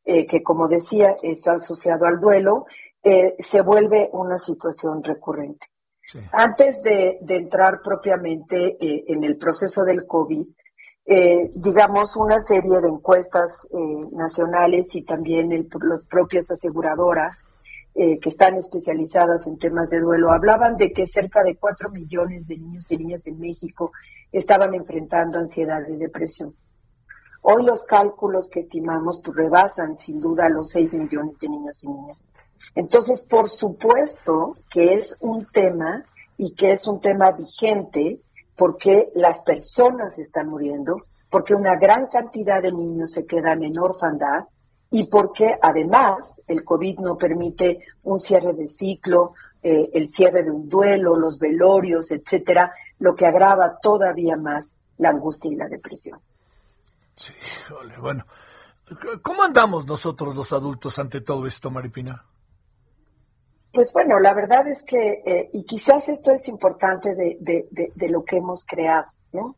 [0.04, 2.64] que como decía está asociado al duelo,
[3.02, 5.71] se vuelve una situación recurrente.
[6.32, 10.46] Antes de, entrar propiamente eh, en el proceso del COVID,
[11.04, 17.44] eh, digamos, una serie de encuestas eh, nacionales y también las propias aseguradoras
[17.94, 22.56] que están especializadas en temas de duelo hablaban de que cerca de 4 millones de
[22.56, 23.92] niños y niñas en México
[24.32, 26.54] estaban enfrentando ansiedad y depresión.
[27.42, 31.88] Hoy los cálculos que estimamos pues, rebasan sin duda los 6 millones de niños y
[31.88, 32.18] niñas.
[32.74, 36.04] Entonces, por supuesto que es un tema
[36.36, 38.20] y que es un tema vigente
[38.56, 44.44] porque las personas están muriendo, porque una gran cantidad de niños se quedan en orfandad
[44.90, 49.32] y porque además el COVID no permite un cierre de ciclo,
[49.62, 55.10] eh, el cierre de un duelo, los velorios, etcétera, lo que agrava todavía más la
[55.10, 56.20] angustia y la depresión.
[57.16, 57.32] Sí,
[58.00, 58.24] bueno.
[59.22, 62.24] ¿Cómo andamos nosotros los adultos ante todo esto, Maripina?
[63.72, 68.08] Pues bueno, la verdad es que, eh, y quizás esto es importante de, de, de,
[68.08, 69.56] lo que hemos creado, ¿no?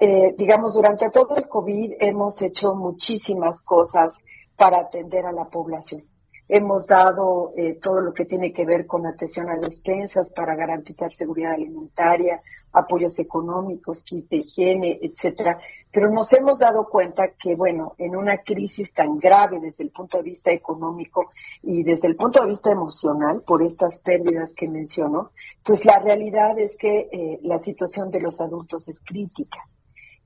[0.00, 4.14] Eh, digamos, durante todo el COVID hemos hecho muchísimas cosas
[4.56, 6.02] para atender a la población.
[6.48, 11.12] Hemos dado eh, todo lo que tiene que ver con atención a despensas para garantizar
[11.12, 15.60] seguridad alimentaria, apoyos económicos, kit de higiene, etcétera.
[15.92, 20.16] Pero nos hemos dado cuenta que, bueno, en una crisis tan grave desde el punto
[20.16, 21.30] de vista económico
[21.62, 25.32] y desde el punto de vista emocional, por estas pérdidas que menciono,
[25.62, 29.58] pues la realidad es que eh, la situación de los adultos es crítica.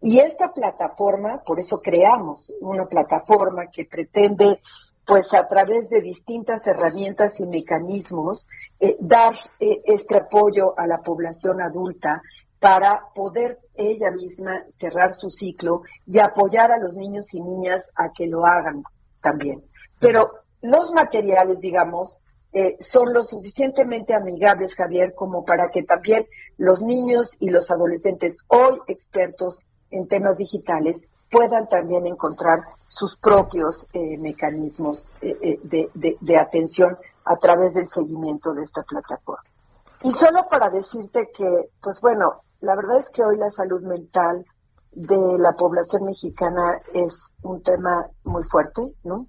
[0.00, 4.60] Y esta plataforma, por eso creamos una plataforma que pretende
[5.06, 8.48] pues a través de distintas herramientas y mecanismos,
[8.80, 12.22] eh, dar eh, este apoyo a la población adulta
[12.60, 18.12] para poder ella misma cerrar su ciclo y apoyar a los niños y niñas a
[18.12, 18.82] que lo hagan
[19.20, 19.62] también.
[19.98, 20.30] Pero
[20.62, 22.18] los materiales, digamos,
[22.52, 26.26] eh, son lo suficientemente amigables, Javier, como para que también
[26.56, 33.86] los niños y los adolescentes, hoy expertos en temas digitales, puedan también encontrar sus propios
[33.92, 39.42] eh, mecanismos eh, de, de atención a través del seguimiento de esta plataforma.
[40.02, 44.44] Y solo para decirte que, pues bueno, la verdad es que hoy la salud mental
[44.92, 49.26] de la población mexicana es un tema muy fuerte, ¿no?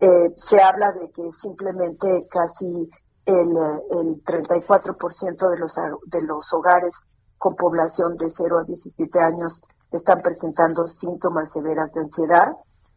[0.00, 2.88] Eh, se habla de que simplemente casi
[3.24, 3.56] el,
[3.90, 5.74] el 34% de los,
[6.06, 6.94] de los hogares
[7.36, 9.62] con población de 0 a 17 años
[9.92, 12.52] están presentando síntomas severas de ansiedad.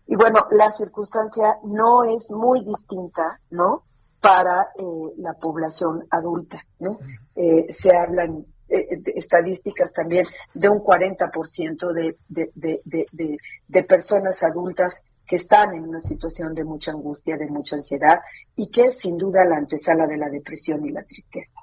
[0.07, 3.83] Y bueno, la circunstancia no es muy distinta, ¿no?
[4.21, 4.83] Para eh,
[5.17, 6.99] la población adulta, ¿no?
[7.35, 15.73] Eh, se hablan eh, estadísticas también de un 40% de, de, personas adultas que están
[15.73, 18.19] en una situación de mucha angustia, de mucha ansiedad
[18.55, 21.59] y que es sin duda la antesala de la depresión y la tristeza.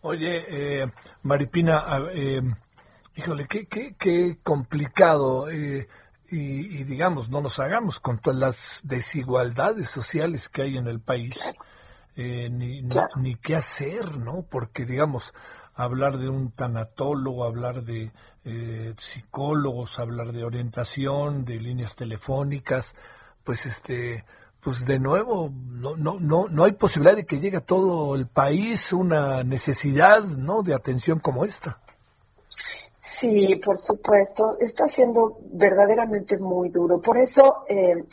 [0.00, 0.86] Oye, eh,
[1.22, 2.40] Maripina, eh,
[3.18, 5.48] Híjole, qué, qué, qué complicado.
[6.30, 11.00] Y, y, digamos, no nos hagamos con todas las desigualdades sociales que hay en el
[11.00, 11.42] país,
[12.16, 14.44] eh, ni, ni, ni, qué hacer, ¿no?
[14.48, 15.32] Porque, digamos,
[15.74, 18.12] hablar de un tanatólogo, hablar de
[18.44, 22.94] eh, psicólogos, hablar de orientación, de líneas telefónicas,
[23.44, 24.24] pues este,
[24.60, 28.26] pues de nuevo, no, no, no, no hay posibilidad de que llegue a todo el
[28.26, 30.62] país una necesidad, ¿no?
[30.62, 31.78] De atención como esta.
[33.18, 37.00] Sí, por supuesto, está siendo verdaderamente muy duro.
[37.00, 38.04] Por eso, eh,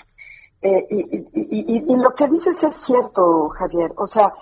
[0.61, 3.93] eh, y, y, y, y, lo que dices es cierto, Javier.
[3.97, 4.33] O sea,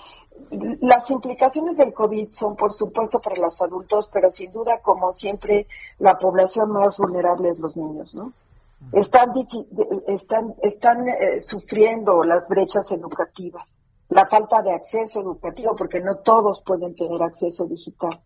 [0.79, 5.67] las implicaciones del COVID son, por supuesto, para los adultos, pero sin duda, como siempre,
[5.99, 8.31] la población más vulnerable es los niños, ¿no?
[8.93, 9.33] Están,
[10.07, 13.67] están, están eh, sufriendo las brechas educativas,
[14.09, 18.21] la falta de acceso educativo, porque no todos pueden tener acceso digital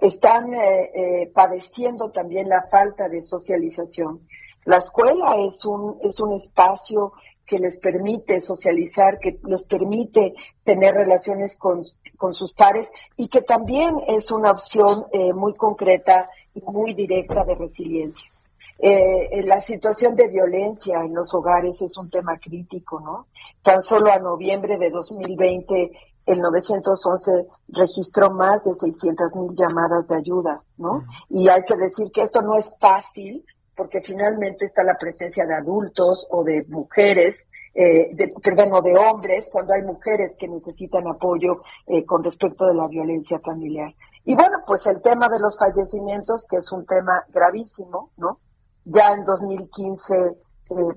[0.00, 4.20] están eh, eh, padeciendo también la falta de socialización.
[4.64, 7.12] La escuela es un, es un espacio
[7.46, 11.84] que les permite socializar, que les permite tener relaciones con,
[12.16, 17.44] con sus pares y que también es una opción eh, muy concreta y muy directa
[17.44, 18.30] de resiliencia.
[18.78, 23.26] Eh, la situación de violencia en los hogares es un tema crítico, ¿no?
[23.62, 25.92] Tan solo a noviembre de 2020
[26.26, 31.04] el 911 registró más de 600 mil llamadas de ayuda, ¿no?
[31.28, 33.44] Y hay que decir que esto no es fácil
[33.76, 38.96] porque finalmente está la presencia de adultos o de mujeres, eh, de, perdón, o de
[38.96, 43.94] hombres, cuando hay mujeres que necesitan apoyo eh, con respecto de la violencia familiar.
[44.24, 48.40] Y bueno, pues el tema de los fallecimientos, que es un tema gravísimo, ¿no?
[48.84, 50.34] Ya en 2015, eh,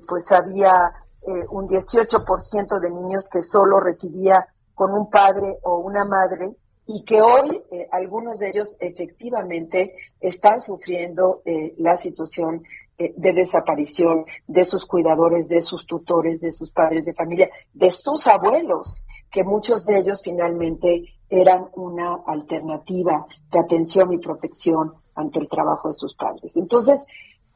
[0.08, 4.48] pues había eh, un 18% de niños que solo recibía
[4.80, 6.56] con un padre o una madre
[6.88, 12.64] y que hoy eh, algunos de ellos efectivamente están sufriendo eh, la situación
[12.98, 17.92] eh, de desaparición de sus cuidadores, de sus tutores, de sus padres de familia, de
[17.92, 25.40] sus abuelos, que muchos de ellos finalmente eran una alternativa de atención y protección ante
[25.40, 26.56] el trabajo de sus padres.
[26.56, 27.02] Entonces,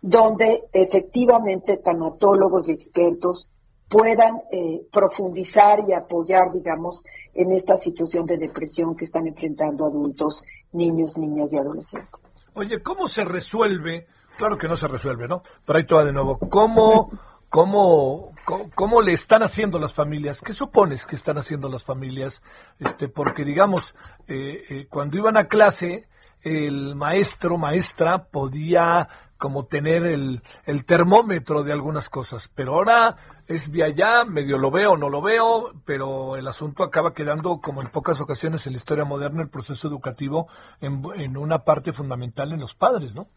[0.00, 3.48] donde efectivamente tanatólogos y expertos
[3.88, 7.04] puedan eh, profundizar y apoyar, digamos,
[7.34, 12.20] en esta situación de depresión que están enfrentando adultos, niños, niñas y adolescentes.
[12.54, 14.06] Oye, ¿cómo se resuelve?
[14.36, 15.42] Claro que no se resuelve, ¿no?
[15.64, 16.38] Pero ahí todo de nuevo.
[16.38, 17.10] ¿Cómo,
[17.48, 18.34] cómo,
[18.74, 20.42] cómo, le están haciendo las familias?
[20.42, 22.42] ¿Qué supones que están haciendo las familias?
[22.78, 23.94] Este, porque digamos,
[24.28, 26.08] eh, eh, cuando iban a clase,
[26.42, 29.08] el maestro, maestra podía
[29.38, 34.70] como tener el, el termómetro de algunas cosas, pero ahora es de allá, medio lo
[34.70, 38.78] veo, no lo veo, pero el asunto acaba quedando, como en pocas ocasiones en la
[38.78, 40.48] historia moderna, el proceso educativo
[40.80, 43.28] en, en una parte fundamental en los padres, ¿no?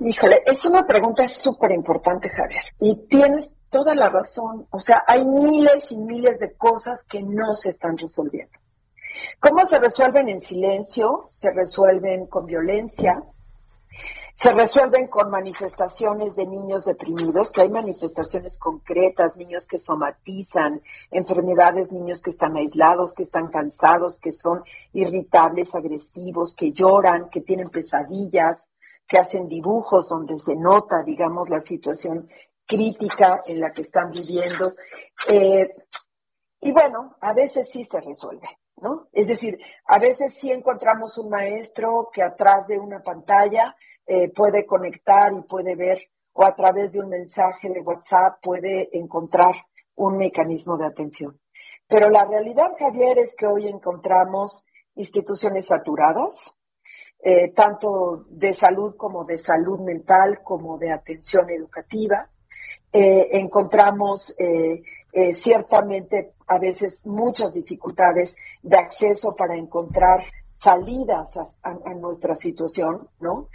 [0.00, 2.64] Híjole, es una pregunta súper importante, Javier.
[2.80, 4.66] Y tienes toda la razón.
[4.70, 8.58] O sea, hay miles y miles de cosas que no se están resolviendo.
[9.38, 11.28] ¿Cómo se resuelven en silencio?
[11.30, 13.22] Se resuelven con violencia.
[14.36, 21.92] Se resuelven con manifestaciones de niños deprimidos, que hay manifestaciones concretas, niños que somatizan enfermedades,
[21.92, 27.70] niños que están aislados, que están cansados, que son irritables, agresivos, que lloran, que tienen
[27.70, 28.58] pesadillas,
[29.06, 32.28] que hacen dibujos donde se nota, digamos, la situación
[32.66, 34.74] crítica en la que están viviendo.
[35.28, 35.74] Eh,
[36.60, 39.08] y bueno, a veces sí se resuelve, ¿no?
[39.12, 43.76] Es decir, a veces sí encontramos un maestro que atrás de una pantalla
[44.06, 45.98] eh, puede conectar y puede ver,
[46.32, 49.54] o a través de un mensaje de WhatsApp puede encontrar
[49.96, 51.38] un mecanismo de atención.
[51.86, 54.64] Pero la realidad, Javier, es que hoy encontramos
[54.94, 56.56] instituciones saturadas,
[57.26, 62.28] eh, tanto de salud como de salud mental, como de atención educativa.
[62.92, 64.82] Eh, encontramos eh,
[65.32, 70.22] ciertamente a veces muchas dificultades de acceso para encontrar
[70.58, 73.48] salidas a, nuestra situación, ¿no?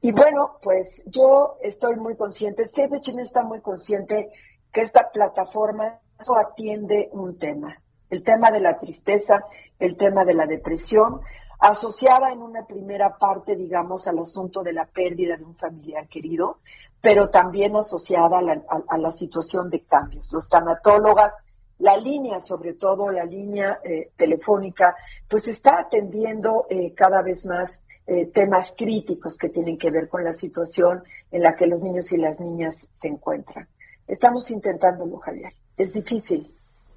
[0.00, 4.28] Y bueno, pues yo estoy muy consciente, Save Chile está muy consciente
[4.72, 5.98] que esta plataforma
[6.38, 7.76] atiende un tema,
[8.08, 9.44] el tema de la tristeza,
[9.80, 11.22] el tema de la depresión,
[11.58, 16.58] asociada en una primera parte, digamos, al asunto de la pérdida de un familiar querido,
[17.00, 20.32] pero también asociada a la, situación de cambios.
[20.32, 21.34] Los tanatólogas
[21.78, 24.96] la línea, sobre todo la línea eh, telefónica,
[25.28, 30.24] pues está atendiendo eh, cada vez más eh, temas críticos que tienen que ver con
[30.24, 33.68] la situación en la que los niños y las niñas se encuentran.
[34.08, 35.52] Estamos intentándolo, Javier.
[35.76, 36.55] Es difícil,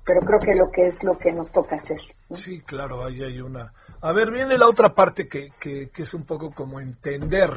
[0.09, 1.99] pero creo que lo que es lo que nos toca hacer.
[2.33, 3.71] Sí, claro, ahí hay una...
[4.01, 7.51] A ver, viene la otra parte que, que, que es un poco como entender.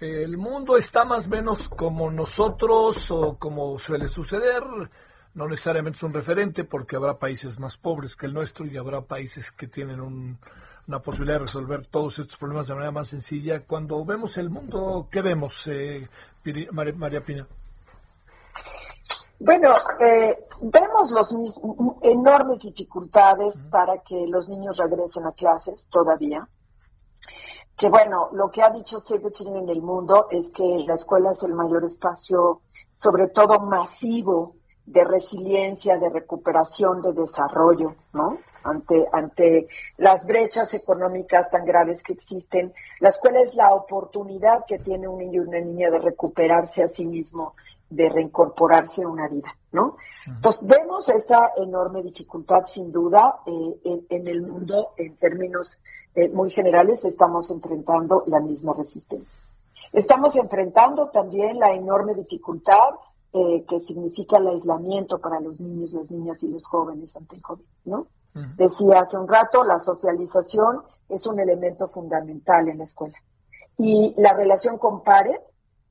[0.00, 4.64] El mundo está más o menos como nosotros o como suele suceder
[5.34, 9.02] no necesariamente es un referente porque habrá países más pobres que el nuestro y habrá
[9.02, 13.60] países que tienen una posibilidad de resolver todos estos problemas de manera más sencilla.
[13.60, 16.08] Cuando vemos el mundo, ¿qué vemos, eh,
[16.72, 17.46] María Pina?
[19.44, 21.36] Bueno, eh, vemos los
[22.00, 26.48] enormes dificultades para que los niños regresen a clases todavía.
[27.76, 31.32] Que bueno, lo que ha dicho Save the en el mundo es que la escuela
[31.32, 32.62] es el mayor espacio,
[32.94, 34.54] sobre todo masivo,
[34.86, 38.38] de resiliencia, de recuperación, de desarrollo, ¿no?
[38.62, 39.68] Ante, ante
[39.98, 45.18] las brechas económicas tan graves que existen, la escuela es la oportunidad que tiene un
[45.18, 47.54] niño y una niña de recuperarse a sí mismo,
[47.90, 49.96] de reincorporarse a una vida, ¿no?
[50.26, 55.78] Entonces, vemos esta enorme dificultad, sin duda, eh, en, el mundo, en términos
[56.14, 59.38] eh, muy generales, estamos enfrentando la misma resistencia.
[59.92, 62.94] Estamos enfrentando también la enorme dificultad
[63.32, 67.42] eh, que significa el aislamiento para los niños, las niñas y los jóvenes ante el
[67.42, 68.06] COVID, ¿no?
[68.56, 73.16] Decía hace un rato, la socialización es un elemento fundamental en la escuela.
[73.78, 75.40] Y la relación con pares,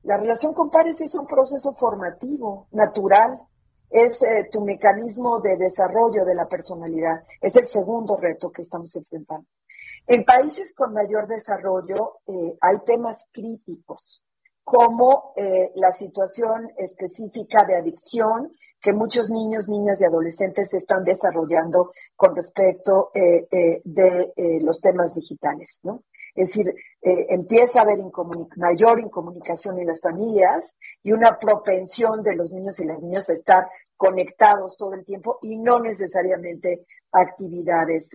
[0.04, 3.40] la relación con pares es un proceso formativo, natural,
[3.90, 8.94] es eh, tu mecanismo de desarrollo de la personalidad, es el segundo reto que estamos
[8.96, 9.46] enfrentando.
[10.06, 14.22] En países con mayor desarrollo eh, hay temas críticos
[14.62, 18.52] como eh, la situación específica de adicción
[18.82, 24.30] que muchos niños, niñas y adolescentes están desarrollando con respecto de
[24.62, 26.02] los temas digitales, ¿no?
[26.34, 27.98] Es decir, empieza a haber
[28.56, 33.34] mayor incomunicación en las familias y una propensión de los niños y las niñas a
[33.34, 38.08] estar conectados todo el tiempo y no necesariamente actividades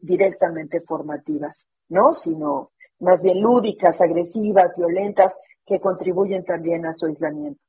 [0.00, 2.12] directamente formativas, ¿no?
[2.14, 2.70] Sino
[3.00, 5.36] más bien lúdicas, agresivas, violentas,
[5.66, 7.60] que contribuyen también a su aislamiento.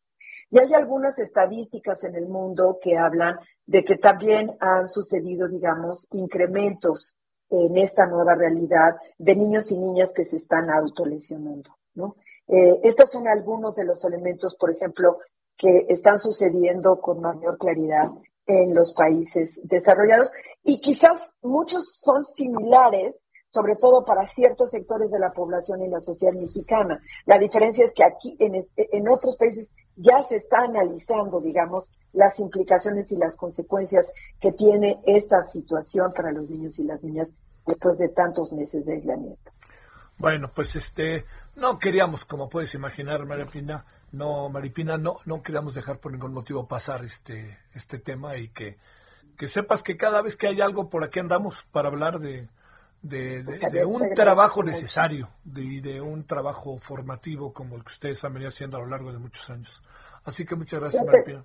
[0.49, 6.07] Y hay algunas estadísticas en el mundo que hablan de que también han sucedido, digamos,
[6.11, 7.15] incrementos
[7.51, 12.15] en esta nueva realidad de niños y niñas que se están autolesionando, ¿no?
[12.47, 15.19] Eh, estos son algunos de los elementos, por ejemplo,
[15.57, 18.09] que están sucediendo con mayor claridad
[18.47, 20.31] en los países desarrollados
[20.63, 23.15] y quizás muchos son similares
[23.51, 27.01] sobre todo para ciertos sectores de la población y la sociedad mexicana.
[27.25, 29.69] La diferencia es que aquí, en, en otros países,
[30.01, 34.07] ya se está analizando, digamos, las implicaciones y las consecuencias
[34.39, 38.93] que tiene esta situación para los niños y las niñas después de tantos meses de
[38.93, 39.51] aislamiento.
[40.17, 41.25] Bueno, pues este,
[41.55, 46.67] no queríamos, como puedes imaginar, Maripina, no, Maripina, no, no queríamos dejar por ningún motivo
[46.67, 48.77] pasar este, este tema y que,
[49.37, 52.49] que sepas que cada vez que hay algo por aquí andamos para hablar de,
[53.01, 53.43] de,
[53.85, 58.77] un trabajo necesario, de, de un trabajo formativo como el que ustedes han venido haciendo
[58.77, 59.81] a lo largo de muchos años.
[60.23, 61.43] Así que muchas gracias, María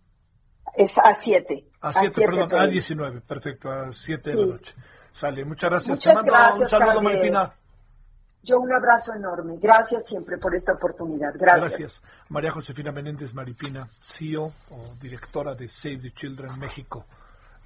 [0.75, 1.65] Es a 7.
[1.81, 3.21] A 7, perdón, a 19.
[3.21, 4.75] Perfecto, a 7 de la noche.
[5.11, 5.99] Sale, muchas gracias.
[5.99, 7.53] Te mando un saludo, Martina.
[8.45, 9.57] Yo un abrazo enorme.
[9.59, 11.33] Gracias siempre por esta oportunidad.
[11.33, 11.79] Gracias.
[11.79, 12.03] Gracias.
[12.29, 17.05] María Josefina Menéndez Maripina, CEO o directora de Save the Children México.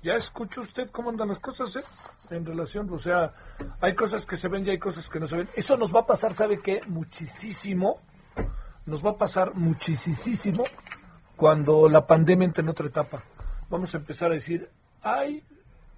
[0.02, 1.82] Ya escucha usted cómo andan las cosas, ¿eh?
[2.30, 3.34] En relación, o sea,
[3.82, 5.50] hay cosas que se ven y hay cosas que no se ven.
[5.54, 6.80] Eso nos va a pasar, ¿sabe qué?
[6.88, 8.00] Muchísimo.
[8.86, 10.64] Nos va a pasar muchísimo
[11.36, 13.22] cuando la pandemia entre en otra etapa.
[13.70, 14.70] Vamos a empezar a decir,
[15.02, 15.44] ay,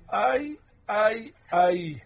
[0.08, 2.02] ay, ay, ay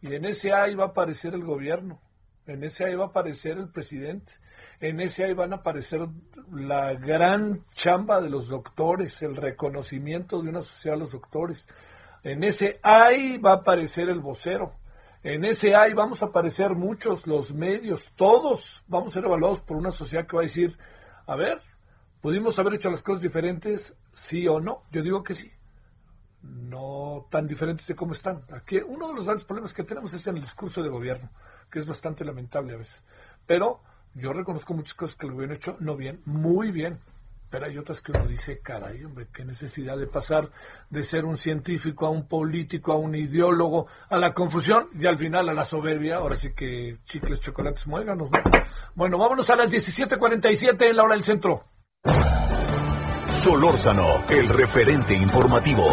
[0.00, 2.00] y en ese ahí va a aparecer el gobierno,
[2.46, 4.32] en ese ahí va a aparecer el presidente,
[4.80, 6.00] en ese ahí van a aparecer
[6.52, 11.66] la gran chamba de los doctores, el reconocimiento de una sociedad de los doctores.
[12.22, 14.72] En ese ahí va a aparecer el vocero.
[15.24, 19.76] En ese ahí vamos a aparecer muchos, los medios, todos vamos a ser evaluados por
[19.76, 20.78] una sociedad que va a decir,
[21.26, 21.60] a ver,
[22.20, 23.94] ¿pudimos haber hecho las cosas diferentes?
[24.14, 24.84] Sí o no.
[24.92, 25.50] Yo digo que sí.
[26.42, 28.42] No tan diferentes de cómo están.
[28.52, 31.30] Aquí uno de los grandes problemas que tenemos es en el discurso de gobierno,
[31.70, 33.04] que es bastante lamentable a veces.
[33.46, 33.80] Pero
[34.14, 36.98] yo reconozco muchas cosas que gobierno ha hecho no bien, muy bien.
[37.50, 40.50] Pero hay otras que uno dice, caray, hombre, qué necesidad de pasar
[40.90, 45.16] de ser un científico a un político, a un ideólogo, a la confusión y al
[45.16, 46.16] final a la soberbia.
[46.16, 48.30] Ahora sí que chicles, chocolates, muéganos.
[48.30, 48.38] ¿no?
[48.94, 51.64] Bueno, vámonos a las 17:47 en la hora del centro.
[53.28, 55.84] Solórzano, el referente informativo.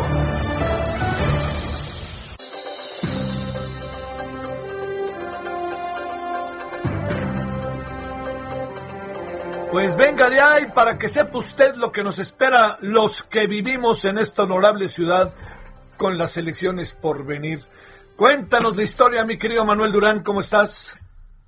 [9.70, 14.06] Pues venga de ahí para que sepa usted lo que nos espera los que vivimos
[14.06, 15.34] en esta honorable ciudad
[15.98, 17.60] con las elecciones por venir.
[18.16, 20.98] Cuéntanos la historia, mi querido Manuel Durán, ¿cómo estás?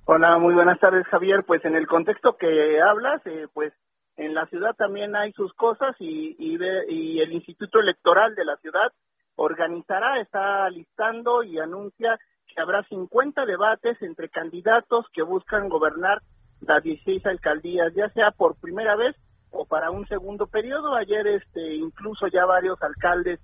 [0.04, 1.44] Hola, muy buenas tardes, Javier.
[1.46, 3.72] Pues en el contexto que hablas, eh, pues
[4.18, 8.44] en la ciudad también hay sus cosas y, y, de- y el Instituto Electoral de
[8.44, 8.92] la ciudad
[9.36, 16.20] organizará, está listando y anuncia que habrá 50 debates entre candidatos que buscan gobernar
[16.60, 19.14] las 16 alcaldías, ya sea por primera vez
[19.50, 20.94] o para un segundo periodo.
[20.94, 23.40] Ayer este incluso ya varios alcaldes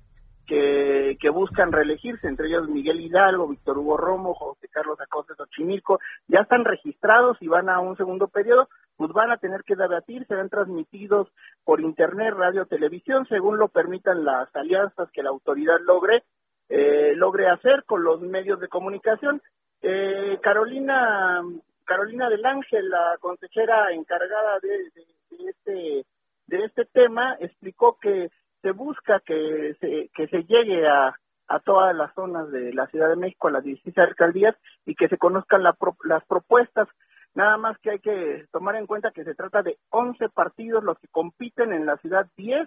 [0.47, 6.01] que, que buscan reelegirse, entre ellos Miguel Hidalgo, Víctor Hugo Romo, José Carlos Acosta Xochimilco,
[6.29, 10.27] ya están registrados y van a un segundo periodo, pues van a tener que debatir,
[10.27, 11.29] serán transmitidos
[11.65, 16.23] por internet, radio, televisión, según lo permitan las alianzas que la autoridad logre,
[16.69, 19.43] eh, logre hacer con los medios de comunicación.
[19.83, 21.43] Eh, Carolina
[21.85, 26.07] Carolina del Ángel, la consejera encargada de, de- este
[26.47, 28.31] de este tema, explicó que
[28.65, 31.15] se busca que se, que se llegue a,
[31.49, 35.09] a todas las zonas de la Ciudad de México, a las 16 alcaldías, y que
[35.09, 36.89] se conozcan la pro- las propuestas.
[37.35, 40.99] Nada más que hay que tomar en cuenta que se trata de 11 partidos los
[40.99, 42.67] que compiten en la ciudad, 10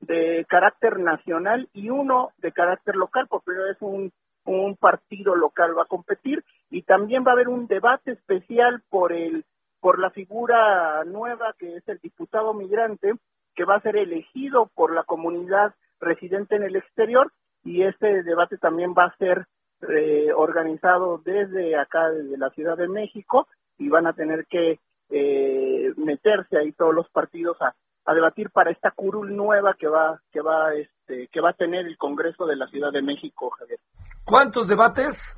[0.00, 4.10] de carácter nacional y uno de carácter local, por primera vez un,
[4.46, 9.12] un partido local va a competir y también va a haber un debate especial por
[9.12, 9.44] el
[9.80, 13.12] por la figura nueva que es el diputado migrante
[13.56, 17.32] que va a ser elegido por la comunidad residente en el exterior
[17.64, 19.46] y este debate también va a ser
[19.88, 24.78] eh, organizado desde acá, desde la Ciudad de México y van a tener que
[25.10, 27.74] eh, meterse ahí todos los partidos a,
[28.04, 31.86] a debatir para esta curul nueva que va que va este que va a tener
[31.86, 33.78] el Congreso de la Ciudad de México, Javier.
[34.24, 35.34] ¿Cuántos debates?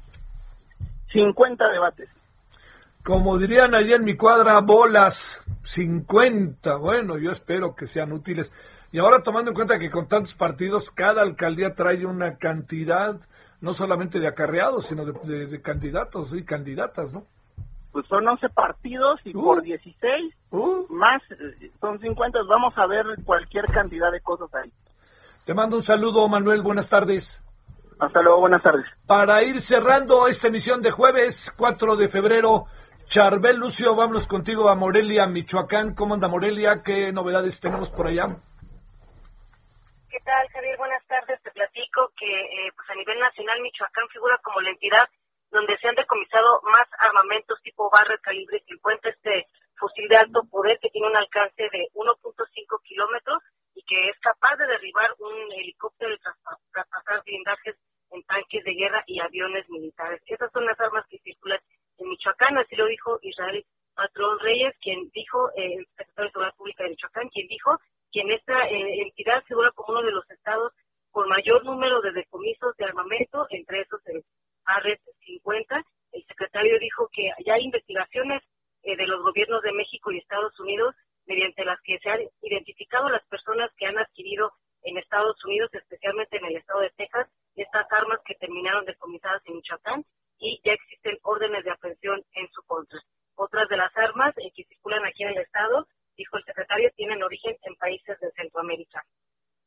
[1.12, 2.17] 50 debates.
[3.08, 6.76] Como dirían allí en mi cuadra, bolas 50.
[6.76, 8.52] Bueno, yo espero que sean útiles.
[8.92, 13.18] Y ahora tomando en cuenta que con tantos partidos, cada alcaldía trae una cantidad,
[13.62, 17.24] no solamente de acarreados, sino de, de- de candidatos y candidatas, ¿no?
[17.92, 20.34] Pues son 11 partidos y por 16
[20.90, 22.40] más eh, son 50.
[22.46, 24.70] Vamos a ver cualquier cantidad de cosas ahí.
[25.46, 26.60] Te mando un saludo, Manuel.
[26.60, 27.40] Buenas tardes.
[27.98, 28.84] Hasta luego, buenas tardes.
[29.06, 32.66] Para ir cerrando esta emisión de jueves 4 de febrero,
[33.08, 35.94] Charbel Lucio, vámonos contigo a Morelia, Michoacán.
[35.94, 36.82] ¿Cómo anda Morelia?
[36.84, 38.26] ¿Qué novedades tenemos por allá?
[40.10, 40.76] ¿Qué tal, Javier?
[40.76, 41.40] Buenas tardes.
[41.42, 45.08] Te platico que eh, pues a nivel nacional Michoacán figura como la entidad
[45.50, 49.46] donde se han decomisado más armamentos tipo Barrett calibre 50, este
[49.80, 53.40] fusil de alto poder que tiene un alcance de 1.5 kilómetros
[53.74, 57.76] y que es capaz de derribar un helicóptero y traspa- traspasar blindajes
[58.10, 60.20] en tanques de guerra y aviones militares.
[60.26, 61.60] Esas son las armas que circulan
[62.04, 63.64] Michoacán, así lo dijo Israel
[63.94, 67.78] Patrón Reyes, quien dijo, eh, el secretario de Seguridad Pública de Michoacán, quien dijo
[68.12, 70.72] que en esta eh, entidad figura como uno de los estados
[71.10, 74.22] con mayor número de decomisos de armamento, entre esos el
[74.64, 75.82] ARET 50.
[76.12, 78.42] El secretario dijo que ya hay investigaciones
[78.84, 80.94] eh, de los gobiernos de México y Estados Unidos
[81.26, 84.52] mediante las que se han identificado las personas que han adquirido
[84.82, 89.56] en Estados Unidos, especialmente en el estado de Texas, estas armas que terminaron decomisadas en
[89.56, 90.04] Michoacán
[90.38, 93.00] y ya existen órdenes de aprehensión en su contra.
[93.34, 95.86] Otras de las armas eh, que circulan aquí en el estado,
[96.16, 99.04] dijo el secretario, tienen origen en países de Centroamérica.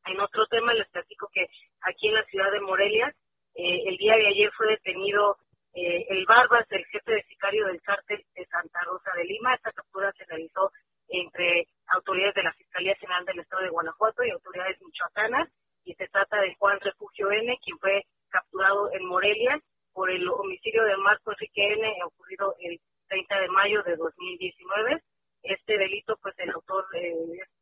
[0.05, 1.47] En otro tema les platico que
[1.81, 3.13] aquí en la ciudad de Morelia,
[3.55, 5.37] eh, el día de ayer fue detenido
[5.73, 9.53] eh, el Barbas, el jefe de sicario del cártel de Santa Rosa de Lima.
[9.53, 10.71] Esta captura se realizó
[11.07, 15.49] entre autoridades de la Fiscalía General del Estado de Guanajuato y autoridades michoacanas
[15.83, 19.61] y se trata de Juan Refugio N, quien fue capturado en Morelia
[19.93, 25.03] por el homicidio de Marco Enrique N, ocurrido el 30 de mayo de 2019.
[25.43, 27.13] Este delito, pues el autor eh,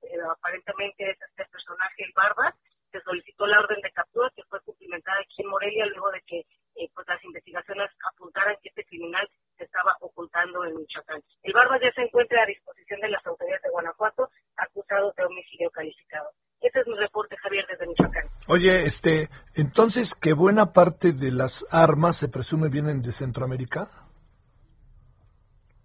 [0.04, 2.56] eh, aparentemente es este personaje, el Barbas.
[2.92, 6.40] Se solicitó la orden de captura que fue cumplimentada aquí en Morelia luego de que
[6.76, 11.22] eh, pues las investigaciones apuntaran que este criminal se estaba ocultando en Michoacán.
[11.44, 15.70] El Barbas ya se encuentra a disposición de las autoridades de Guanajuato, acusado de homicidio
[15.70, 16.30] calificado.
[16.62, 18.24] Este es mi reporte, Javier, desde Michoacán.
[18.48, 23.90] Oye, este, Entonces, que buena parte de las armas se presume vienen de Centroamérica.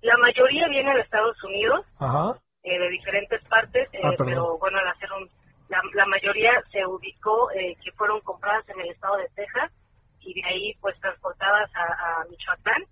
[0.02, 2.38] La mayoría viene de Estados Unidos, Ajá.
[2.62, 5.28] eh, de diferentes partes, eh, Ah, pero bueno, al hacer un,
[5.68, 9.72] la, la mayoría se ubicó eh, que fueron compradas en el estado de Texas
[10.20, 12.82] y de ahí pues transportadas a, a Michoacán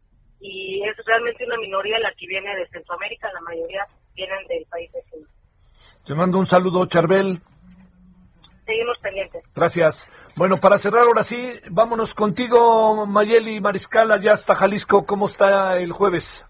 [0.43, 4.91] y es realmente una minoría la que viene de Centroamérica, la mayoría vienen del país
[4.93, 5.27] vecino.
[6.05, 7.41] Te mando un saludo, Charbel.
[8.67, 9.43] Seguimos pendientes.
[9.55, 10.09] Gracias.
[10.37, 15.07] Bueno, para cerrar ahora sí, vámonos contigo, Mayeli Mariscal, allá hasta Jalisco.
[15.07, 16.45] ¿Cómo está el jueves?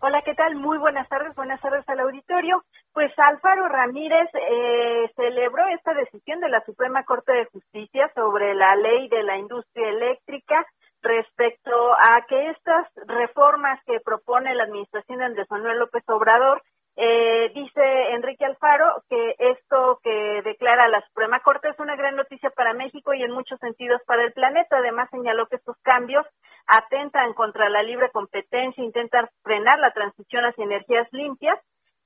[0.00, 0.54] Hola, ¿qué tal?
[0.54, 2.62] Muy buenas tardes, buenas tardes al auditorio.
[2.92, 8.76] Pues Alfaro Ramírez eh, celebró esta decisión de la Suprema Corte de Justicia sobre la
[8.76, 10.64] ley de la industria eléctrica
[11.02, 11.57] respecto
[11.94, 16.62] a que estas reformas que propone la administración de Andrés Manuel López Obrador,
[16.96, 22.50] eh, dice Enrique Alfaro que esto que declara la Suprema Corte es una gran noticia
[22.50, 24.78] para México y en muchos sentidos para el planeta.
[24.78, 26.26] Además señaló que estos cambios
[26.66, 31.58] atentan contra la libre competencia, intentan frenar la transición hacia energías limpias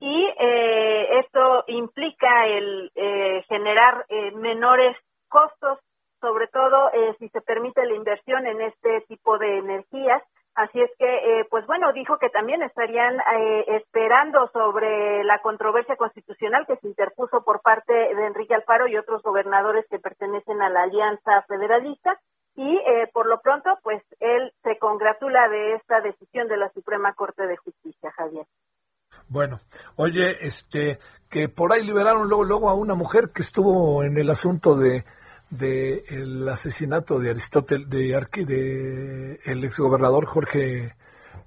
[0.03, 4.97] y eh, esto implica el eh, generar eh, menores
[5.29, 5.79] costos,
[6.23, 10.23] sobre todo eh, si se permite la inversión en este tipo de energías.
[10.55, 15.97] Así es que, eh, pues bueno, dijo que también estarían eh, esperando sobre la controversia
[15.97, 20.69] constitucional que se interpuso por parte de Enrique Alfaro y otros gobernadores que pertenecen a
[20.69, 22.21] la Alianza Federalista.
[22.55, 27.15] Y eh, por lo pronto, pues él se congratula de esta decisión de la Suprema
[27.15, 28.45] Corte de Justicia, Javier.
[29.29, 29.59] Bueno,
[29.97, 30.99] oye, este,
[31.31, 35.05] que por ahí liberaron luego, luego a una mujer que estuvo en el asunto de,
[35.53, 40.95] de el asesinato de Aristóteles, de Arqui, de el exgobernador Jorge,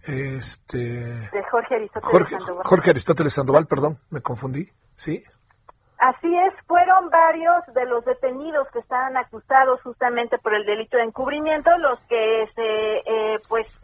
[0.03, 2.63] este, De Jorge Aristóteles Jorge, Sandoval.
[2.65, 5.23] Jorge Aristóteles Sandoval, perdón, me confundí, sí.
[5.97, 11.03] Así es, fueron varios de los detenidos que estaban acusados justamente por el delito de
[11.03, 13.79] encubrimiento los que se, eh, pues,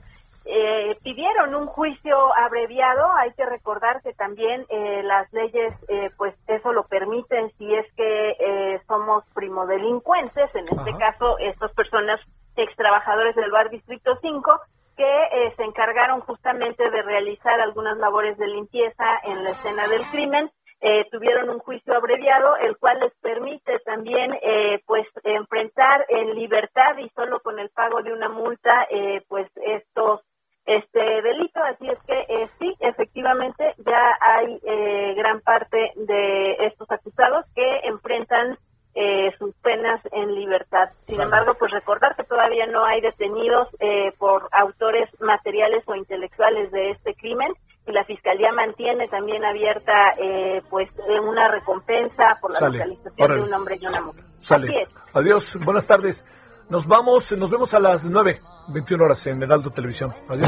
[0.46, 3.06] eh, pidieron un juicio abreviado.
[3.18, 7.86] Hay que recordar que también eh, las leyes, eh, pues, eso lo permiten si es
[7.96, 10.54] que eh, somos primodelincuentes.
[10.56, 12.20] En este caso, estas personas
[12.56, 14.60] ex trabajadores del bar Distrito 5
[14.98, 20.02] que eh, se encargaron justamente de realizar algunas labores de limpieza en la escena del
[20.12, 20.52] crimen
[20.84, 26.98] eh, tuvieron un juicio abreviado, el cual les permite también, eh, pues, enfrentar en libertad
[26.98, 30.22] y solo con el pago de una multa, eh, pues, estos
[30.66, 31.60] este delito.
[31.64, 37.80] Así es que eh, sí, efectivamente, ya hay eh, gran parte de estos acusados que
[37.84, 38.58] enfrentan
[38.94, 40.90] eh, sus penas en libertad.
[41.08, 46.72] Sin embargo, pues recordar que todavía no hay detenidos eh, por autores materiales o intelectuales
[46.72, 47.54] de este crimen
[47.88, 52.78] y la fiscalía mantiene también abierta eh, pues eh, una recompensa por la Sale.
[52.80, 53.42] localización Órale.
[53.42, 54.24] de un hombre y una mujer.
[54.26, 54.82] Así Sale.
[54.84, 54.90] es.
[55.14, 56.26] Adiós, buenas tardes.
[56.72, 58.40] Nos vamos, nos vemos a las 9,
[58.70, 60.14] 21 horas en Heraldo Televisión.
[60.30, 60.48] Adiós.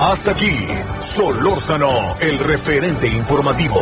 [0.00, 0.66] Hasta aquí,
[0.98, 3.76] Solórzano, el referente informativo.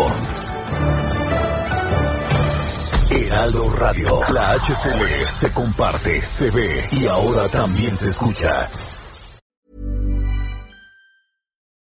[3.09, 8.68] Heraldo Radio, la HCL se comparte, se ve y ahora también se escucha.